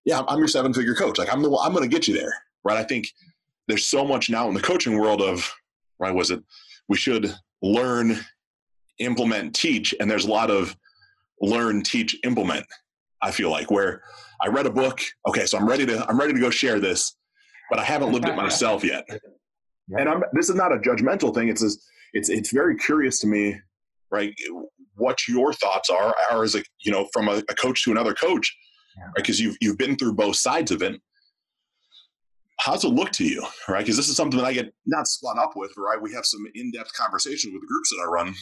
yeah, 0.06 0.22
I'm 0.28 0.40
your 0.40 0.48
seven 0.48 0.74
figure 0.74 0.96
coach. 0.96 1.18
Like 1.18 1.32
I'm 1.32 1.42
the 1.42 1.56
I'm 1.58 1.74
going 1.74 1.88
to 1.88 1.94
get 1.94 2.08
you 2.08 2.14
there, 2.14 2.34
right? 2.64 2.78
I 2.78 2.84
think 2.84 3.08
there's 3.68 3.86
so 3.86 4.06
much 4.06 4.30
now 4.30 4.48
in 4.48 4.54
the 4.54 4.62
coaching 4.62 4.98
world 4.98 5.22
of 5.22 5.52
right 6.00 6.14
was 6.14 6.32
it 6.32 6.42
we 6.88 6.96
should 6.96 7.36
learn, 7.62 8.18
implement, 9.00 9.54
teach, 9.54 9.94
and 10.00 10.10
there's 10.10 10.26
a 10.26 10.32
lot 10.32 10.50
of 10.50 10.76
learn, 11.42 11.84
teach, 11.84 12.16
implement. 12.24 12.66
I 13.22 13.32
feel 13.32 13.50
like 13.50 13.72
where 13.72 14.02
I 14.42 14.48
read 14.48 14.66
a 14.66 14.72
book. 14.72 15.02
Okay, 15.28 15.46
so 15.46 15.58
I'm 15.58 15.68
ready 15.68 15.86
to 15.86 16.08
I'm 16.08 16.20
ready 16.20 16.34
to 16.34 16.40
go 16.40 16.50
share 16.50 16.80
this, 16.80 17.16
but 17.70 17.80
I 17.80 17.84
haven't 17.84 18.12
lived 18.12 18.28
it 18.28 18.36
myself 18.36 18.84
yet. 18.84 19.06
Yeah. 19.88 20.00
And 20.00 20.10
I'm 20.10 20.24
this 20.34 20.50
is 20.50 20.56
not 20.56 20.72
a 20.72 20.78
judgmental 20.78 21.34
thing. 21.34 21.50
It's 21.50 21.62
this, 21.62 21.78
it's 22.14 22.30
it's 22.30 22.52
very 22.52 22.76
curious 22.76 23.20
to 23.20 23.28
me, 23.28 23.56
right? 24.12 24.34
What 24.96 25.28
your 25.28 25.54
thoughts 25.54 25.90
are, 25.90 26.16
are 26.32 26.44
as 26.44 26.56
a 26.56 26.64
you 26.80 26.92
know 26.92 27.08
from 27.14 27.28
a, 27.28 27.44
a 27.50 27.56
coach 27.56 27.84
to 27.84 27.92
another 27.92 28.14
coach, 28.14 28.56
yeah. 28.98 29.06
right? 29.06 29.14
Because 29.16 29.40
you've 29.40 29.58
you've 29.62 29.78
been 29.78 29.96
through 29.96 30.14
both 30.14 30.36
sides 30.36 30.72
of 30.72 30.82
it. 30.82 31.02
How's 32.60 32.84
it 32.84 32.90
look 32.90 33.12
to 33.14 33.24
you, 33.24 33.46
right? 33.70 33.80
Because 33.80 33.98
this 33.98 34.10
is 34.10 34.16
something 34.16 34.40
that 34.40 34.46
I 34.46 34.54
get 34.54 34.74
not 34.86 35.08
spun 35.08 35.38
up 35.38 35.52
with, 35.56 35.72
right? 35.78 36.02
We 36.02 36.12
have 36.14 36.26
some 36.26 36.46
in 36.56 36.72
depth 36.72 36.92
conversations 36.94 37.54
with 37.54 37.62
the 37.62 37.68
groups 37.68 37.92
that 37.92 38.04
I 38.04 38.10
run, 38.10 38.34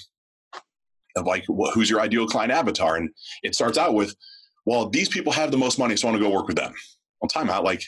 of 1.16 1.26
like 1.26 1.44
well, 1.48 1.72
who's 1.72 1.90
your 1.90 2.02
ideal 2.02 2.28
client 2.28 2.52
avatar 2.52 2.96
and 2.96 3.10
it 3.44 3.56
starts 3.56 3.78
out 3.78 3.94
with 3.94 4.16
well 4.66 4.90
these 4.90 5.10
people 5.10 5.32
have 5.32 5.52
the 5.52 5.58
most 5.58 5.80
money 5.80 5.96
so 5.96 6.08
i 6.08 6.12
want 6.12 6.22
to 6.22 6.28
go 6.28 6.34
work 6.34 6.48
with 6.48 6.58
them 6.58 6.74
well 7.22 7.30
time 7.30 7.50
out 7.50 7.64
like 7.64 7.82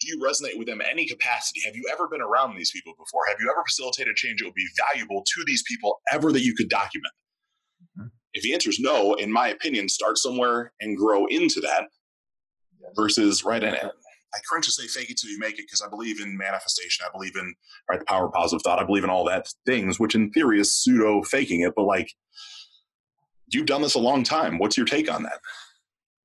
do 0.00 0.08
you 0.08 0.20
resonate 0.22 0.58
with 0.58 0.66
them 0.66 0.80
in 0.80 0.86
any 0.86 1.06
capacity 1.06 1.60
have 1.64 1.76
you 1.76 1.84
ever 1.92 2.08
been 2.08 2.20
around 2.20 2.56
these 2.56 2.70
people 2.70 2.92
before 2.92 3.22
have 3.28 3.38
you 3.40 3.50
ever 3.50 3.62
facilitated 3.66 4.14
change 4.16 4.40
that 4.40 4.46
would 4.46 4.54
be 4.54 4.66
valuable 4.92 5.22
to 5.26 5.44
these 5.46 5.62
people 5.68 6.00
ever 6.12 6.32
that 6.32 6.42
you 6.42 6.54
could 6.54 6.68
document 6.68 7.12
mm-hmm. 7.98 8.08
if 8.34 8.42
the 8.42 8.52
answer 8.52 8.70
is 8.70 8.80
no 8.80 9.14
in 9.14 9.30
my 9.32 9.48
opinion 9.48 9.88
start 9.88 10.18
somewhere 10.18 10.72
and 10.80 10.96
grow 10.96 11.26
into 11.26 11.60
that 11.60 11.84
versus 12.94 13.44
right 13.44 13.62
in 13.62 13.74
it 13.74 13.92
I 14.36 14.40
cringe 14.46 14.66
to 14.66 14.72
say 14.72 14.86
fake 14.86 15.10
it 15.10 15.16
till 15.16 15.30
you 15.30 15.38
make 15.38 15.58
it 15.58 15.64
because 15.66 15.80
I 15.80 15.88
believe 15.88 16.20
in 16.20 16.36
manifestation. 16.36 17.06
I 17.06 17.12
believe 17.12 17.36
in 17.36 17.54
right 17.88 17.98
the 17.98 18.04
power 18.04 18.26
of 18.26 18.32
positive 18.32 18.62
thought. 18.62 18.78
I 18.78 18.84
believe 18.84 19.04
in 19.04 19.10
all 19.10 19.24
that 19.24 19.48
things, 19.64 19.98
which 19.98 20.14
in 20.14 20.30
theory 20.30 20.60
is 20.60 20.74
pseudo 20.74 21.22
faking 21.22 21.62
it. 21.62 21.72
But 21.74 21.84
like, 21.84 22.12
you've 23.48 23.66
done 23.66 23.82
this 23.82 23.94
a 23.94 23.98
long 23.98 24.24
time. 24.24 24.58
What's 24.58 24.76
your 24.76 24.86
take 24.86 25.12
on 25.12 25.22
that? 25.22 25.40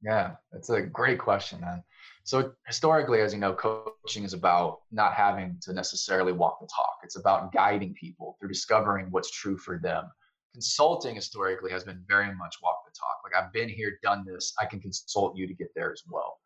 Yeah, 0.03 0.31
that's 0.51 0.69
a 0.69 0.81
great 0.81 1.19
question, 1.19 1.62
man. 1.62 1.84
So 2.23 2.53
historically, 2.67 3.21
as 3.21 3.34
you 3.34 3.39
know, 3.39 3.53
coaching 3.53 4.23
is 4.23 4.34
about 4.34 4.81
not 4.91 5.13
having 5.13 5.57
to 5.63 5.73
necessarily 5.73 6.31
walk 6.31 6.60
the 6.60 6.67
talk. 6.67 6.97
It's 7.03 7.17
about 7.17 7.51
guiding 7.51 7.93
people 7.93 8.38
through 8.39 8.49
discovering 8.49 9.07
what's 9.10 9.31
true 9.31 9.57
for 9.57 9.79
them. 9.79 10.05
Consulting 10.53 11.15
historically 11.15 11.71
has 11.71 11.84
been 11.84 12.03
very 12.07 12.34
much 12.36 12.57
walk 12.62 12.84
the 12.86 12.91
talk. 12.91 13.17
Like 13.23 13.41
I've 13.41 13.53
been 13.53 13.69
here, 13.69 13.97
done 14.03 14.25
this. 14.25 14.53
I 14.60 14.65
can 14.65 14.79
consult 14.79 15.36
you 15.36 15.47
to 15.47 15.53
get 15.53 15.69
there 15.75 15.91
as 15.91 16.03
well. 16.10 16.38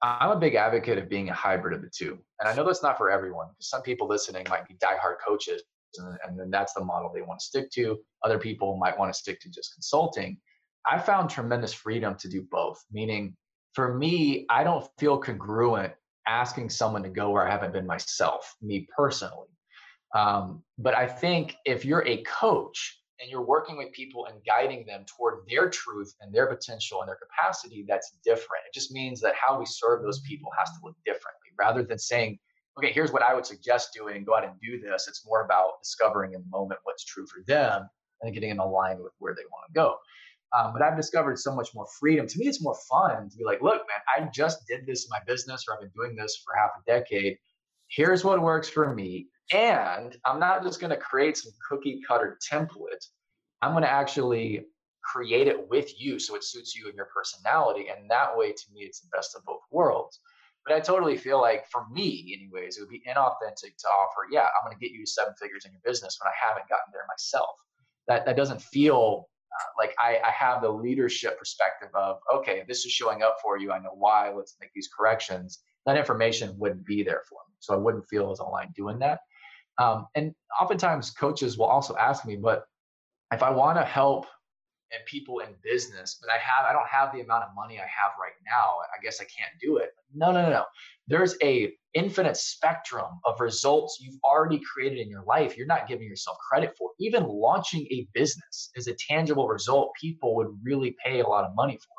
I'm 0.00 0.30
a 0.30 0.38
big 0.38 0.54
advocate 0.54 0.96
of 0.96 1.08
being 1.08 1.28
a 1.28 1.34
hybrid 1.34 1.74
of 1.74 1.82
the 1.82 1.90
two. 1.94 2.18
And 2.38 2.48
I 2.48 2.54
know 2.54 2.64
that's 2.64 2.84
not 2.84 2.96
for 2.96 3.10
everyone. 3.10 3.48
Because 3.50 3.68
some 3.68 3.82
people 3.82 4.06
listening 4.06 4.46
might 4.48 4.68
be 4.68 4.74
diehard 4.74 5.16
coaches, 5.26 5.62
and, 5.96 6.18
and 6.26 6.38
then 6.38 6.50
that's 6.50 6.74
the 6.74 6.84
model 6.84 7.10
they 7.12 7.22
want 7.22 7.40
to 7.40 7.46
stick 7.46 7.70
to. 7.72 7.98
Other 8.24 8.38
people 8.38 8.76
might 8.76 8.98
want 8.98 9.12
to 9.12 9.18
stick 9.18 9.40
to 9.40 9.50
just 9.50 9.74
consulting. 9.74 10.38
I 10.90 10.98
found 10.98 11.30
tremendous 11.30 11.72
freedom 11.72 12.14
to 12.16 12.28
do 12.28 12.42
both, 12.50 12.82
meaning 12.90 13.36
for 13.74 13.94
me, 13.94 14.46
I 14.50 14.64
don't 14.64 14.88
feel 14.98 15.18
congruent 15.18 15.92
asking 16.26 16.70
someone 16.70 17.02
to 17.02 17.08
go 17.08 17.30
where 17.30 17.46
I 17.46 17.50
haven't 17.50 17.72
been 17.72 17.86
myself, 17.86 18.54
me 18.60 18.88
personally. 18.94 19.48
Um, 20.14 20.62
but 20.78 20.94
I 20.94 21.06
think 21.06 21.56
if 21.64 21.84
you're 21.84 22.06
a 22.06 22.22
coach 22.22 23.00
and 23.20 23.30
you're 23.30 23.44
working 23.44 23.76
with 23.76 23.92
people 23.92 24.26
and 24.26 24.38
guiding 24.46 24.86
them 24.86 25.04
toward 25.06 25.40
their 25.48 25.68
truth 25.68 26.14
and 26.20 26.34
their 26.34 26.46
potential 26.46 27.00
and 27.00 27.08
their 27.08 27.16
capacity, 27.16 27.84
that's 27.86 28.12
different. 28.24 28.64
It 28.66 28.74
just 28.74 28.92
means 28.92 29.20
that 29.20 29.34
how 29.34 29.58
we 29.58 29.66
serve 29.66 30.02
those 30.02 30.20
people 30.20 30.50
has 30.58 30.68
to 30.70 30.78
look 30.84 30.96
differently 31.04 31.48
rather 31.58 31.82
than 31.82 31.98
saying, 31.98 32.38
okay, 32.78 32.92
here's 32.92 33.12
what 33.12 33.22
I 33.22 33.34
would 33.34 33.46
suggest 33.46 33.90
doing, 33.94 34.24
go 34.24 34.36
out 34.36 34.44
and 34.44 34.54
do 34.60 34.80
this. 34.80 35.08
It's 35.08 35.26
more 35.26 35.44
about 35.44 35.82
discovering 35.82 36.34
in 36.34 36.40
the 36.40 36.48
moment 36.48 36.80
what's 36.84 37.04
true 37.04 37.26
for 37.26 37.42
them 37.46 37.88
and 38.22 38.32
getting 38.34 38.50
in 38.50 38.58
aligned 38.58 39.00
with 39.00 39.12
where 39.18 39.34
they 39.34 39.42
want 39.50 39.66
to 39.68 39.72
go. 39.74 39.96
Um, 40.56 40.72
but 40.72 40.80
I've 40.80 40.96
discovered 40.96 41.38
so 41.38 41.54
much 41.54 41.74
more 41.74 41.86
freedom. 42.00 42.26
To 42.26 42.38
me, 42.38 42.46
it's 42.46 42.62
more 42.62 42.76
fun 42.88 43.28
to 43.28 43.36
be 43.36 43.44
like, 43.44 43.60
look, 43.60 43.82
man, 43.86 44.00
I 44.16 44.30
just 44.32 44.66
did 44.66 44.86
this 44.86 45.04
in 45.04 45.10
my 45.10 45.18
business, 45.26 45.64
or 45.68 45.74
I've 45.74 45.80
been 45.80 45.90
doing 45.94 46.16
this 46.16 46.42
for 46.42 46.54
half 46.56 46.70
a 46.78 46.90
decade. 46.90 47.36
Here's 47.88 48.24
what 48.24 48.40
works 48.40 48.68
for 48.68 48.94
me. 48.94 49.28
And 49.52 50.16
I'm 50.24 50.40
not 50.40 50.62
just 50.62 50.80
going 50.80 50.90
to 50.90 50.96
create 50.96 51.36
some 51.36 51.52
cookie 51.68 52.00
cutter 52.06 52.38
template. 52.50 53.04
I'm 53.60 53.72
going 53.72 53.82
to 53.82 53.90
actually 53.90 54.66
create 55.02 55.48
it 55.48 55.68
with 55.68 56.00
you 56.00 56.18
so 56.18 56.34
it 56.34 56.44
suits 56.44 56.76
you 56.76 56.86
and 56.86 56.94
your 56.94 57.08
personality. 57.14 57.86
And 57.88 58.10
that 58.10 58.36
way, 58.36 58.52
to 58.52 58.64
me, 58.72 58.82
it's 58.82 59.00
the 59.00 59.08
best 59.14 59.36
of 59.36 59.44
both 59.44 59.60
worlds. 59.70 60.20
But 60.68 60.76
I 60.76 60.80
totally 60.80 61.16
feel 61.16 61.40
like, 61.40 61.66
for 61.70 61.86
me, 61.90 62.36
anyways, 62.38 62.76
it 62.76 62.80
would 62.80 62.90
be 62.90 63.02
inauthentic 63.08 63.76
to 63.78 63.88
offer, 63.88 64.28
yeah, 64.30 64.42
I'm 64.42 64.66
going 64.66 64.76
to 64.76 64.80
get 64.80 64.92
you 64.92 65.06
seven 65.06 65.32
figures 65.40 65.64
in 65.64 65.72
your 65.72 65.80
business 65.82 66.18
when 66.20 66.30
I 66.30 66.36
haven't 66.46 66.68
gotten 66.68 66.92
there 66.92 67.06
myself. 67.08 67.56
That, 68.06 68.26
that 68.26 68.36
doesn't 68.36 68.60
feel 68.60 69.28
like 69.78 69.94
I, 69.98 70.18
I 70.24 70.30
have 70.30 70.62
the 70.62 70.68
leadership 70.68 71.38
perspective 71.38 71.88
of 71.94 72.18
okay 72.32 72.64
this 72.68 72.84
is 72.84 72.92
showing 72.92 73.22
up 73.22 73.38
for 73.42 73.58
you 73.58 73.72
i 73.72 73.78
know 73.78 73.94
why 73.94 74.32
let's 74.32 74.56
make 74.60 74.70
these 74.74 74.88
corrections 74.96 75.60
that 75.86 75.96
information 75.96 76.56
wouldn't 76.58 76.84
be 76.84 77.02
there 77.02 77.22
for 77.28 77.38
me 77.48 77.54
so 77.58 77.74
i 77.74 77.76
wouldn't 77.76 78.06
feel 78.08 78.30
as 78.30 78.38
aligned 78.38 78.74
doing 78.74 78.98
that 78.98 79.20
um, 79.78 80.06
and 80.14 80.34
oftentimes 80.60 81.10
coaches 81.10 81.58
will 81.58 81.66
also 81.66 81.96
ask 81.96 82.24
me 82.24 82.36
but 82.36 82.66
if 83.32 83.42
i 83.42 83.50
want 83.50 83.78
to 83.78 83.84
help 83.84 84.26
and 84.92 85.04
people 85.06 85.40
in 85.40 85.48
business, 85.62 86.18
but 86.20 86.30
I 86.30 86.38
have 86.38 86.66
I 86.68 86.72
don't 86.72 86.88
have 86.88 87.12
the 87.12 87.20
amount 87.20 87.44
of 87.44 87.50
money 87.54 87.78
I 87.78 87.82
have 87.82 88.12
right 88.20 88.32
now. 88.46 88.76
I 88.82 89.02
guess 89.02 89.20
I 89.20 89.24
can't 89.24 89.52
do 89.60 89.76
it. 89.76 89.90
No, 90.14 90.32
no, 90.32 90.42
no, 90.42 90.50
no. 90.50 90.64
There's 91.06 91.36
a 91.42 91.72
infinite 91.94 92.36
spectrum 92.36 93.06
of 93.24 93.40
results 93.40 93.98
you've 94.00 94.18
already 94.24 94.60
created 94.60 94.98
in 94.98 95.08
your 95.08 95.24
life. 95.24 95.56
You're 95.56 95.66
not 95.66 95.88
giving 95.88 96.06
yourself 96.06 96.36
credit 96.48 96.74
for. 96.78 96.90
Even 97.00 97.26
launching 97.26 97.86
a 97.90 98.06
business 98.14 98.70
is 98.74 98.88
a 98.88 98.94
tangible 99.08 99.48
result 99.48 99.92
people 100.00 100.34
would 100.36 100.48
really 100.62 100.96
pay 101.04 101.20
a 101.20 101.26
lot 101.26 101.44
of 101.44 101.54
money 101.54 101.76
for. 101.76 101.98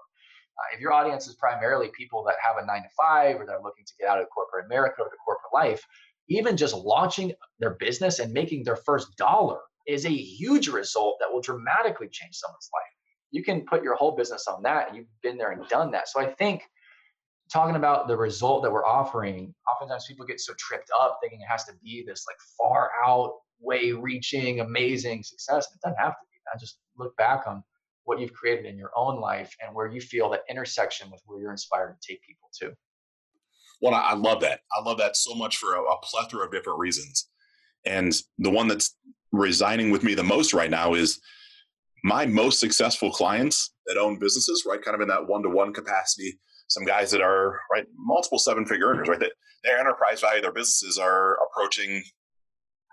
Uh, 0.58 0.76
if 0.76 0.80
your 0.80 0.92
audience 0.92 1.28
is 1.28 1.36
primarily 1.36 1.90
people 1.98 2.24
that 2.26 2.36
have 2.42 2.62
a 2.62 2.66
nine 2.66 2.84
to 2.84 2.90
five 2.98 3.40
or 3.40 3.46
they're 3.46 3.62
looking 3.64 3.86
to 3.86 3.94
get 4.00 4.10
out 4.10 4.20
of 4.20 4.28
corporate 4.30 4.66
America 4.66 5.02
or 5.02 5.10
the 5.10 5.18
corporate 5.24 5.54
life, 5.54 5.84
even 6.28 6.58
just 6.58 6.76
launching 6.76 7.34
their 7.60 7.76
business 7.76 8.20
and 8.20 8.34
making 8.34 8.64
their 8.64 8.76
first 8.76 9.16
dollar 9.18 9.60
is 9.90 10.06
a 10.06 10.10
huge 10.10 10.68
result 10.68 11.18
that 11.20 11.32
will 11.32 11.42
dramatically 11.42 12.08
change 12.12 12.36
someone's 12.36 12.70
life. 12.74 12.94
You 13.32 13.44
can 13.44 13.62
put 13.62 13.84
your 13.84 13.96
whole 13.96 14.16
business 14.16 14.48
on 14.48 14.64
that, 14.64 14.88
and 14.88 14.98
you've 14.98 15.08
been 15.22 15.38
there 15.38 15.52
and 15.52 15.68
done 15.68 15.92
that. 15.92 16.08
So 16.08 16.20
I 16.20 16.28
think 16.34 16.64
talking 17.52 17.76
about 17.76 18.08
the 18.08 18.16
result 18.16 18.64
that 18.64 18.72
we're 18.72 18.86
offering, 18.86 19.54
oftentimes 19.72 20.06
people 20.08 20.26
get 20.26 20.40
so 20.40 20.54
tripped 20.58 20.90
up 21.00 21.20
thinking 21.22 21.42
it 21.42 21.52
has 21.52 21.66
to 21.66 21.74
be 21.84 22.04
this 22.08 22.26
like 22.28 22.38
far 22.58 22.92
out, 23.06 23.34
way 23.60 23.92
reaching, 23.92 24.60
amazing 24.60 25.24
success. 25.24 25.68
It 25.74 25.82
doesn't 25.84 26.00
have 26.00 26.14
to 26.14 26.26
be. 26.32 26.38
I 26.54 26.58
just 26.58 26.80
look 26.98 27.16
back 27.18 27.46
on 27.48 27.64
what 28.06 28.20
you've 28.20 28.34
created 28.34 28.66
in 28.66 28.78
your 28.78 28.92
own 28.96 29.20
life 29.20 29.56
and 29.64 29.76
where 29.76 29.88
you 29.88 30.02
feel 30.02 30.30
that 30.32 30.42
intersection 30.50 31.12
with 31.12 31.22
where 31.26 31.40
you're 31.40 31.52
inspired 31.52 31.96
to 32.00 32.08
take 32.08 32.22
people 32.24 32.50
to. 32.60 32.72
Well, 33.82 33.94
I 33.94 34.14
love 34.14 34.42
that. 34.42 34.62
I 34.78 34.84
love 34.84 34.98
that 34.98 35.16
so 35.16 35.36
much 35.36 35.58
for 35.58 35.76
a, 35.76 35.82
a 35.82 35.98
plethora 36.02 36.46
of 36.46 36.52
different 36.52 36.80
reasons. 36.80 37.30
And 37.86 38.14
the 38.38 38.50
one 38.50 38.68
that's 38.68 38.96
resigning 39.32 39.92
with 39.92 40.04
me 40.04 40.14
the 40.14 40.24
most 40.24 40.54
right 40.54 40.70
now 40.70 40.94
is 40.94 41.20
my 42.04 42.26
most 42.26 42.60
successful 42.60 43.12
clients 43.12 43.74
that 43.86 43.98
own 43.98 44.20
businesses, 44.20 44.64
right? 44.68 44.82
Kind 44.82 44.96
of 44.96 45.02
in 45.02 45.08
that 45.10 45.28
one 45.28 45.44
to 45.44 45.50
one 45.50 45.74
capacity. 45.74 46.40
Some 46.68 46.86
guys 46.86 47.12
that 47.12 47.22
are 47.22 47.60
right 47.72 47.86
multiple 47.98 48.40
seven 48.40 48.66
figure 48.66 48.88
earners, 48.88 49.08
right? 49.08 49.20
That 49.20 49.34
their 49.64 49.80
enterprise 49.80 50.22
value, 50.22 50.42
their 50.42 50.52
businesses 50.52 50.98
are 50.98 51.38
approaching, 51.48 52.04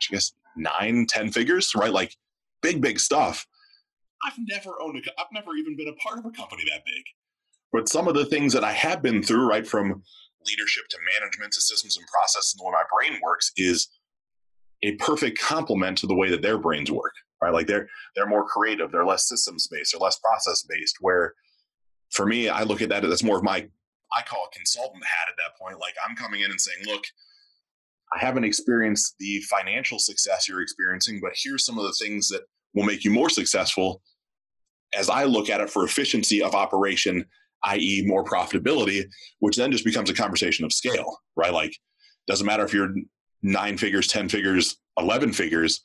I 0.02 0.12
guess, 0.12 0.32
nine, 0.56 1.06
ten 1.08 1.30
figures, 1.30 1.72
right? 1.76 1.92
Like 1.92 2.16
big, 2.62 2.80
big 2.80 2.98
stuff. 2.98 3.46
I've 4.26 4.38
never 4.48 4.80
owned 4.80 4.96
a, 4.96 5.20
I've 5.20 5.26
never 5.32 5.54
even 5.56 5.76
been 5.76 5.88
a 5.88 5.92
part 5.94 6.18
of 6.18 6.24
a 6.24 6.30
company 6.30 6.64
that 6.70 6.84
big. 6.84 7.02
But 7.72 7.88
some 7.88 8.08
of 8.08 8.14
the 8.14 8.24
things 8.24 8.52
that 8.54 8.64
I 8.64 8.72
have 8.72 9.02
been 9.02 9.22
through, 9.22 9.46
right, 9.46 9.66
from 9.66 10.02
leadership 10.46 10.84
to 10.88 10.98
management 11.20 11.52
to 11.52 11.60
systems 11.60 11.96
and 11.96 12.06
processes 12.06 12.54
and 12.54 12.60
the 12.60 12.64
way 12.64 12.72
my 12.72 12.84
brain 12.90 13.20
works, 13.22 13.52
is 13.56 13.88
a 14.82 14.92
perfect 14.96 15.38
complement 15.38 15.98
to 15.98 16.06
the 16.06 16.14
way 16.14 16.30
that 16.30 16.42
their 16.42 16.58
brains 16.58 16.90
work, 16.90 17.12
right? 17.42 17.52
Like 17.52 17.66
they're 17.66 17.88
they're 18.14 18.26
more 18.26 18.44
creative, 18.44 18.92
they're 18.92 19.06
less 19.06 19.28
systems 19.28 19.68
based, 19.68 19.92
they're 19.92 20.00
less 20.00 20.18
process 20.18 20.62
based. 20.62 20.96
Where 21.00 21.34
for 22.10 22.26
me, 22.26 22.48
I 22.48 22.62
look 22.62 22.82
at 22.82 22.88
that 22.90 23.04
as 23.04 23.24
more 23.24 23.38
of 23.38 23.42
my 23.42 23.68
I 24.16 24.22
call 24.22 24.48
a 24.50 24.56
consultant 24.56 25.04
hat 25.04 25.28
at 25.28 25.36
that 25.38 25.58
point. 25.60 25.80
Like 25.80 25.94
I'm 26.06 26.16
coming 26.16 26.40
in 26.40 26.50
and 26.50 26.60
saying, 26.60 26.86
look, 26.86 27.02
I 28.14 28.24
haven't 28.24 28.44
experienced 28.44 29.16
the 29.18 29.40
financial 29.40 29.98
success 29.98 30.48
you're 30.48 30.62
experiencing, 30.62 31.20
but 31.20 31.32
here's 31.34 31.64
some 31.64 31.78
of 31.78 31.84
the 31.84 31.96
things 32.00 32.28
that 32.28 32.42
will 32.74 32.84
make 32.84 33.04
you 33.04 33.10
more 33.10 33.30
successful 33.30 34.00
as 34.96 35.10
I 35.10 35.24
look 35.24 35.50
at 35.50 35.60
it 35.60 35.70
for 35.70 35.84
efficiency 35.84 36.42
of 36.42 36.54
operation, 36.54 37.24
i.e., 37.64 38.04
more 38.06 38.24
profitability, 38.24 39.04
which 39.40 39.56
then 39.56 39.72
just 39.72 39.84
becomes 39.84 40.08
a 40.08 40.14
conversation 40.14 40.64
of 40.64 40.72
scale, 40.72 41.18
right? 41.36 41.52
Like, 41.52 41.76
doesn't 42.28 42.46
matter 42.46 42.64
if 42.64 42.72
you're 42.72 42.94
nine 43.46 43.78
figures, 43.78 44.08
10 44.08 44.28
figures, 44.28 44.76
11 44.98 45.32
figures, 45.32 45.80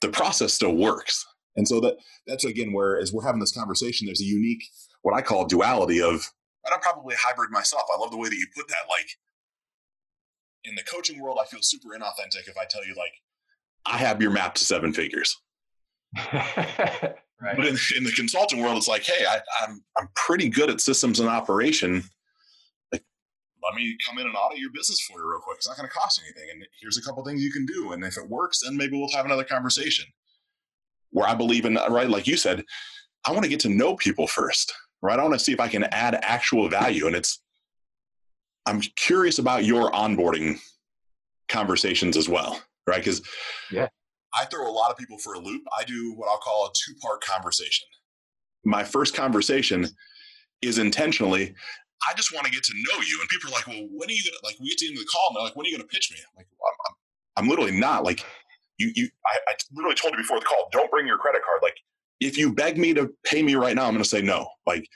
the 0.00 0.08
process 0.08 0.52
still 0.52 0.74
works. 0.74 1.24
And 1.56 1.66
so 1.66 1.80
that 1.80 1.96
that's 2.26 2.44
again 2.44 2.72
where 2.72 2.98
as 2.98 3.12
we're 3.12 3.24
having 3.24 3.40
this 3.40 3.52
conversation, 3.52 4.06
there's 4.06 4.20
a 4.20 4.24
unique 4.24 4.62
what 5.02 5.14
I 5.14 5.22
call 5.22 5.46
duality 5.46 6.02
of, 6.02 6.10
and 6.10 6.74
I'm 6.74 6.80
probably 6.80 7.14
a 7.14 7.18
hybrid 7.18 7.50
myself. 7.50 7.84
I 7.94 7.98
love 7.98 8.10
the 8.10 8.18
way 8.18 8.28
that 8.28 8.34
you 8.34 8.46
put 8.54 8.68
that. 8.68 8.90
Like 8.90 9.08
in 10.64 10.74
the 10.74 10.82
coaching 10.82 11.20
world, 11.20 11.38
I 11.40 11.46
feel 11.46 11.60
super 11.62 11.90
inauthentic 11.96 12.48
if 12.48 12.58
I 12.60 12.66
tell 12.68 12.84
you 12.84 12.94
like 12.94 13.12
I 13.86 13.96
have 13.98 14.20
your 14.20 14.32
map 14.32 14.54
to 14.56 14.64
seven 14.64 14.92
figures. 14.92 15.34
right. 16.32 17.16
But 17.40 17.66
in, 17.66 17.76
in, 17.96 18.04
the 18.04 18.12
consulting 18.14 18.60
world, 18.60 18.76
it's 18.76 18.88
like, 18.88 19.04
hey, 19.04 19.24
I, 19.26 19.40
I'm 19.62 19.82
I'm 19.96 20.08
pretty 20.14 20.48
good 20.48 20.68
at 20.68 20.80
systems 20.80 21.20
and 21.20 21.28
operation 21.28 22.02
let 23.66 23.74
me 23.74 23.96
come 24.06 24.18
in 24.18 24.26
and 24.26 24.36
audit 24.36 24.58
your 24.58 24.70
business 24.70 25.00
for 25.00 25.18
you 25.18 25.28
real 25.28 25.40
quick. 25.40 25.56
It's 25.56 25.68
not 25.68 25.76
going 25.76 25.88
to 25.88 25.94
cost 25.94 26.20
anything. 26.24 26.50
And 26.52 26.66
here's 26.80 26.98
a 26.98 27.02
couple 27.02 27.24
things 27.24 27.42
you 27.42 27.52
can 27.52 27.66
do. 27.66 27.92
And 27.92 28.04
if 28.04 28.16
it 28.16 28.28
works, 28.28 28.60
then 28.64 28.76
maybe 28.76 28.96
we'll 28.96 29.10
have 29.10 29.24
another 29.24 29.44
conversation. 29.44 30.06
Where 31.10 31.26
I 31.26 31.34
believe 31.34 31.64
in, 31.64 31.74
right, 31.74 32.08
like 32.08 32.26
you 32.26 32.36
said, 32.36 32.64
I 33.26 33.32
want 33.32 33.44
to 33.44 33.48
get 33.48 33.60
to 33.60 33.68
know 33.68 33.96
people 33.96 34.26
first, 34.26 34.72
right? 35.02 35.18
I 35.18 35.22
want 35.22 35.34
to 35.34 35.40
see 35.40 35.52
if 35.52 35.60
I 35.60 35.68
can 35.68 35.84
add 35.84 36.18
actual 36.22 36.68
value. 36.68 37.06
And 37.06 37.16
it's, 37.16 37.42
I'm 38.66 38.80
curious 38.96 39.38
about 39.38 39.64
your 39.64 39.90
onboarding 39.90 40.58
conversations 41.48 42.16
as 42.16 42.28
well, 42.28 42.60
right? 42.86 42.98
Because 42.98 43.22
yeah. 43.70 43.88
I 44.38 44.44
throw 44.46 44.68
a 44.68 44.72
lot 44.72 44.90
of 44.90 44.98
people 44.98 45.18
for 45.18 45.34
a 45.34 45.38
loop. 45.38 45.62
I 45.78 45.84
do 45.84 46.14
what 46.14 46.28
I'll 46.28 46.38
call 46.38 46.66
a 46.66 46.70
two 46.74 46.94
part 47.00 47.22
conversation. 47.22 47.86
My 48.64 48.84
first 48.84 49.14
conversation 49.14 49.86
is 50.62 50.78
intentionally 50.78 51.54
I 52.04 52.14
just 52.14 52.34
want 52.34 52.46
to 52.46 52.52
get 52.52 52.62
to 52.64 52.74
know 52.74 53.00
you. 53.00 53.18
And 53.20 53.28
people 53.28 53.50
are 53.50 53.54
like, 53.54 53.66
well, 53.66 53.88
when 53.92 54.08
are 54.08 54.12
you 54.12 54.22
gonna 54.24 54.42
like? 54.44 54.56
We 54.60 54.68
get 54.68 54.78
to 54.78 54.86
the 54.86 54.90
end 54.92 54.98
of 54.98 55.04
the 55.04 55.10
call, 55.10 55.28
and 55.28 55.36
they're 55.36 55.44
like, 55.44 55.56
when 55.56 55.66
are 55.66 55.68
you 55.68 55.76
gonna 55.76 55.88
pitch 55.88 56.12
me? 56.12 56.18
I'm 56.18 56.36
like, 56.36 56.46
well, 56.58 56.70
I'm, 56.70 56.78
I'm, 56.86 56.94
I'm, 57.44 57.48
literally 57.48 57.78
not 57.78 58.04
like 58.04 58.24
you. 58.78 58.92
You, 58.94 59.08
I, 59.26 59.52
I 59.52 59.54
literally 59.72 59.96
told 59.96 60.12
you 60.12 60.18
before 60.18 60.38
the 60.38 60.44
call, 60.44 60.68
don't 60.72 60.90
bring 60.90 61.06
your 61.06 61.18
credit 61.18 61.42
card. 61.44 61.60
Like, 61.62 61.76
if 62.20 62.36
you 62.36 62.52
beg 62.52 62.78
me 62.78 62.92
to 62.94 63.10
pay 63.24 63.42
me 63.42 63.54
right 63.54 63.74
now, 63.74 63.86
I'm 63.86 63.94
gonna 63.94 64.04
say 64.04 64.22
no. 64.22 64.48
Like, 64.66 64.86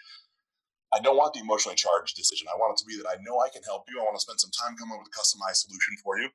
I 0.92 1.00
don't 1.00 1.16
want 1.16 1.34
the 1.34 1.40
emotionally 1.40 1.76
charged 1.76 2.16
decision. 2.16 2.48
I 2.52 2.56
want 2.58 2.78
it 2.78 2.82
to 2.82 2.86
be 2.86 2.96
that 2.96 3.08
I 3.08 3.22
know 3.22 3.38
I 3.40 3.48
can 3.48 3.62
help 3.62 3.84
you. 3.88 4.00
I 4.00 4.04
want 4.04 4.16
to 4.16 4.20
spend 4.20 4.40
some 4.40 4.50
time 4.50 4.76
coming 4.76 4.94
up 4.94 5.00
with 5.00 5.08
a 5.08 5.18
customized 5.18 5.66
solution 5.66 5.96
for 6.02 6.18
you. 6.18 6.28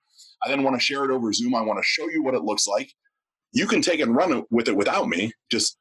I 0.43 0.49
then 0.49 0.63
want 0.63 0.76
to 0.76 0.84
share 0.84 1.03
it 1.05 1.11
over 1.11 1.32
Zoom. 1.34 1.55
I 1.55 1.61
want 1.61 1.80
to 1.80 1.84
show 1.84 2.09
you 2.09 2.24
what 2.24 2.34
it 2.34 2.43
looks 2.43 2.68
like. 2.68 2.91
You 3.51 3.68
can 3.68 3.82
take 3.82 3.99
and 3.99 4.16
run 4.16 4.43
with 4.49 4.68
it 4.68 4.76
without 4.76 5.07
me. 5.07 5.32
Just 5.51 5.78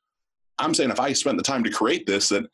I'm 0.58 0.74
saying 0.74 0.90
if 0.90 1.00
I 1.00 1.12
spent 1.12 1.36
the 1.36 1.42
time 1.42 1.64
to 1.64 1.70
create 1.70 2.06
this, 2.06 2.28
that 2.28 2.44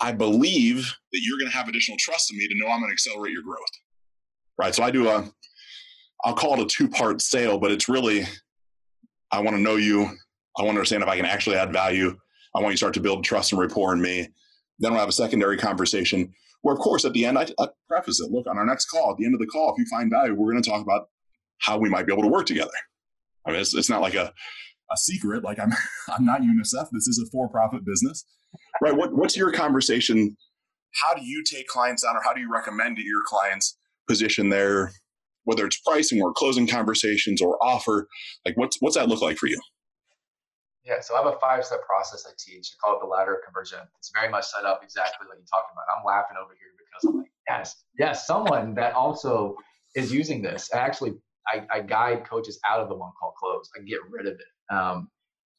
I 0.00 0.12
believe 0.12 0.94
that 1.12 1.20
you're 1.22 1.38
going 1.38 1.50
to 1.50 1.56
have 1.56 1.68
additional 1.68 1.96
trust 1.98 2.30
in 2.30 2.38
me 2.38 2.48
to 2.48 2.54
know 2.56 2.66
I'm 2.66 2.80
going 2.80 2.90
to 2.90 2.92
accelerate 2.92 3.32
your 3.32 3.42
growth. 3.42 3.64
Right. 4.58 4.74
So 4.74 4.82
I 4.82 4.90
do 4.90 5.08
a, 5.08 5.30
I'll 6.24 6.34
call 6.34 6.54
it 6.54 6.60
a 6.60 6.66
two 6.66 6.88
part 6.88 7.20
sale, 7.20 7.58
but 7.58 7.70
it's 7.70 7.88
really, 7.88 8.24
I 9.30 9.40
want 9.40 9.56
to 9.56 9.62
know 9.62 9.76
you. 9.76 10.02
I 10.58 10.62
want 10.62 10.74
to 10.74 10.78
understand 10.78 11.02
if 11.02 11.08
I 11.08 11.16
can 11.16 11.26
actually 11.26 11.56
add 11.56 11.72
value. 11.72 12.16
I 12.54 12.60
want 12.60 12.72
you 12.72 12.74
to 12.74 12.78
start 12.78 12.94
to 12.94 13.00
build 13.00 13.24
trust 13.24 13.52
and 13.52 13.60
rapport 13.60 13.92
in 13.92 14.00
me. 14.00 14.28
Then 14.78 14.92
we'll 14.92 15.00
have 15.00 15.08
a 15.08 15.12
secondary 15.12 15.56
conversation 15.56 16.32
where, 16.62 16.74
of 16.74 16.80
course, 16.80 17.04
at 17.04 17.12
the 17.12 17.24
end, 17.24 17.38
I, 17.38 17.46
I 17.58 17.68
preface 17.88 18.20
it. 18.20 18.30
Look, 18.30 18.46
on 18.46 18.58
our 18.58 18.66
next 18.66 18.86
call, 18.86 19.10
at 19.10 19.18
the 19.18 19.24
end 19.24 19.34
of 19.34 19.40
the 19.40 19.46
call, 19.46 19.72
if 19.72 19.78
you 19.78 19.86
find 19.86 20.10
value, 20.10 20.34
we're 20.34 20.50
going 20.50 20.62
to 20.62 20.68
talk 20.68 20.82
about 20.82 21.08
how 21.58 21.78
we 21.78 21.88
might 21.88 22.06
be 22.06 22.12
able 22.12 22.22
to 22.22 22.28
work 22.28 22.46
together. 22.46 22.70
I 23.46 23.52
mean, 23.52 23.60
it's, 23.60 23.74
it's 23.74 23.90
not 23.90 24.00
like 24.00 24.14
a, 24.14 24.32
a 24.92 24.96
secret. 24.96 25.44
Like 25.44 25.58
I'm, 25.58 25.72
I'm 26.08 26.24
not 26.24 26.40
UNICEF. 26.40 26.88
This 26.92 27.08
is 27.08 27.22
a 27.24 27.30
for-profit 27.30 27.84
business, 27.84 28.24
right? 28.80 28.96
What, 28.96 29.14
what's 29.14 29.36
your 29.36 29.52
conversation? 29.52 30.36
How 31.02 31.14
do 31.14 31.24
you 31.24 31.42
take 31.44 31.66
clients 31.66 32.04
on, 32.04 32.16
or 32.16 32.22
how 32.22 32.32
do 32.32 32.40
you 32.40 32.50
recommend 32.50 32.98
your 32.98 33.22
clients 33.26 33.76
position 34.08 34.48
their, 34.48 34.92
whether 35.44 35.66
it's 35.66 35.80
pricing 35.86 36.22
or 36.22 36.32
closing 36.32 36.66
conversations 36.66 37.42
or 37.42 37.62
offer? 37.62 38.08
Like, 38.44 38.56
what's 38.56 38.76
what's 38.80 38.96
that 38.96 39.08
look 39.08 39.20
like 39.20 39.36
for 39.36 39.46
you? 39.46 39.60
Yeah, 40.84 41.00
so 41.00 41.16
I 41.16 41.22
have 41.24 41.34
a 41.34 41.38
five-step 41.40 41.80
process 41.84 42.24
I 42.28 42.32
teach. 42.38 42.70
I 42.72 42.76
call 42.80 42.96
it 42.96 43.00
the 43.00 43.08
ladder 43.08 43.34
of 43.34 43.40
conversion. 43.44 43.80
It's 43.98 44.12
very 44.14 44.30
much 44.30 44.46
set 44.46 44.64
up 44.64 44.80
exactly 44.84 45.26
like 45.28 45.38
you're 45.38 45.46
talking 45.52 45.72
about. 45.72 45.84
I'm 45.98 46.04
laughing 46.04 46.36
over 46.40 46.54
here 46.54 46.70
because 46.78 47.10
I'm 47.10 47.18
like, 47.18 47.32
yes, 47.48 47.74
yes, 47.98 48.26
someone 48.26 48.74
that 48.76 48.94
also 48.94 49.56
is 49.96 50.12
using 50.12 50.42
this. 50.42 50.70
I 50.72 50.78
actually, 50.78 51.14
I, 51.48 51.66
I 51.72 51.80
guide 51.80 52.24
coaches 52.24 52.60
out 52.68 52.78
of 52.78 52.88
the 52.88 52.94
one 52.94 53.10
call 53.20 53.32
close. 53.32 53.68
I 53.76 53.82
get 53.82 53.98
rid 54.08 54.26
of 54.26 54.34
it. 54.34 54.74
Um, 54.74 55.10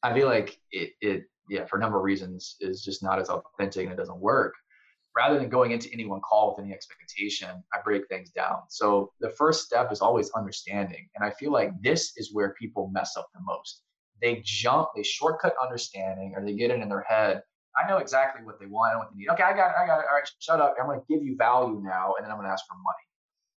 I 0.02 0.14
feel 0.14 0.28
like 0.28 0.58
it, 0.72 0.92
it, 1.02 1.24
yeah, 1.48 1.64
for 1.64 1.76
a 1.76 1.80
number 1.80 1.98
of 1.98 2.04
reasons, 2.04 2.56
is 2.60 2.82
just 2.82 3.02
not 3.02 3.18
as 3.18 3.28
authentic 3.28 3.84
and 3.84 3.92
it 3.92 3.96
doesn't 3.96 4.20
work. 4.20 4.54
Rather 5.16 5.38
than 5.38 5.48
going 5.48 5.72
into 5.72 5.88
any 5.92 6.04
one 6.04 6.20
call 6.20 6.54
with 6.54 6.64
any 6.64 6.72
expectation, 6.72 7.62
I 7.74 7.80
break 7.82 8.06
things 8.08 8.30
down. 8.30 8.60
So 8.68 9.12
the 9.20 9.30
first 9.30 9.64
step 9.64 9.90
is 9.90 10.00
always 10.00 10.30
understanding. 10.30 11.08
And 11.16 11.24
I 11.24 11.30
feel 11.32 11.50
like 11.50 11.72
this 11.82 12.12
is 12.16 12.32
where 12.32 12.54
people 12.60 12.90
mess 12.92 13.16
up 13.16 13.28
the 13.34 13.40
most. 13.42 13.82
They 14.20 14.42
jump, 14.44 14.90
they 14.94 15.02
shortcut 15.02 15.54
understanding, 15.62 16.34
or 16.36 16.44
they 16.44 16.54
get 16.54 16.70
it 16.70 16.80
in 16.80 16.88
their 16.88 17.04
head. 17.08 17.42
I 17.76 17.88
know 17.88 17.98
exactly 17.98 18.44
what 18.44 18.58
they 18.58 18.66
want 18.66 18.92
and 18.92 19.00
what 19.00 19.10
they 19.10 19.18
need. 19.18 19.28
Okay, 19.30 19.42
I 19.42 19.54
got 19.54 19.70
it. 19.70 19.76
I 19.82 19.86
got 19.86 20.00
it. 20.00 20.06
All 20.08 20.16
right, 20.16 20.30
shut 20.40 20.60
up. 20.60 20.74
I'm 20.78 20.86
going 20.86 21.00
to 21.00 21.06
give 21.08 21.22
you 21.22 21.36
value 21.36 21.80
now, 21.84 22.14
and 22.16 22.24
then 22.24 22.30
I'm 22.30 22.36
going 22.36 22.48
to 22.48 22.52
ask 22.52 22.64
for 22.66 22.74
money. 22.74 23.04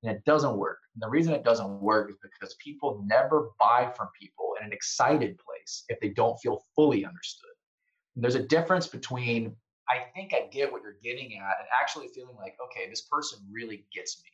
And 0.02 0.16
it 0.16 0.24
doesn't 0.24 0.56
work. 0.56 0.78
And 0.94 1.02
the 1.02 1.08
reason 1.08 1.32
it 1.32 1.44
doesn't 1.44 1.80
work 1.80 2.10
is 2.10 2.16
because 2.22 2.54
people 2.62 3.02
never 3.06 3.50
buy 3.58 3.92
from 3.96 4.08
people 4.18 4.54
in 4.58 4.66
an 4.66 4.72
excited 4.72 5.38
place 5.38 5.84
if 5.88 6.00
they 6.00 6.08
don't 6.10 6.38
feel 6.38 6.62
fully 6.74 7.04
understood. 7.04 7.49
And 8.14 8.24
there's 8.24 8.34
a 8.34 8.42
difference 8.42 8.86
between, 8.86 9.56
I 9.88 10.04
think 10.14 10.32
I 10.34 10.48
get 10.50 10.70
what 10.70 10.82
you're 10.82 10.98
getting 11.02 11.38
at, 11.38 11.56
and 11.58 11.68
actually 11.80 12.08
feeling 12.08 12.36
like, 12.36 12.56
okay, 12.64 12.88
this 12.88 13.02
person 13.02 13.38
really 13.50 13.86
gets 13.94 14.22
me. 14.22 14.30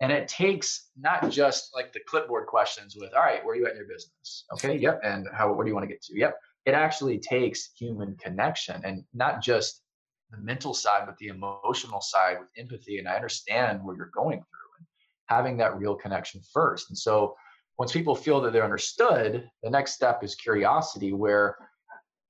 And 0.00 0.12
it 0.12 0.28
takes 0.28 0.90
not 0.96 1.30
just 1.30 1.70
like 1.74 1.92
the 1.92 2.00
clipboard 2.06 2.46
questions 2.46 2.94
with, 2.96 3.12
all 3.14 3.22
right, 3.22 3.44
where 3.44 3.54
are 3.54 3.56
you 3.56 3.66
at 3.66 3.72
in 3.72 3.78
your 3.78 3.88
business? 3.88 4.44
Okay, 4.54 4.76
yep. 4.76 5.00
And 5.02 5.26
how, 5.32 5.52
where 5.52 5.64
do 5.64 5.70
you 5.70 5.74
want 5.74 5.88
to 5.88 5.92
get 5.92 6.02
to? 6.02 6.16
Yep. 6.16 6.36
It 6.66 6.74
actually 6.74 7.18
takes 7.18 7.70
human 7.76 8.16
connection 8.16 8.80
and 8.84 9.02
not 9.12 9.42
just 9.42 9.82
the 10.30 10.38
mental 10.38 10.74
side, 10.74 11.02
but 11.06 11.16
the 11.18 11.28
emotional 11.28 12.00
side 12.00 12.36
with 12.38 12.50
empathy. 12.56 12.98
And 12.98 13.08
I 13.08 13.16
understand 13.16 13.82
where 13.82 13.96
you're 13.96 14.10
going 14.14 14.38
through 14.38 14.70
and 14.78 14.86
having 15.26 15.56
that 15.56 15.76
real 15.76 15.96
connection 15.96 16.42
first. 16.52 16.90
And 16.90 16.98
so 16.98 17.34
once 17.78 17.90
people 17.90 18.14
feel 18.14 18.40
that 18.42 18.52
they're 18.52 18.64
understood, 18.64 19.48
the 19.62 19.70
next 19.70 19.94
step 19.94 20.22
is 20.22 20.34
curiosity, 20.34 21.12
where 21.12 21.56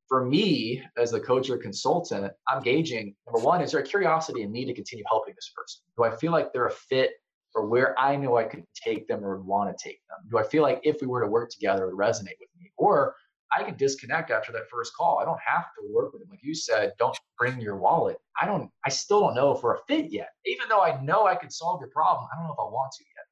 for 0.09 0.25
me 0.25 0.83
as 0.97 1.11
the 1.11 1.21
coach 1.21 1.51
or 1.51 1.59
consultant, 1.59 2.33
I'm 2.49 2.63
gauging 2.63 3.15
number 3.27 3.45
one, 3.45 3.61
is 3.61 3.73
there 3.73 3.81
a 3.81 3.85
curiosity 3.85 4.43
in 4.43 4.51
me 4.51 4.65
to 4.65 4.75
continue 4.75 5.05
helping 5.09 5.35
this 5.35 5.53
person? 5.55 5.83
Do 5.97 6.05
I 6.05 6.17
feel 6.17 6.33
like 6.33 6.53
they're 6.53 6.67
a 6.67 6.71
fit 6.71 7.13
for 7.53 7.67
where 7.67 7.99
I 7.99 8.17
know 8.17 8.37
I 8.37 8.45
could 8.45 8.65
take 8.75 9.07
them 9.07 9.25
or 9.25 9.41
want 9.41 9.77
to 9.77 9.83
take 9.83 10.01
them? 10.09 10.19
Do 10.31 10.39
I 10.39 10.43
feel 10.43 10.63
like 10.63 10.81
if 10.83 11.01
we 11.01 11.07
were 11.07 11.21
to 11.21 11.27
work 11.27 11.51
together, 11.51 11.85
it 11.85 11.95
would 11.95 11.99
resonate 11.99 12.39
with 12.41 12.49
me? 12.59 12.71
Or 12.77 13.15
I 13.53 13.63
can 13.63 13.77
disconnect 13.77 14.31
after 14.31 14.53
that 14.53 14.69
first 14.71 14.95
call. 14.95 15.19
I 15.19 15.25
don't 15.25 15.41
have 15.47 15.65
to 15.65 15.95
work 15.95 16.13
with 16.13 16.23
them. 16.23 16.31
Like 16.31 16.43
you 16.43 16.55
said, 16.55 16.93
don't 16.99 17.17
bring 17.39 17.61
your 17.61 17.77
wallet. 17.77 18.19
I 18.41 18.47
don't, 18.47 18.71
I 18.85 18.91
still 18.91 19.21
don't 19.21 19.35
know 19.35 19.53
if 19.53 19.63
we're 19.63 19.77
a 19.77 19.85
fit 19.87 20.11
yet. 20.11 20.31
Even 20.47 20.69
though 20.69 20.83
I 20.83 21.01
know 21.03 21.27
I 21.27 21.35
could 21.35 21.53
solve 21.53 21.81
your 21.81 21.91
problem, 21.91 22.29
I 22.33 22.37
don't 22.37 22.47
know 22.47 22.53
if 22.53 22.61
I 22.61 22.65
want 22.65 22.93
to 22.93 23.05
yet. 23.05 23.25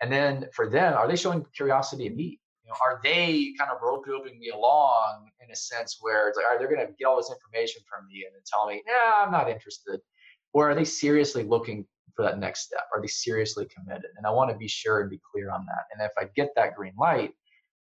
And 0.00 0.12
then 0.12 0.48
for 0.54 0.68
them, 0.68 0.94
are 0.94 1.08
they 1.08 1.16
showing 1.16 1.44
curiosity 1.54 2.06
in 2.06 2.16
me? 2.16 2.40
You 2.64 2.70
know, 2.70 2.76
are 2.82 3.00
they 3.02 3.52
kind 3.58 3.70
of 3.70 3.82
road 3.82 4.02
grouping 4.02 4.38
me 4.38 4.48
along 4.48 5.28
in 5.42 5.50
a 5.50 5.56
sense 5.56 5.98
where 6.00 6.28
it's 6.28 6.36
like, 6.36 6.46
all 6.46 6.52
right, 6.52 6.58
they're 6.58 6.74
going 6.74 6.86
to 6.86 6.92
get 6.98 7.04
all 7.04 7.16
this 7.16 7.30
information 7.30 7.82
from 7.88 8.06
me 8.06 8.24
and 8.26 8.34
then 8.34 8.42
tell 8.46 8.66
me, 8.66 8.82
yeah, 8.86 9.22
I'm 9.24 9.30
not 9.30 9.50
interested. 9.50 10.00
Or 10.54 10.70
are 10.70 10.74
they 10.74 10.84
seriously 10.84 11.42
looking 11.42 11.86
for 12.16 12.22
that 12.22 12.38
next 12.38 12.60
step? 12.60 12.86
Are 12.94 13.02
they 13.02 13.08
seriously 13.08 13.66
committed? 13.74 14.10
And 14.16 14.26
I 14.26 14.30
want 14.30 14.50
to 14.50 14.56
be 14.56 14.68
sure 14.68 15.00
and 15.00 15.10
be 15.10 15.20
clear 15.30 15.50
on 15.50 15.66
that. 15.66 15.84
And 15.92 16.02
if 16.02 16.12
I 16.18 16.30
get 16.34 16.50
that 16.56 16.74
green 16.74 16.94
light, 16.98 17.32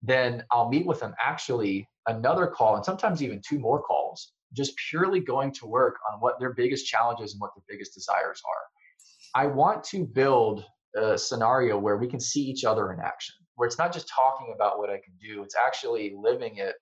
then 0.01 0.43
I'll 0.51 0.69
meet 0.69 0.85
with 0.85 1.01
them 1.01 1.13
actually 1.21 1.87
another 2.07 2.47
call 2.47 2.75
and 2.75 2.85
sometimes 2.85 3.21
even 3.21 3.41
two 3.47 3.59
more 3.59 3.81
calls, 3.81 4.31
just 4.55 4.73
purely 4.89 5.19
going 5.19 5.51
to 5.53 5.65
work 5.65 5.97
on 6.11 6.19
what 6.19 6.39
their 6.39 6.53
biggest 6.53 6.85
challenges 6.85 7.33
and 7.33 7.41
what 7.41 7.51
their 7.55 7.63
biggest 7.67 7.93
desires 7.93 8.41
are. 8.45 9.41
I 9.41 9.47
want 9.47 9.83
to 9.85 10.05
build 10.05 10.63
a 10.95 11.17
scenario 11.17 11.77
where 11.77 11.97
we 11.97 12.07
can 12.07 12.19
see 12.19 12.41
each 12.41 12.63
other 12.63 12.93
in 12.93 12.99
action, 12.99 13.35
where 13.59 13.67
it's 13.67 13.77
not 13.77 13.91
just 13.91 14.07
talking 14.07 14.53
about 14.55 14.79
what 14.79 14.89
I 14.89 15.01
can 15.03 15.13
do, 15.19 15.43
it's 15.43 15.55
actually 15.67 16.15
living 16.17 16.55
it, 16.55 16.75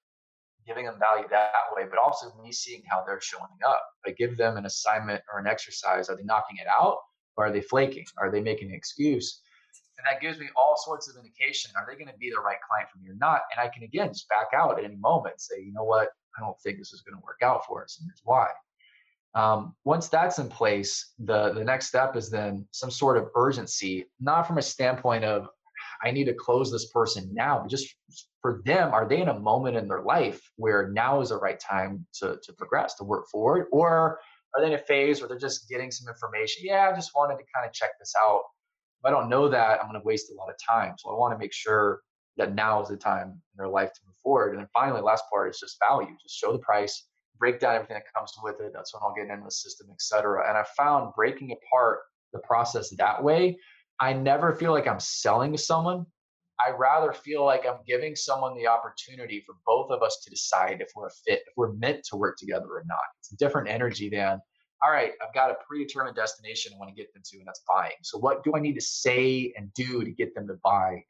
giving 0.68 0.86
them 0.86 1.00
value 1.00 1.28
that 1.32 1.52
way, 1.76 1.86
but 1.90 1.98
also 1.98 2.32
me 2.44 2.52
seeing 2.52 2.84
how 2.88 3.04
they're 3.04 3.20
showing 3.20 3.58
up. 3.68 3.82
I 4.06 4.12
give 4.12 4.38
them 4.38 4.58
an 4.58 4.68
assignment 4.68 5.24
or 5.34 5.40
an 5.40 5.48
exercise. 5.48 6.08
Are 6.08 6.16
they 6.16 6.22
knocking 6.22 6.58
it 6.58 6.68
out? 6.68 6.98
Or 7.36 7.48
are 7.48 7.52
they 7.52 7.62
flaking? 7.62 8.06
Are 8.20 8.30
they 8.30 8.42
making 8.42 8.68
an 8.68 8.76
excuse? 8.76 9.42
And 9.98 10.06
that 10.06 10.22
gives 10.22 10.38
me 10.38 10.50
all 10.56 10.76
sorts 10.78 11.10
of 11.10 11.16
indication. 11.16 11.72
Are 11.76 11.88
they 11.90 11.98
going 11.98 12.14
to 12.14 12.18
be 12.20 12.30
the 12.30 12.40
right 12.42 12.60
client 12.70 12.92
for 12.94 13.00
me 13.00 13.10
or 13.10 13.18
not? 13.18 13.42
And 13.52 13.60
I 13.60 13.74
can 13.74 13.82
again 13.82 14.10
just 14.10 14.30
back 14.30 14.50
out 14.56 14.78
at 14.78 14.86
any 14.86 14.98
moment, 14.98 15.42
say, 15.42 15.60
you 15.60 15.74
know 15.74 15.84
what, 15.84 16.10
I 16.38 16.42
don't 16.42 16.60
think 16.62 16.78
this 16.78 16.94
is 16.94 17.02
going 17.02 17.20
to 17.20 17.26
work 17.26 17.40
out 17.42 17.66
for 17.66 17.84
us, 17.84 17.98
and 18.00 18.08
here's 18.08 18.22
why. 18.24 18.50
Um, 19.34 19.76
once 19.84 20.10
that's 20.10 20.38
in 20.38 20.48
place, 20.48 21.14
the 21.18 21.54
the 21.54 21.64
next 21.64 21.88
step 21.88 22.16
is 22.16 22.30
then 22.30 22.68
some 22.72 22.92
sort 22.92 23.18
of 23.18 23.30
urgency, 23.36 24.06
not 24.20 24.46
from 24.46 24.60
a 24.60 24.62
standpoint 24.62 25.24
of 25.24 25.50
I 26.04 26.12
need 26.12 26.26
to 26.26 26.34
close 26.34 26.72
this 26.72 26.92
person 26.92 27.30
now, 27.34 27.60
but 27.60 27.70
just 27.70 27.96
for 28.42 28.62
them, 28.66 28.94
are 28.94 29.08
they 29.08 29.22
in 29.22 29.30
a 29.30 29.40
moment 29.40 29.78
in 29.78 29.88
their 29.88 30.02
life 30.02 30.42
where 30.56 30.90
now 30.90 31.22
is 31.22 31.30
the 31.30 31.38
right 31.38 31.60
time 31.60 32.06
to 32.20 32.40
to 32.44 32.54
progress, 32.54 32.96
to 32.96 33.04
work 33.04 33.28
forward, 33.30 33.68
or 33.72 34.20
are 34.56 34.62
they 34.62 34.68
in 34.68 34.74
a 34.74 34.78
phase 34.78 35.20
where 35.20 35.28
they're 35.28 35.38
just 35.38 35.70
getting 35.70 35.92
some 35.92 36.08
information? 36.08 36.64
Yeah, 36.66 36.90
I 36.92 36.96
just 36.96 37.12
wanted 37.16 37.38
to 37.38 37.44
kind 37.54 37.66
of 37.68 37.74
check 37.74 37.92
this 38.00 38.14
out 38.18 38.42
if 39.00 39.06
I 39.06 39.12
don't 39.12 39.30
know 39.30 39.48
that, 39.50 39.80
I'm 39.80 39.90
going 39.90 40.00
to 40.00 40.06
waste 40.06 40.32
a 40.32 40.36
lot 40.36 40.50
of 40.50 40.56
time. 40.68 40.96
So 40.98 41.10
I 41.12 41.14
want 41.14 41.34
to 41.34 41.38
make 41.38 41.54
sure 41.54 42.02
that 42.38 42.56
now 42.56 42.82
is 42.82 42.90
the 42.90 42.98
time 42.98 43.30
in 43.30 43.58
their 43.58 43.68
life 43.68 43.94
to 43.94 44.00
move 44.06 44.16
forward. 44.24 44.52
And 44.52 44.60
then 44.60 44.68
finally, 44.74 45.02
last 45.02 45.24
part 45.32 45.50
is 45.50 45.60
just 45.60 45.78
value. 45.88 46.16
Just 46.22 46.36
show 46.36 46.52
the 46.52 46.60
price, 46.60 47.08
break 47.38 47.60
down 47.60 47.76
everything 47.76 47.96
that 47.96 48.14
comes 48.14 48.34
with 48.42 48.60
it. 48.60 48.72
That's 48.74 48.94
when 48.94 49.02
I'll 49.04 49.14
get 49.14 49.32
into 49.32 49.46
the 49.46 49.52
system, 49.52 49.88
etc. 49.92 50.48
And 50.50 50.58
I 50.58 50.64
found 50.76 51.14
breaking 51.16 51.52
apart 51.52 52.00
the 52.34 52.40
process 52.40 52.90
that 52.98 53.24
way, 53.24 53.58
I 54.00 54.14
never 54.14 54.54
feel 54.54 54.72
like 54.72 54.88
I'm 54.88 55.00
selling 55.00 55.52
to 55.52 55.58
someone. 55.58 56.06
I 56.66 56.72
rather 56.72 57.14
feel 57.14 57.46
like 57.46 57.66
I'm 57.68 57.80
giving 57.86 58.16
someone 58.16 58.56
the 58.56 58.68
opportunity 58.68 59.44
for 59.46 59.56
both 59.66 59.92
of 59.92 60.02
us 60.02 60.20
to 60.24 60.30
decide 60.30 60.82
if 60.82 60.90
we're 60.96 61.08
a 61.08 61.12
fit, 61.26 61.42
if 61.46 61.54
we're 61.56 61.74
meant 61.74 62.04
to 62.10 62.18
work 62.18 62.38
together 62.38 62.66
or 62.66 62.84
not. 62.88 62.98
It's 63.20 63.32
a 63.32 63.38
different 63.38 63.70
energy 63.70 64.10
than 64.10 64.42
all 64.84 64.92
right, 64.92 65.14
I've 65.26 65.34
got 65.34 65.50
a 65.50 65.56
predetermined 65.68 66.16
destination 66.16 66.72
I 66.76 66.78
want 66.78 66.90
to 66.90 66.96
get 66.96 67.12
them 67.14 67.24
to, 67.26 67.38
and 67.38 67.48
that's 67.48 67.64
buying. 67.68 67.96
So 68.04 68.18
what 68.20 68.44
do 68.44 68.54
I 68.56 68.60
need 68.60 68.76
to 68.76 68.82
say 68.82 69.54
and 69.58 69.74
do 69.74 70.04
to 70.04 70.12
get 70.12 70.36
them 70.36 70.48
to 70.48 70.56
buy? 70.64 71.04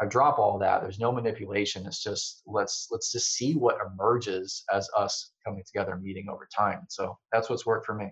I 0.00 0.06
drop 0.06 0.38
all 0.38 0.58
that. 0.58 0.82
There's 0.82 0.98
no 0.98 1.12
manipulation. 1.12 1.86
It's 1.86 2.02
just 2.02 2.42
let's 2.46 2.88
let's 2.90 3.12
just 3.12 3.32
see 3.32 3.54
what 3.54 3.78
emerges 3.86 4.64
as 4.72 4.88
us 4.96 5.32
coming 5.44 5.62
together, 5.64 5.96
meeting 5.96 6.28
over 6.28 6.48
time. 6.54 6.80
So 6.88 7.16
that's 7.32 7.48
what's 7.48 7.64
worked 7.64 7.86
for 7.86 7.94
me. 7.94 8.10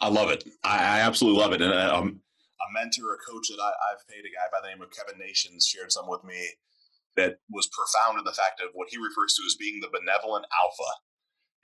I 0.00 0.08
love 0.08 0.30
it. 0.30 0.44
I, 0.64 0.78
I 0.78 1.00
absolutely 1.00 1.40
love 1.40 1.52
it. 1.52 1.62
And 1.62 1.72
um, 1.74 2.20
a 2.60 2.72
mentor, 2.72 3.14
a 3.14 3.20
coach 3.20 3.48
that 3.48 3.60
I, 3.60 3.72
I've 3.92 4.06
paid, 4.08 4.24
a 4.24 4.32
guy 4.32 4.48
by 4.52 4.60
the 4.62 4.72
name 4.72 4.82
of 4.82 4.92
Kevin 4.92 5.18
Nations, 5.20 5.66
shared 5.66 5.92
some 5.92 6.08
with 6.08 6.24
me 6.24 6.56
that 7.16 7.40
was 7.50 7.68
profound 7.72 8.18
in 8.18 8.24
the 8.24 8.36
fact 8.36 8.60
of 8.60 8.70
what 8.74 8.88
he 8.90 8.96
refers 8.96 9.34
to 9.34 9.44
as 9.46 9.56
being 9.56 9.80
the 9.80 9.92
benevolent 9.92 10.46
alpha. 10.52 10.90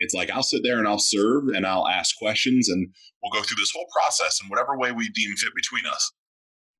It's 0.01 0.15
like 0.15 0.31
I'll 0.31 0.43
sit 0.43 0.63
there 0.65 0.79
and 0.79 0.89
I'll 0.89 0.99
serve 0.99 1.49
and 1.49 1.67
I'll 1.67 1.87
ask 1.87 2.17
questions 2.17 2.69
and 2.69 2.89
we'll 3.23 3.33
go 3.33 3.47
through 3.47 3.61
this 3.61 3.73
whole 3.75 3.87
process 3.93 4.41
in 4.43 4.49
whatever 4.49 4.77
way 4.77 4.91
we 4.91 5.09
deem 5.11 5.37
fit 5.37 5.55
between 5.55 5.87
us. 5.87 6.13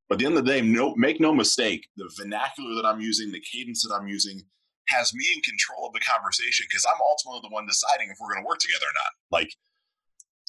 But 0.09 0.17
at 0.17 0.19
the 0.21 0.27
end 0.27 0.37
of 0.37 0.45
the 0.45 0.51
day, 0.51 0.61
no, 0.61 0.95
make 0.97 1.21
no 1.21 1.33
mistake, 1.33 1.87
the 1.97 2.11
vernacular 2.19 2.75
that 2.75 2.85
I'm 2.85 3.01
using, 3.01 3.31
the 3.31 3.45
cadence 3.53 3.83
that 3.87 3.95
I'm 3.95 4.09
using 4.09 4.43
has 4.89 5.15
me 5.15 5.25
in 5.35 5.41
control 5.41 5.87
of 5.87 5.93
the 5.93 6.01
conversation 6.01 6.67
because 6.69 6.85
I'm 6.85 7.01
ultimately 7.01 7.49
the 7.49 7.55
one 7.55 7.67
deciding 7.67 8.11
if 8.11 8.19
we're 8.21 8.35
going 8.35 8.45
to 8.45 8.49
work 8.49 8.59
together 8.59 8.87
or 8.91 8.97
not. 8.97 9.13
Like, 9.31 9.51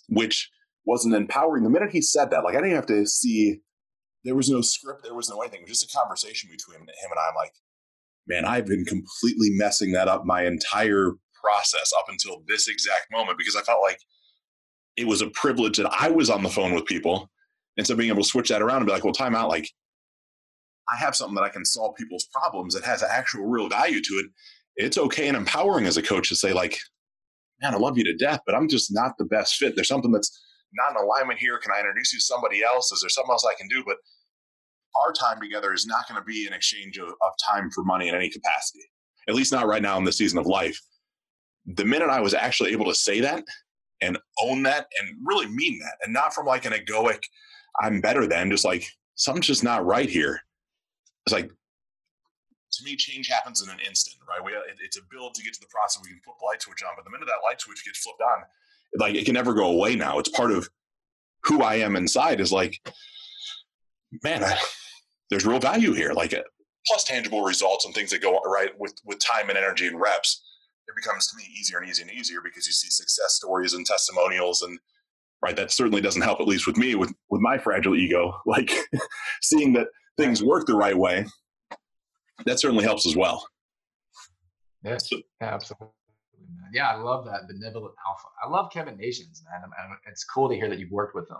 which 0.10 0.50
wasn't 0.86 1.16
empowering. 1.16 1.64
The 1.64 1.70
minute 1.70 1.92
he 1.92 2.02
said 2.02 2.32
that, 2.32 2.44
like 2.44 2.56
I 2.56 2.62
didn't 2.62 2.76
have 2.76 2.86
to 2.88 3.06
see, 3.06 3.62
there 4.24 4.36
was 4.36 4.50
no 4.50 4.62
script, 4.62 5.04
there 5.04 5.16
was 5.16 5.30
no 5.30 5.42
anything. 5.42 5.62
It 5.62 5.70
was 5.70 5.80
just 5.80 5.94
a 5.94 5.98
conversation 5.98 6.50
between 6.52 6.80
him 6.80 6.88
and 6.88 7.20
I. 7.20 7.30
I'm 7.30 7.36
like, 7.36 7.54
man, 8.28 8.46
I've 8.46 8.66
been 8.66 8.86
completely 8.86 9.50
messing 9.52 9.92
that 9.94 10.08
up 10.08 10.26
my 10.26 10.46
entire 10.46 11.12
process 11.42 11.92
up 12.00 12.06
until 12.08 12.44
this 12.48 12.68
exact 12.68 13.08
moment 13.12 13.38
because 13.38 13.56
I 13.56 13.62
felt 13.62 13.82
like 13.82 14.00
it 14.96 15.08
was 15.08 15.22
a 15.22 15.30
privilege 15.30 15.78
that 15.78 15.92
I 15.92 16.10
was 16.10 16.30
on 16.30 16.44
the 16.44 16.50
phone 16.50 16.74
with 16.74 16.86
people. 16.86 17.30
And 17.78 17.86
so 17.86 17.96
being 17.96 18.10
able 18.10 18.22
to 18.22 18.30
switch 18.30 18.50
that 18.50 18.62
around 18.62 18.78
and 18.78 18.86
be 18.86 18.92
like, 18.92 19.04
well, 19.04 19.14
time 19.14 19.36
out, 19.36 19.50
like 19.50 19.68
I 20.94 20.98
have 20.98 21.16
something 21.16 21.36
that 21.36 21.44
I 21.44 21.50
can 21.50 21.66
solve 21.66 21.96
people's 21.96 22.28
problems 22.34 22.76
that 22.76 22.84
has 22.84 23.04
actual 23.04 23.46
real 23.46 23.70
value 23.70 24.02
to 24.02 24.14
it. 24.16 24.26
It's 24.76 24.98
okay 24.98 25.28
and 25.28 25.38
empowering 25.38 25.86
as 25.86 25.98
a 25.98 26.04
coach 26.04 26.30
to 26.30 26.36
say, 26.36 26.54
like, 26.54 26.78
man, 27.62 27.74
I 27.74 27.78
love 27.78 27.98
you 27.98 28.04
to 28.06 28.16
death, 28.16 28.42
but 28.46 28.56
I'm 28.56 28.68
just 28.68 28.94
not 28.94 29.18
the 29.18 29.26
best 29.26 29.56
fit. 29.56 29.76
There's 29.76 29.88
something 29.88 30.12
that's 30.12 30.40
not 30.74 30.92
in 30.92 31.04
alignment 31.04 31.40
here. 31.40 31.58
Can 31.58 31.72
I 31.76 31.80
introduce 31.80 32.14
you 32.14 32.20
to 32.20 32.26
somebody 32.26 32.64
else? 32.64 32.92
Is 32.92 33.02
there 33.02 33.10
something 33.10 33.32
else 33.32 33.46
I 33.46 33.56
can 33.58 33.68
do? 33.68 33.84
But 33.86 33.98
our 34.96 35.12
time 35.12 35.42
together 35.42 35.74
is 35.74 35.86
not 35.86 36.08
going 36.08 36.20
to 36.20 36.26
be 36.26 36.48
an 36.48 36.54
exchange 36.54 36.98
of, 36.98 37.08
of 37.08 37.34
time 37.52 37.70
for 37.72 37.84
money 37.84 38.10
in 38.10 38.16
any 38.16 38.30
capacity, 38.30 38.84
at 39.28 39.36
least 39.36 39.52
not 39.52 39.68
right 39.68 39.82
now 39.82 39.98
in 39.98 40.04
this 40.04 40.18
season 40.18 40.40
of 40.40 40.46
life. 40.46 40.80
The 41.66 41.86
minute 41.86 42.10
I 42.10 42.20
was 42.20 42.34
actually 42.34 42.72
able 42.72 42.86
to 42.86 42.96
say 42.96 43.20
that 43.22 43.44
and 44.02 44.18
own 44.42 44.64
that 44.64 44.88
and 45.00 45.18
really 45.24 45.48
mean 45.48 45.80
that, 45.80 45.96
and 46.04 46.14
not 46.14 46.34
from 46.34 46.46
like 46.46 46.66
an 46.66 46.74
egoic, 46.74 47.24
I'm 47.82 48.02
better 48.02 48.28
than, 48.28 48.52
just 48.52 48.66
like 48.66 48.86
something's 49.16 49.48
just 49.48 49.64
not 49.64 49.86
right 49.86 50.10
here. 50.10 50.42
It's 51.26 51.34
like, 51.34 51.50
to 51.50 52.84
me, 52.84 52.96
change 52.96 53.30
happens 53.30 53.62
in 53.62 53.70
an 53.70 53.80
instant, 53.80 54.18
right? 54.28 54.44
We, 54.44 54.52
it, 54.52 54.78
it's 54.84 54.98
a 54.98 55.02
build 55.10 55.36
to 55.36 55.44
get 55.44 55.54
to 55.54 55.62
the 55.62 55.72
process. 55.72 56.02
We 56.04 56.10
can 56.10 56.20
flip 56.26 56.36
the 56.40 56.46
light 56.46 56.62
switch 56.62 56.84
on, 56.84 56.94
but 56.98 57.06
the 57.06 57.12
minute 57.12 57.28
that 57.28 57.46
light 57.48 57.62
switch 57.62 57.86
gets 57.86 58.00
flipped 58.04 58.22
on, 58.22 58.44
like 58.98 59.16
it 59.16 59.26
can 59.26 59.34
never 59.34 59.54
go 59.54 59.66
away 59.66 59.96
now. 59.96 60.20
It's 60.20 60.30
part 60.30 60.52
of 60.52 60.70
who 61.44 61.62
I 61.62 61.76
am 61.76 61.96
inside 61.96 62.40
is 62.40 62.52
like, 62.52 62.80
man, 64.24 64.44
I, 64.44 64.58
there's 65.30 65.46
real 65.46 65.60
value 65.60 65.94
here. 65.94 66.14
Like 66.14 66.34
uh, 66.34 66.44
plus 66.88 67.04
tangible 67.04 67.44
results 67.44 67.86
and 67.86 67.94
things 67.94 68.12
that 68.12 68.22
go 68.22 68.40
right 68.42 68.72
with, 68.80 68.94
with 69.06 69.20
time 69.20 69.50
and 69.50 69.58
energy 69.58 69.88
and 69.88 70.00
reps. 70.00 70.44
It 70.88 70.96
becomes 70.96 71.28
to 71.28 71.38
me 71.38 71.44
easier 71.58 71.80
and 71.80 71.90
easier 71.90 72.06
and 72.08 72.18
easier 72.18 72.40
because 72.44 72.68
you 72.68 72.74
see 72.74 72.90
success 72.90 73.36
stories 73.36 73.74
and 73.74 73.86
testimonials 73.86 74.62
and 74.62 74.78
right. 75.42 75.56
That 75.56 75.72
certainly 75.72 76.02
doesn't 76.02 76.22
help, 76.22 76.40
at 76.42 76.48
least 76.48 76.68
with 76.68 76.78
me, 76.78 76.96
with, 76.96 77.14
with 77.30 77.42
my 77.42 77.58
fragile 77.58 77.96
ego, 77.96 78.38
like 78.46 78.72
seeing 79.42 79.74
that 79.74 79.88
things 80.18 80.44
work 80.44 80.66
the 80.66 80.76
right 80.76 80.98
way. 80.98 81.26
That 82.46 82.60
certainly 82.60 82.84
helps 82.84 83.06
as 83.08 83.16
well. 83.16 83.48
Yes, 84.84 85.10
so, 85.10 85.18
absolutely. 85.40 85.88
Yeah, 86.74 86.90
I 86.90 86.96
love 86.96 87.26
that 87.26 87.48
benevolent 87.48 87.94
alpha. 88.06 88.28
I 88.44 88.50
love 88.50 88.72
Kevin 88.72 88.98
Nations, 88.98 89.44
man. 89.50 89.62
it's 90.08 90.24
cool 90.24 90.50
to 90.50 90.56
hear 90.56 90.68
that 90.70 90.80
you've 90.80 90.92
worked 90.92 91.14
with 91.14 91.30
him. 91.30 91.38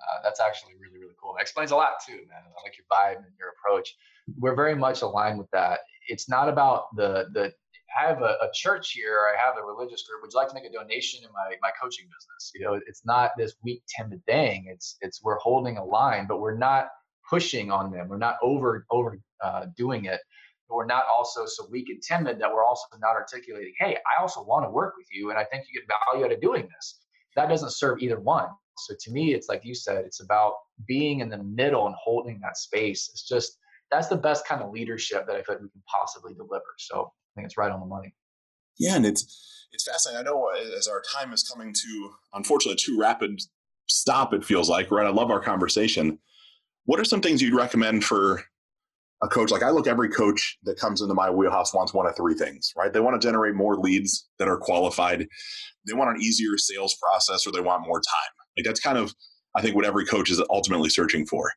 Uh, 0.00 0.22
that's 0.22 0.38
actually 0.38 0.74
really, 0.80 0.98
really 0.98 1.16
cool. 1.20 1.34
That 1.34 1.42
explains 1.42 1.72
a 1.72 1.76
lot 1.76 1.94
too, 2.06 2.12
man. 2.12 2.42
I 2.46 2.62
like 2.62 2.78
your 2.78 2.86
vibe 2.90 3.16
and 3.16 3.34
your 3.38 3.48
approach. 3.58 3.96
We're 4.38 4.54
very 4.54 4.76
much 4.76 5.02
aligned 5.02 5.36
with 5.38 5.50
that. 5.50 5.80
It's 6.06 6.28
not 6.28 6.48
about 6.48 6.94
the 6.94 7.26
the. 7.32 7.52
I 7.98 8.06
have 8.06 8.22
a, 8.22 8.36
a 8.42 8.50
church 8.54 8.92
here. 8.92 9.26
I 9.34 9.44
have 9.44 9.56
a 9.60 9.66
religious 9.66 10.04
group. 10.06 10.22
Would 10.22 10.30
you 10.32 10.38
like 10.38 10.48
to 10.48 10.54
make 10.54 10.66
a 10.66 10.72
donation 10.72 11.24
in 11.24 11.30
my 11.32 11.56
my 11.60 11.70
coaching 11.82 12.04
business? 12.06 12.52
You 12.54 12.60
know, 12.60 12.80
it's 12.86 13.04
not 13.04 13.32
this 13.36 13.54
weak, 13.64 13.82
timid 13.88 14.24
thing. 14.26 14.66
It's 14.70 14.96
it's 15.00 15.20
we're 15.24 15.38
holding 15.38 15.78
a 15.78 15.84
line, 15.84 16.26
but 16.28 16.40
we're 16.40 16.56
not 16.56 16.90
pushing 17.28 17.72
on 17.72 17.90
them. 17.90 18.08
We're 18.08 18.18
not 18.18 18.36
over 18.40 18.86
over 18.92 19.18
uh, 19.42 19.66
doing 19.76 20.04
it 20.04 20.20
but 20.68 20.76
we're 20.76 20.86
not 20.86 21.04
also 21.14 21.46
so 21.46 21.66
weak 21.70 21.88
and 21.88 22.02
timid 22.02 22.40
that 22.40 22.52
we're 22.52 22.64
also 22.64 22.86
not 23.00 23.16
articulating, 23.16 23.72
hey, 23.78 23.96
I 23.96 24.22
also 24.22 24.42
want 24.42 24.66
to 24.66 24.70
work 24.70 24.94
with 24.96 25.06
you 25.10 25.30
and 25.30 25.38
I 25.38 25.44
think 25.44 25.64
you 25.70 25.80
get 25.80 25.88
value 26.12 26.26
out 26.26 26.32
of 26.32 26.40
doing 26.40 26.68
this. 26.74 27.00
That 27.36 27.48
doesn't 27.48 27.72
serve 27.72 28.00
either 28.00 28.20
one. 28.20 28.48
So 28.76 28.94
to 28.98 29.10
me, 29.10 29.34
it's 29.34 29.48
like 29.48 29.64
you 29.64 29.74
said, 29.74 30.04
it's 30.04 30.20
about 30.20 30.54
being 30.86 31.20
in 31.20 31.28
the 31.28 31.42
middle 31.42 31.86
and 31.86 31.94
holding 32.02 32.40
that 32.40 32.56
space. 32.56 33.08
It's 33.12 33.26
just 33.26 33.58
that's 33.90 34.08
the 34.08 34.16
best 34.16 34.46
kind 34.46 34.62
of 34.62 34.70
leadership 34.70 35.26
that 35.26 35.36
I 35.36 35.42
feel 35.42 35.54
like 35.56 35.62
we 35.62 35.70
can 35.70 35.82
possibly 35.86 36.34
deliver. 36.34 36.64
So 36.78 37.10
I 37.10 37.30
think 37.34 37.46
it's 37.46 37.56
right 37.56 37.70
on 37.70 37.80
the 37.80 37.86
money. 37.86 38.14
Yeah, 38.78 38.96
and 38.96 39.06
it's 39.06 39.66
it's 39.72 39.84
fascinating. 39.88 40.26
I 40.26 40.30
know 40.30 40.50
uh, 40.54 40.76
as 40.76 40.88
our 40.88 41.02
time 41.14 41.32
is 41.32 41.42
coming 41.42 41.72
to 41.72 42.10
unfortunately 42.34 42.76
too 42.76 42.98
rapid 42.98 43.40
stop, 43.88 44.32
it 44.32 44.44
feels 44.44 44.68
like, 44.68 44.90
right? 44.90 45.06
I 45.06 45.10
love 45.10 45.30
our 45.30 45.40
conversation. 45.40 46.18
What 46.84 47.00
are 47.00 47.04
some 47.04 47.20
things 47.20 47.42
you'd 47.42 47.54
recommend 47.54 48.04
for 48.04 48.44
a 49.22 49.28
coach 49.28 49.50
like 49.50 49.62
I 49.62 49.70
look 49.70 49.86
every 49.86 50.08
coach 50.08 50.58
that 50.64 50.78
comes 50.78 51.02
into 51.02 51.14
my 51.14 51.28
wheelhouse 51.28 51.74
wants 51.74 51.92
one 51.92 52.06
of 52.06 52.16
three 52.16 52.34
things, 52.34 52.72
right? 52.76 52.92
They 52.92 53.00
want 53.00 53.20
to 53.20 53.26
generate 53.26 53.54
more 53.54 53.76
leads 53.76 54.28
that 54.38 54.48
are 54.48 54.56
qualified. 54.56 55.26
They 55.86 55.94
want 55.94 56.16
an 56.16 56.22
easier 56.22 56.56
sales 56.56 56.96
process 57.02 57.46
or 57.46 57.52
they 57.52 57.60
want 57.60 57.86
more 57.86 58.00
time. 58.00 58.32
Like 58.56 58.64
that's 58.64 58.80
kind 58.80 58.98
of 58.98 59.12
I 59.56 59.62
think 59.62 59.74
what 59.74 59.84
every 59.84 60.04
coach 60.04 60.30
is 60.30 60.42
ultimately 60.50 60.88
searching 60.88 61.26
for. 61.26 61.52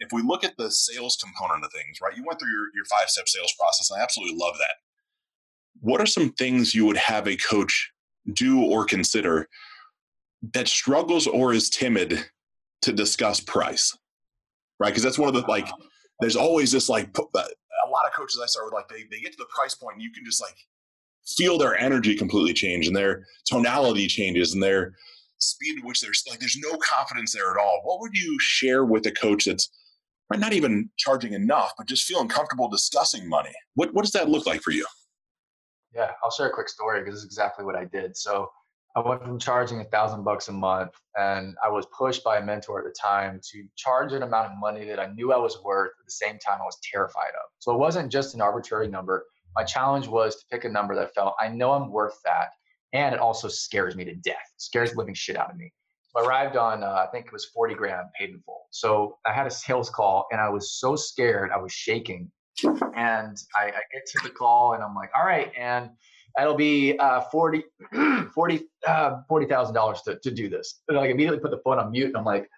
If 0.00 0.12
we 0.12 0.22
look 0.22 0.44
at 0.44 0.56
the 0.56 0.70
sales 0.70 1.16
component 1.22 1.64
of 1.64 1.72
things, 1.72 1.98
right? 2.00 2.16
You 2.16 2.24
went 2.26 2.38
through 2.38 2.52
your, 2.52 2.68
your 2.74 2.84
five 2.88 3.08
step 3.08 3.28
sales 3.28 3.52
process, 3.58 3.90
and 3.90 4.00
I 4.00 4.04
absolutely 4.04 4.38
love 4.38 4.54
that. 4.58 4.76
What 5.80 6.00
are 6.00 6.06
some 6.06 6.32
things 6.32 6.74
you 6.74 6.86
would 6.86 6.96
have 6.96 7.26
a 7.26 7.36
coach 7.36 7.90
do 8.32 8.62
or 8.62 8.84
consider 8.84 9.48
that 10.54 10.68
struggles 10.68 11.26
or 11.26 11.52
is 11.52 11.68
timid 11.68 12.26
to 12.82 12.92
discuss 12.92 13.40
price? 13.40 13.96
Right? 14.78 14.90
Because 14.90 15.02
that's 15.02 15.18
one 15.18 15.28
of 15.28 15.34
the 15.34 15.46
like 15.48 15.68
there's 16.20 16.36
always 16.36 16.72
this 16.72 16.88
like 16.88 17.16
a 17.16 17.90
lot 17.90 18.06
of 18.06 18.12
coaches 18.14 18.40
I 18.42 18.46
start 18.46 18.66
with 18.66 18.74
like 18.74 18.88
they, 18.88 19.04
they 19.10 19.20
get 19.20 19.32
to 19.32 19.38
the 19.38 19.46
price 19.54 19.74
point 19.74 19.94
and 19.94 20.02
you 20.02 20.12
can 20.12 20.24
just 20.24 20.42
like 20.42 20.56
feel 21.36 21.58
their 21.58 21.76
energy 21.76 22.14
completely 22.14 22.52
change 22.52 22.86
and 22.86 22.96
their 22.96 23.24
tonality 23.46 24.06
changes 24.06 24.54
and 24.54 24.62
their 24.62 24.94
speed 25.38 25.78
at 25.78 25.84
which 25.84 26.00
there's 26.00 26.24
like 26.28 26.40
there's 26.40 26.58
no 26.58 26.76
confidence 26.78 27.32
there 27.32 27.50
at 27.50 27.58
all. 27.58 27.80
What 27.84 28.00
would 28.00 28.16
you 28.16 28.36
share 28.40 28.84
with 28.84 29.06
a 29.06 29.12
coach 29.12 29.44
that's 29.44 29.70
not 30.36 30.52
even 30.52 30.90
charging 30.98 31.32
enough, 31.32 31.72
but 31.78 31.86
just 31.86 32.04
feeling 32.04 32.28
comfortable 32.28 32.68
discussing 32.68 33.28
money? 33.28 33.54
What 33.74 33.94
what 33.94 34.02
does 34.02 34.12
that 34.12 34.28
look 34.28 34.46
like 34.46 34.62
for 34.62 34.72
you? 34.72 34.86
Yeah, 35.94 36.10
I'll 36.22 36.30
share 36.30 36.48
a 36.48 36.52
quick 36.52 36.68
story 36.68 37.00
because 37.00 37.14
this 37.14 37.20
is 37.20 37.26
exactly 37.26 37.64
what 37.64 37.76
I 37.76 37.84
did. 37.84 38.16
So 38.16 38.50
I 38.98 39.08
went 39.08 39.22
from 39.22 39.38
charging 39.38 39.80
a 39.80 39.84
thousand 39.84 40.24
bucks 40.24 40.48
a 40.48 40.52
month, 40.52 40.90
and 41.16 41.54
I 41.64 41.68
was 41.68 41.86
pushed 41.96 42.24
by 42.24 42.38
a 42.38 42.44
mentor 42.44 42.80
at 42.80 42.84
the 42.84 42.94
time 43.00 43.40
to 43.52 43.64
charge 43.76 44.12
an 44.12 44.24
amount 44.24 44.50
of 44.50 44.58
money 44.58 44.84
that 44.86 44.98
I 44.98 45.06
knew 45.06 45.32
I 45.32 45.36
was 45.36 45.62
worth 45.62 45.92
at 46.00 46.04
the 46.04 46.10
same 46.10 46.36
time 46.38 46.58
I 46.60 46.64
was 46.64 46.78
terrified 46.82 47.28
of. 47.28 47.48
So 47.60 47.72
it 47.72 47.78
wasn't 47.78 48.10
just 48.10 48.34
an 48.34 48.40
arbitrary 48.40 48.88
number. 48.88 49.26
My 49.54 49.62
challenge 49.62 50.08
was 50.08 50.34
to 50.36 50.46
pick 50.50 50.64
a 50.64 50.68
number 50.68 50.96
that 50.96 51.04
I 51.04 51.10
felt 51.10 51.36
I 51.40 51.46
know 51.46 51.72
I'm 51.72 51.92
worth 51.92 52.18
that, 52.24 52.48
and 52.92 53.14
it 53.14 53.20
also 53.20 53.46
scares 53.46 53.94
me 53.94 54.04
to 54.04 54.16
death, 54.16 54.52
scares 54.56 54.96
living 54.96 55.14
shit 55.14 55.36
out 55.36 55.50
of 55.50 55.56
me. 55.56 55.72
So 56.08 56.20
I 56.20 56.26
arrived 56.26 56.56
on, 56.56 56.82
uh, 56.82 57.06
I 57.06 57.06
think 57.12 57.26
it 57.26 57.32
was 57.32 57.44
40 57.44 57.74
grand 57.76 58.08
paid 58.18 58.30
in 58.30 58.40
full. 58.40 58.66
So 58.70 59.18
I 59.24 59.32
had 59.32 59.46
a 59.46 59.50
sales 59.50 59.90
call, 59.90 60.26
and 60.32 60.40
I 60.40 60.48
was 60.48 60.72
so 60.72 60.96
scared, 60.96 61.52
I 61.54 61.58
was 61.58 61.72
shaking. 61.72 62.32
And 62.64 63.38
I, 63.56 63.66
I 63.66 63.82
get 63.92 64.06
to 64.06 64.20
the 64.24 64.30
call, 64.30 64.72
and 64.72 64.82
I'm 64.82 64.96
like, 64.96 65.10
all 65.16 65.24
right, 65.24 65.52
and 65.56 65.90
that'll 66.36 66.54
be 66.54 66.98
uh, 66.98 67.22
40 67.22 67.64
40 68.34 68.60
uh, 68.86 69.20
$40,000 69.30 70.04
to, 70.04 70.18
to 70.18 70.30
do 70.30 70.48
this. 70.48 70.80
And 70.88 70.96
I 70.96 71.02
like 71.02 71.10
immediately 71.10 71.40
put 71.40 71.50
the 71.50 71.60
phone 71.64 71.78
on 71.78 71.90
mute 71.90 72.08
and 72.08 72.16
I'm 72.16 72.24
like, 72.24 72.48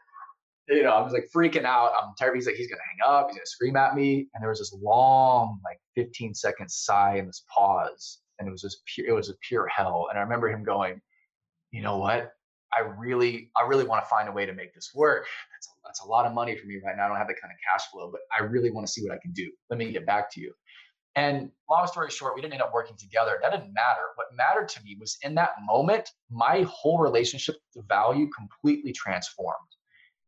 you 0.68 0.85
know, 0.85 0.91
I 0.91 1.03
was 1.03 1.12
like 1.12 1.29
freaking 1.35 1.64
out. 1.64 1.93
I'm 2.01 2.12
terrified. 2.16 2.37
He's 2.37 2.47
like, 2.47 2.55
he's 2.55 2.68
gonna 2.68 2.81
hang 2.89 3.12
up. 3.12 3.29
He's 3.29 3.39
gonna 3.39 3.47
scream 3.47 3.77
at 3.77 3.95
me. 3.95 4.29
And 4.35 4.43
there 4.43 4.49
was 4.49 4.61
this 4.61 4.73
long, 4.81 5.59
like 5.64 5.81
15 5.97 6.35
second 6.35 6.71
sigh 6.71 7.16
and 7.16 7.29
this 7.29 7.45
pause, 7.53 8.21
and 8.39 8.47
it 8.47 8.53
was 8.53 8.62
just 8.62 8.83
pure. 8.87 9.09
It 9.09 9.12
was 9.12 9.31
a 9.31 9.35
pure 9.47 9.66
hell. 9.66 10.07
And 10.11 10.18
I 10.18 10.23
remember 10.23 10.49
him 10.49 10.62
going, 10.62 11.01
you 11.73 11.83
know 11.83 11.99
what? 11.99 12.33
I 12.73 12.83
really, 12.83 13.51
I 13.61 13.66
really 13.66 13.83
want 13.83 14.05
to 14.05 14.09
find 14.09 14.29
a 14.29 14.33
way 14.33 14.47
to 14.47 14.53
make 14.53 14.73
this 14.73 14.93
work. 14.95 15.27
That's 15.53 15.66
a, 15.66 15.71
that's 15.85 16.01
a 16.03 16.07
lot 16.07 16.25
of 16.25 16.33
money 16.33 16.57
for 16.57 16.66
me 16.66 16.79
right 16.85 16.97
now. 16.97 17.07
I 17.07 17.09
don't 17.09 17.16
have 17.16 17.27
that 17.27 17.41
kind 17.41 17.53
of 17.53 17.59
cash 17.68 17.89
flow, 17.91 18.11
but 18.12 18.21
I 18.39 18.45
really 18.45 18.71
want 18.71 18.87
to 18.87 18.93
see 18.93 19.03
what 19.03 19.12
I 19.12 19.18
can 19.21 19.33
do. 19.33 19.51
Let 19.71 19.79
me 19.79 19.91
get 19.91 20.07
back 20.07 20.31
to 20.35 20.41
you. 20.41 20.53
And 21.16 21.50
long 21.68 21.86
story 21.86 22.11
short, 22.11 22.34
we 22.34 22.40
didn't 22.40 22.54
end 22.54 22.62
up 22.62 22.72
working 22.72 22.96
together. 22.96 23.38
That 23.42 23.50
didn't 23.50 23.74
matter. 23.74 24.02
What 24.14 24.28
mattered 24.36 24.68
to 24.70 24.82
me 24.84 24.96
was 24.98 25.18
in 25.22 25.34
that 25.34 25.50
moment, 25.64 26.08
my 26.30 26.62
whole 26.68 26.98
relationship 26.98 27.56
value 27.88 28.28
completely 28.36 28.92
transformed. 28.92 29.56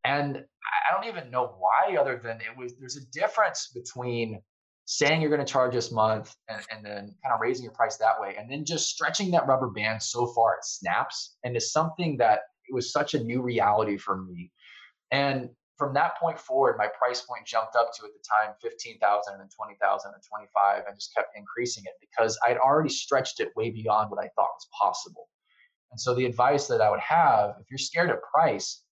And 0.03 0.37
I 0.37 0.93
don't 0.93 1.07
even 1.07 1.31
know 1.31 1.55
why, 1.57 1.95
other 1.95 2.19
than 2.21 2.41
it 2.41 2.57
was 2.57 2.75
there's 2.77 2.97
a 2.97 3.05
difference 3.11 3.71
between 3.73 4.41
saying 4.85 5.21
you're 5.21 5.29
going 5.29 5.45
to 5.45 5.51
charge 5.51 5.73
this 5.73 5.93
month 5.93 6.35
and, 6.49 6.61
and 6.69 6.85
then 6.85 7.15
kind 7.23 7.33
of 7.33 7.39
raising 7.39 7.63
your 7.63 7.71
price 7.71 7.95
that 7.97 8.19
way, 8.19 8.35
and 8.37 8.51
then 8.51 8.65
just 8.65 8.89
stretching 8.89 9.31
that 9.31 9.47
rubber 9.47 9.69
band 9.69 10.03
so 10.03 10.27
far 10.27 10.55
it 10.55 10.65
snaps 10.65 11.37
And 11.43 11.55
into 11.55 11.65
something 11.65 12.17
that 12.17 12.41
it 12.67 12.73
was 12.73 12.91
such 12.91 13.13
a 13.13 13.23
new 13.23 13.41
reality 13.41 13.97
for 13.97 14.17
me. 14.17 14.51
And 15.11 15.49
from 15.77 15.93
that 15.95 16.17
point 16.19 16.39
forward, 16.39 16.77
my 16.77 16.87
price 16.87 17.21
point 17.21 17.45
jumped 17.45 17.75
up 17.75 17.91
to 17.93 18.05
at 18.05 18.11
the 18.13 18.23
time 18.45 18.55
15,000 18.61 19.41
and 19.41 19.49
20,000 19.49 20.11
and 20.13 20.23
25 20.23 20.83
and 20.87 20.95
just 20.95 21.13
kept 21.15 21.35
increasing 21.35 21.83
it 21.85 21.93
because 21.99 22.37
I'd 22.45 22.57
already 22.57 22.89
stretched 22.89 23.39
it 23.39 23.55
way 23.55 23.71
beyond 23.71 24.11
what 24.11 24.23
I 24.23 24.29
thought 24.35 24.53
was 24.53 24.67
possible. 24.79 25.29
And 25.91 25.99
so 25.99 26.13
the 26.13 26.25
advice 26.25 26.67
that 26.67 26.81
I 26.81 26.89
would 26.89 26.99
have, 26.99 27.55
if 27.59 27.69
you're 27.69 27.77
scared 27.77 28.09
of 28.09 28.17
price, 28.21 28.83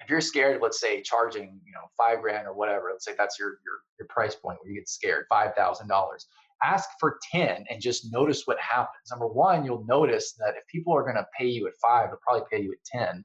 if 0.00 0.10
you're 0.10 0.20
scared, 0.20 0.60
let's 0.62 0.80
say 0.80 1.02
charging, 1.02 1.60
you 1.64 1.72
know, 1.72 1.88
five 1.96 2.20
grand 2.20 2.46
or 2.46 2.54
whatever, 2.54 2.90
let's 2.90 3.04
say 3.04 3.12
that's 3.16 3.38
your 3.38 3.48
your, 3.64 3.80
your 3.98 4.08
price 4.08 4.34
point 4.34 4.58
where 4.60 4.70
you 4.70 4.78
get 4.78 4.88
scared, 4.88 5.24
five 5.28 5.54
thousand 5.54 5.88
dollars. 5.88 6.26
Ask 6.62 6.88
for 7.00 7.18
10 7.32 7.64
and 7.68 7.80
just 7.80 8.10
notice 8.12 8.42
what 8.46 8.58
happens. 8.58 9.10
Number 9.10 9.26
one, 9.26 9.64
you'll 9.64 9.84
notice 9.86 10.32
that 10.38 10.54
if 10.56 10.66
people 10.68 10.94
are 10.94 11.02
going 11.02 11.16
to 11.16 11.26
pay 11.36 11.46
you 11.46 11.66
at 11.66 11.74
five, 11.82 12.08
they'll 12.08 12.20
probably 12.26 12.46
pay 12.50 12.62
you 12.62 12.72
at 12.72 13.00
10 13.00 13.24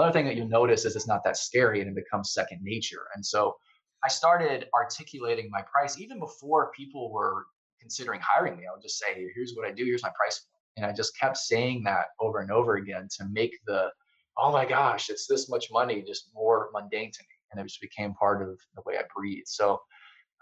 other 0.00 0.12
thing 0.12 0.26
that 0.26 0.36
you'll 0.36 0.48
notice 0.48 0.84
is 0.84 0.96
it's 0.96 1.08
not 1.08 1.24
that 1.24 1.36
scary 1.36 1.80
and 1.80 1.88
it 1.88 1.94
becomes 1.94 2.32
second 2.32 2.60
nature. 2.62 3.06
And 3.14 3.24
so 3.24 3.56
I 4.04 4.08
started 4.08 4.66
articulating 4.74 5.48
my 5.50 5.62
price 5.62 5.98
even 5.98 6.18
before 6.18 6.72
people 6.76 7.12
were 7.12 7.46
considering 7.80 8.20
hiring 8.22 8.56
me. 8.56 8.64
I 8.68 8.72
would 8.72 8.82
just 8.82 8.98
say, 8.98 9.26
here's 9.34 9.54
what 9.54 9.66
I 9.66 9.72
do, 9.72 9.84
here's 9.84 10.02
my 10.02 10.12
price 10.16 10.46
And 10.76 10.86
I 10.86 10.92
just 10.92 11.18
kept 11.18 11.36
saying 11.36 11.82
that 11.84 12.06
over 12.20 12.40
and 12.40 12.50
over 12.50 12.76
again 12.76 13.08
to 13.18 13.26
make 13.30 13.58
the, 13.66 13.88
oh 14.38 14.52
my 14.52 14.64
gosh, 14.64 15.10
it's 15.10 15.26
this 15.26 15.48
much 15.48 15.66
money 15.70 16.02
just 16.02 16.30
more 16.34 16.70
mundane 16.72 17.10
to 17.12 17.22
me. 17.22 17.34
And 17.52 17.60
it 17.60 17.64
just 17.66 17.80
became 17.80 18.14
part 18.14 18.42
of 18.42 18.58
the 18.76 18.82
way 18.86 18.96
I 18.96 19.02
breathe. 19.14 19.44
So 19.46 19.80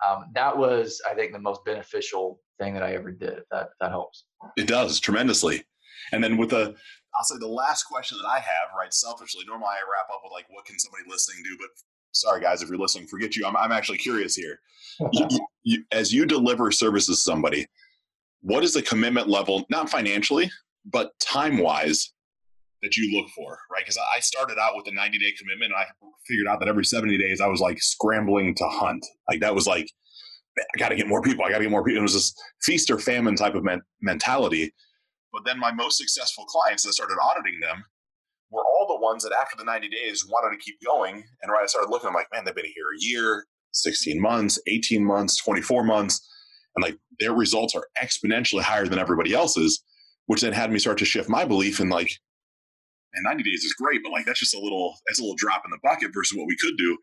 um, 0.07 0.27
that 0.35 0.57
was, 0.57 1.01
I 1.09 1.15
think, 1.15 1.33
the 1.33 1.39
most 1.39 1.65
beneficial 1.65 2.41
thing 2.61 2.75
that 2.75 2.83
I 2.83 2.95
ever 2.95 3.11
did. 3.11 3.41
That 3.51 3.71
that 3.81 3.91
helps. 3.91 4.25
It 4.57 4.69
does 4.69 5.01
tremendously. 5.01 5.65
And 6.13 6.23
then 6.23 6.37
with 6.37 6.51
the, 6.51 6.75
I'll 7.15 7.25
say 7.25 7.37
the 7.39 7.49
last 7.49 7.85
question 7.85 8.19
that 8.23 8.29
I 8.29 8.39
have, 8.39 8.77
right? 8.77 8.93
Selfishly, 8.93 9.45
normally 9.47 9.71
I 9.71 9.83
wrap 9.87 10.09
up 10.13 10.21
with 10.23 10.33
like, 10.33 10.47
what 10.51 10.65
can 10.67 10.79
somebody 10.79 11.05
listening 11.09 11.43
do? 11.45 11.57
But 11.59 11.71
sorry 12.13 12.41
guys 12.41 12.63
if 12.63 12.69
you're 12.69 12.79
listening 12.79 13.07
forget 13.07 13.37
you 13.37 13.47
i'm, 13.47 13.57
I'm 13.57 13.73
actually 13.73 13.99
curious 13.99 14.35
here 14.35 14.61
you, 15.13 15.27
you, 15.63 15.85
as 15.93 16.13
you 16.13 16.27
deliver 16.27 16.71
services 16.71 17.17
to 17.17 17.23
somebody 17.23 17.67
what 18.41 18.65
is 18.65 18.75
the 18.75 18.83
commitment 18.83 19.29
level 19.29 19.65
not 19.71 19.91
financially 19.91 20.51
but 20.85 21.19
time 21.21 21.59
wise 21.59 22.13
that 22.83 22.97
you 22.97 23.17
look 23.17 23.29
for 23.31 23.59
right 23.71 23.83
because 23.83 23.99
i 24.15 24.21
started 24.21 24.59
out 24.59 24.77
with 24.77 24.87
a 24.89 24.95
90 24.95 25.19
day 25.19 25.33
commitment 25.39 25.73
and 25.73 25.81
i 25.81 25.87
figured 26.27 26.47
out 26.49 26.61
that 26.61 26.69
every 26.69 26.85
70 26.85 27.17
days 27.19 27.41
i 27.41 27.47
was 27.47 27.61
like 27.61 27.81
scrambling 27.81 28.55
to 28.55 28.65
hunt 28.69 29.05
like 29.29 29.41
that 29.41 29.55
was 29.55 29.67
like 29.67 29.91
i 30.59 30.79
gotta 30.79 30.97
get 30.97 31.09
more 31.09 31.23
people 31.23 31.45
i 31.45 31.51
gotta 31.51 31.65
get 31.65 31.71
more 31.71 31.85
people 31.85 32.01
it 32.01 32.03
was 32.03 32.15
this 32.15 32.35
feast 32.63 32.91
or 32.91 32.99
famine 32.99 33.37
type 33.37 33.55
of 33.55 33.65
men- 33.65 33.83
mentality 34.01 34.73
but 35.33 35.45
then 35.45 35.59
my 35.59 35.73
most 35.73 35.99
successful 35.99 36.45
clients 36.45 36.87
i 36.87 36.91
started 36.91 37.17
auditing 37.21 37.61
them 37.61 37.85
were 38.51 38.65
all 38.65 38.87
the 38.89 39.01
ones 39.05 39.23
that 39.23 39.33
after 39.33 39.57
the 39.57 39.65
90 39.65 39.89
days 39.89 40.27
wanted 40.27 40.57
to 40.57 40.63
keep 40.63 40.77
going. 40.85 41.25
And 41.43 41.53
right, 41.53 41.63
I 41.63 41.67
started 41.67 41.91
looking, 41.91 42.09
I'm 42.09 42.15
like, 42.15 42.29
man, 42.33 42.45
they've 42.45 42.55
been 42.55 42.65
here 42.65 42.85
a 42.95 43.01
year, 43.01 43.47
16 43.73 44.21
months, 44.21 44.59
18 44.67 45.05
months, 45.05 45.37
24 45.43 45.85
months. 45.85 46.27
And 46.77 46.83
like 46.83 46.97
their 47.21 47.33
results 47.33 47.75
are 47.75 47.87
exponentially 48.03 48.63
higher 48.63 48.87
than 48.87 48.99
everybody 48.99 49.35
else's, 49.35 49.83
which 50.27 50.41
then 50.41 50.53
had 50.53 50.73
me 50.73 50.79
start 50.79 50.99
to 50.99 51.05
shift 51.05 51.29
my 51.29 51.45
belief 51.45 51.81
in 51.81 51.89
like, 51.89 52.11
and 53.15 53.25
90 53.25 53.43
days 53.43 53.65
is 53.65 53.73
great, 53.73 54.03
but 54.03 54.13
like 54.13 54.27
that's 54.27 54.41
just 54.41 54.55
a 54.55 54.61
little, 54.61 54.95
that's 55.07 55.19
a 55.19 55.23
little 55.23 55.37
drop 55.37 55.63
in 55.65 55.71
the 55.71 55.79
bucket 55.83 56.13
versus 56.15 56.37
what 56.37 56.47
we 56.47 56.57
could 56.57 56.77
do. 56.77 56.97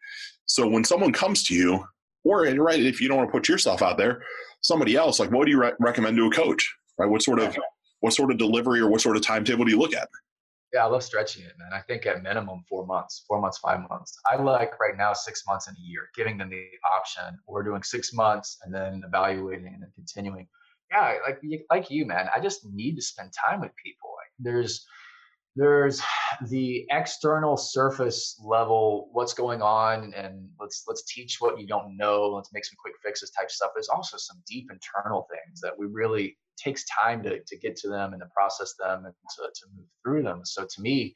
So 0.45 0.67
when 0.67 0.83
someone 0.83 1.11
comes 1.11 1.43
to 1.45 1.55
you, 1.55 1.83
or 2.23 2.43
right, 2.43 2.79
if 2.79 3.01
you 3.01 3.07
don't 3.07 3.17
want 3.17 3.29
to 3.29 3.31
put 3.31 3.49
yourself 3.49 3.81
out 3.81 3.97
there, 3.97 4.21
somebody 4.61 4.95
else, 4.95 5.19
like 5.19 5.31
what 5.31 5.45
do 5.45 5.51
you 5.51 5.59
re- 5.59 5.73
recommend 5.79 6.17
to 6.17 6.27
a 6.27 6.31
coach? 6.31 6.73
Right? 6.97 7.09
What 7.09 7.21
sort 7.21 7.39
of 7.39 7.57
what 8.05 8.13
sort 8.13 8.29
of 8.29 8.37
delivery 8.37 8.79
or 8.79 8.87
what 8.87 9.01
sort 9.01 9.17
of 9.17 9.23
timetable 9.23 9.65
do 9.65 9.71
you 9.71 9.79
look 9.79 9.95
at? 9.95 10.07
Yeah, 10.71 10.85
I 10.85 10.87
love 10.87 11.01
stretching 11.01 11.43
it, 11.43 11.53
man. 11.57 11.69
I 11.73 11.81
think 11.81 12.05
at 12.05 12.21
minimum 12.21 12.63
four 12.69 12.85
months, 12.85 13.25
four 13.27 13.41
months, 13.41 13.57
five 13.57 13.79
months. 13.89 14.15
I 14.31 14.35
like 14.39 14.79
right 14.79 14.95
now 14.95 15.11
six 15.13 15.41
months 15.47 15.67
and 15.67 15.75
a 15.75 15.81
year, 15.81 16.09
giving 16.15 16.37
them 16.37 16.51
the 16.51 16.67
option. 16.95 17.39
We're 17.47 17.63
doing 17.63 17.81
six 17.81 18.13
months 18.13 18.59
and 18.63 18.71
then 18.71 19.01
evaluating 19.07 19.73
and 19.73 19.81
then 19.81 19.91
continuing. 19.95 20.47
Yeah, 20.91 21.15
like 21.25 21.41
like 21.71 21.89
you, 21.89 22.05
man. 22.05 22.29
I 22.35 22.39
just 22.39 22.63
need 22.63 22.95
to 22.97 23.01
spend 23.01 23.31
time 23.33 23.59
with 23.59 23.71
people. 23.83 24.11
Like 24.19 24.31
there's 24.37 24.85
there's 25.55 26.01
the 26.49 26.85
external 26.91 27.55
surface 27.55 28.39
level 28.43 29.09
what's 29.13 29.33
going 29.33 29.61
on 29.61 30.13
and 30.13 30.49
let's 30.59 30.83
let's 30.87 31.03
teach 31.05 31.37
what 31.39 31.59
you 31.59 31.65
don't 31.65 31.95
know 31.95 32.27
let's 32.27 32.51
make 32.51 32.65
some 32.65 32.75
quick 32.77 32.95
fixes 33.03 33.31
type 33.31 33.49
stuff. 33.49 33.71
There's 33.73 33.89
also 33.89 34.17
some 34.17 34.37
deep 34.47 34.69
internal 34.71 35.27
things 35.31 35.61
that 35.61 35.77
we 35.77 35.87
really 35.87 36.37
takes 36.57 36.83
time 36.85 37.23
to, 37.23 37.39
to 37.41 37.57
get 37.57 37.75
to 37.77 37.89
them 37.89 38.13
and 38.13 38.21
to 38.21 38.27
process 38.35 38.75
them 38.79 39.05
and 39.05 39.13
to, 39.37 39.43
to 39.43 39.65
move 39.75 39.85
through 40.03 40.23
them. 40.23 40.41
So 40.43 40.65
to 40.65 40.81
me 40.81 41.15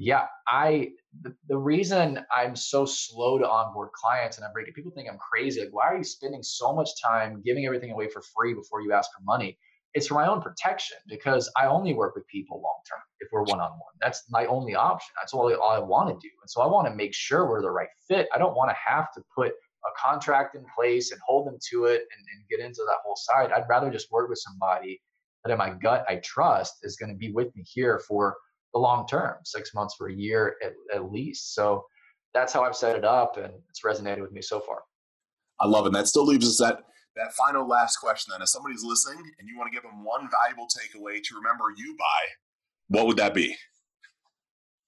yeah 0.00 0.26
i 0.46 0.88
the, 1.22 1.34
the 1.48 1.58
reason 1.58 2.20
i'm 2.32 2.54
so 2.54 2.86
slow 2.86 3.36
to 3.36 3.48
onboard 3.48 3.90
clients 3.92 4.36
and 4.36 4.46
i'm 4.46 4.52
breaking 4.52 4.72
people 4.72 4.92
think 4.94 5.08
i'm 5.10 5.18
crazy. 5.18 5.60
Like 5.60 5.70
why 5.72 5.88
are 5.88 5.96
you 5.96 6.04
spending 6.04 6.42
so 6.42 6.72
much 6.72 6.90
time 7.02 7.42
giving 7.44 7.66
everything 7.66 7.90
away 7.90 8.08
for 8.08 8.22
free 8.36 8.54
before 8.54 8.80
you 8.80 8.92
ask 8.92 9.10
for 9.12 9.24
money 9.24 9.58
it's 9.94 10.06
for 10.06 10.14
my 10.14 10.26
own 10.26 10.40
protection 10.40 10.98
because 11.08 11.50
I 11.56 11.66
only 11.66 11.94
work 11.94 12.14
with 12.14 12.26
people 12.26 12.60
long 12.62 12.80
term 12.88 13.00
if 13.20 13.28
we're 13.32 13.42
one 13.42 13.60
on 13.60 13.70
one. 13.70 13.94
That's 14.00 14.24
my 14.30 14.46
only 14.46 14.74
option. 14.74 15.14
That's 15.20 15.32
all, 15.32 15.52
all 15.54 15.70
I 15.70 15.78
want 15.78 16.08
to 16.08 16.14
do. 16.14 16.32
And 16.42 16.48
so 16.48 16.60
I 16.60 16.66
want 16.66 16.86
to 16.88 16.94
make 16.94 17.14
sure 17.14 17.48
we're 17.48 17.62
the 17.62 17.70
right 17.70 17.88
fit. 18.06 18.28
I 18.34 18.38
don't 18.38 18.54
want 18.54 18.70
to 18.70 18.76
have 18.76 19.12
to 19.14 19.22
put 19.34 19.48
a 19.48 19.90
contract 19.98 20.54
in 20.54 20.64
place 20.76 21.12
and 21.12 21.20
hold 21.26 21.46
them 21.46 21.58
to 21.70 21.84
it 21.86 22.02
and, 22.02 22.26
and 22.34 22.48
get 22.50 22.64
into 22.64 22.82
that 22.86 22.98
whole 23.04 23.16
side. 23.16 23.50
I'd 23.52 23.68
rather 23.68 23.90
just 23.90 24.12
work 24.12 24.28
with 24.28 24.38
somebody 24.38 25.00
that 25.44 25.52
in 25.52 25.58
my 25.58 25.70
gut 25.70 26.04
I 26.08 26.16
trust 26.16 26.78
is 26.82 26.96
going 26.96 27.10
to 27.10 27.16
be 27.16 27.32
with 27.32 27.54
me 27.56 27.64
here 27.66 28.00
for 28.06 28.36
the 28.74 28.78
long 28.78 29.06
term, 29.06 29.36
six 29.44 29.72
months 29.74 29.94
for 29.96 30.08
a 30.08 30.14
year 30.14 30.56
at, 30.62 30.72
at 30.94 31.10
least. 31.10 31.54
So 31.54 31.84
that's 32.34 32.52
how 32.52 32.62
I've 32.62 32.76
set 32.76 32.96
it 32.96 33.04
up 33.04 33.38
and 33.38 33.52
it's 33.70 33.80
resonated 33.84 34.20
with 34.20 34.32
me 34.32 34.42
so 34.42 34.60
far. 34.60 34.80
I 35.60 35.66
love 35.66 35.86
it. 35.86 35.88
And 35.88 35.96
that 35.96 36.08
still 36.08 36.26
leaves 36.26 36.46
us 36.46 36.60
at 36.60 36.82
that 37.18 37.34
final 37.34 37.66
last 37.66 37.96
question 37.96 38.32
then 38.32 38.42
if 38.42 38.48
somebody's 38.48 38.84
listening 38.84 39.18
and 39.38 39.48
you 39.48 39.58
want 39.58 39.70
to 39.70 39.74
give 39.74 39.82
them 39.82 40.04
one 40.04 40.28
valuable 40.30 40.68
takeaway 40.68 41.20
to 41.22 41.34
remember 41.34 41.64
you 41.76 41.94
by 41.98 42.20
what 42.88 43.06
would 43.06 43.18
that 43.18 43.34
be? 43.34 43.54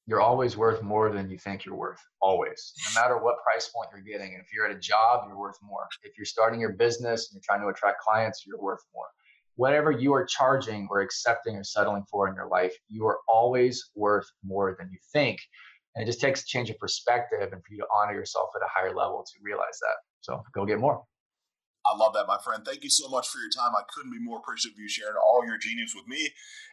You're 0.07 0.23
always 0.23 0.57
worth 0.57 0.83
more 0.83 1.11
than 1.11 1.29
you 1.31 1.39
think 1.39 1.65
you're 1.65 1.77
worth 1.77 2.01
always. 2.23 2.73
No 2.95 3.01
matter 3.01 3.19
what 3.19 3.43
price 3.45 3.69
point 3.69 3.91
you're 3.93 4.03
getting 4.03 4.33
And 4.33 4.43
if 4.43 4.53
you're 4.53 4.67
at 4.67 4.75
a 4.75 4.79
job 4.79 5.25
you're 5.29 5.39
worth 5.39 5.59
more. 5.63 5.87
If 6.03 6.17
you're 6.17 6.25
starting 6.25 6.61
your 6.61 6.73
business 6.73 7.31
and 7.31 7.37
you're 7.37 7.43
trying 7.45 7.61
to 7.61 7.69
attract 7.69 8.01
clients 8.01 8.45
you're 8.47 8.61
worth 8.61 8.81
more. 8.95 9.07
Whatever 9.57 9.91
you 9.91 10.15
are 10.15 10.25
charging 10.25 10.89
or 10.91 11.01
accepting 11.01 11.57
or 11.57 11.65
settling 11.65 12.05
for 12.11 12.29
in 12.29 12.35
your 12.35 12.49
life 12.49 12.75
you 12.89 13.07
are 13.07 13.19
always 13.29 13.91
worth 13.95 14.27
more 14.45 14.77
than 14.79 14.89
you 14.91 14.99
think. 15.13 15.39
And 15.95 16.05
it 16.05 16.07
just 16.07 16.21
takes 16.21 16.43
a 16.43 16.47
change 16.47 16.71
of 16.71 16.79
perspective 16.79 17.53
and 17.53 17.63
for 17.63 17.73
you 17.73 17.79
to 17.79 17.87
honor 17.95 18.15
yourself 18.15 18.51
at 18.55 18.65
a 18.65 18.71
higher 18.71 18.95
level 18.95 19.25
to 19.25 19.33
realize 19.43 19.79
that. 19.81 19.97
So 20.21 20.43
go 20.55 20.65
get 20.65 20.79
more 20.79 21.03
I 21.87 21.97
love 21.97 22.13
that, 22.15 22.27
my 22.27 22.39
friend. 22.45 22.65
Thank 22.65 22.85
you 22.85 22.91
so 22.91 23.09
much 23.09 23.29
for 23.29 23.39
your 23.39 23.51
time. 23.51 23.73
I 23.77 23.83
couldn't 23.95 24.13
be 24.13 24.21
more 24.21 24.39
appreciative 24.39 24.77
of 24.77 24.81
you 24.81 24.89
sharing 24.89 25.17
all 25.17 25.45
your 25.47 25.59
genius 25.59 25.95
with 25.95 26.07
me 26.07 26.29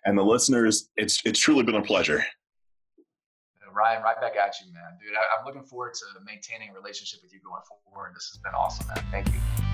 and 0.06 0.18
the 0.18 0.24
listeners. 0.24 0.90
It's 0.98 1.22
it's 1.26 1.40
truly 1.40 1.64
been 1.64 1.76
a 1.76 1.82
pleasure. 1.82 2.20
Uh, 2.20 3.72
Ryan, 3.74 4.04
right 4.04 4.20
back 4.20 4.36
at 4.36 4.56
you, 4.60 4.74
man. 4.74 4.98
Dude, 5.00 5.16
I, 5.16 5.40
I'm 5.40 5.46
looking 5.46 5.64
forward 5.64 5.94
to 5.96 6.06
maintaining 6.26 6.70
a 6.72 6.74
relationship 6.74 7.22
with 7.24 7.34
you 7.34 7.40
going 7.40 7.62
forward. 7.92 8.14
This 8.16 8.30
has 8.34 8.38
been 8.40 8.54
awesome, 8.54 8.88
man. 8.88 9.04
Thank 9.12 9.28
you. 9.28 9.67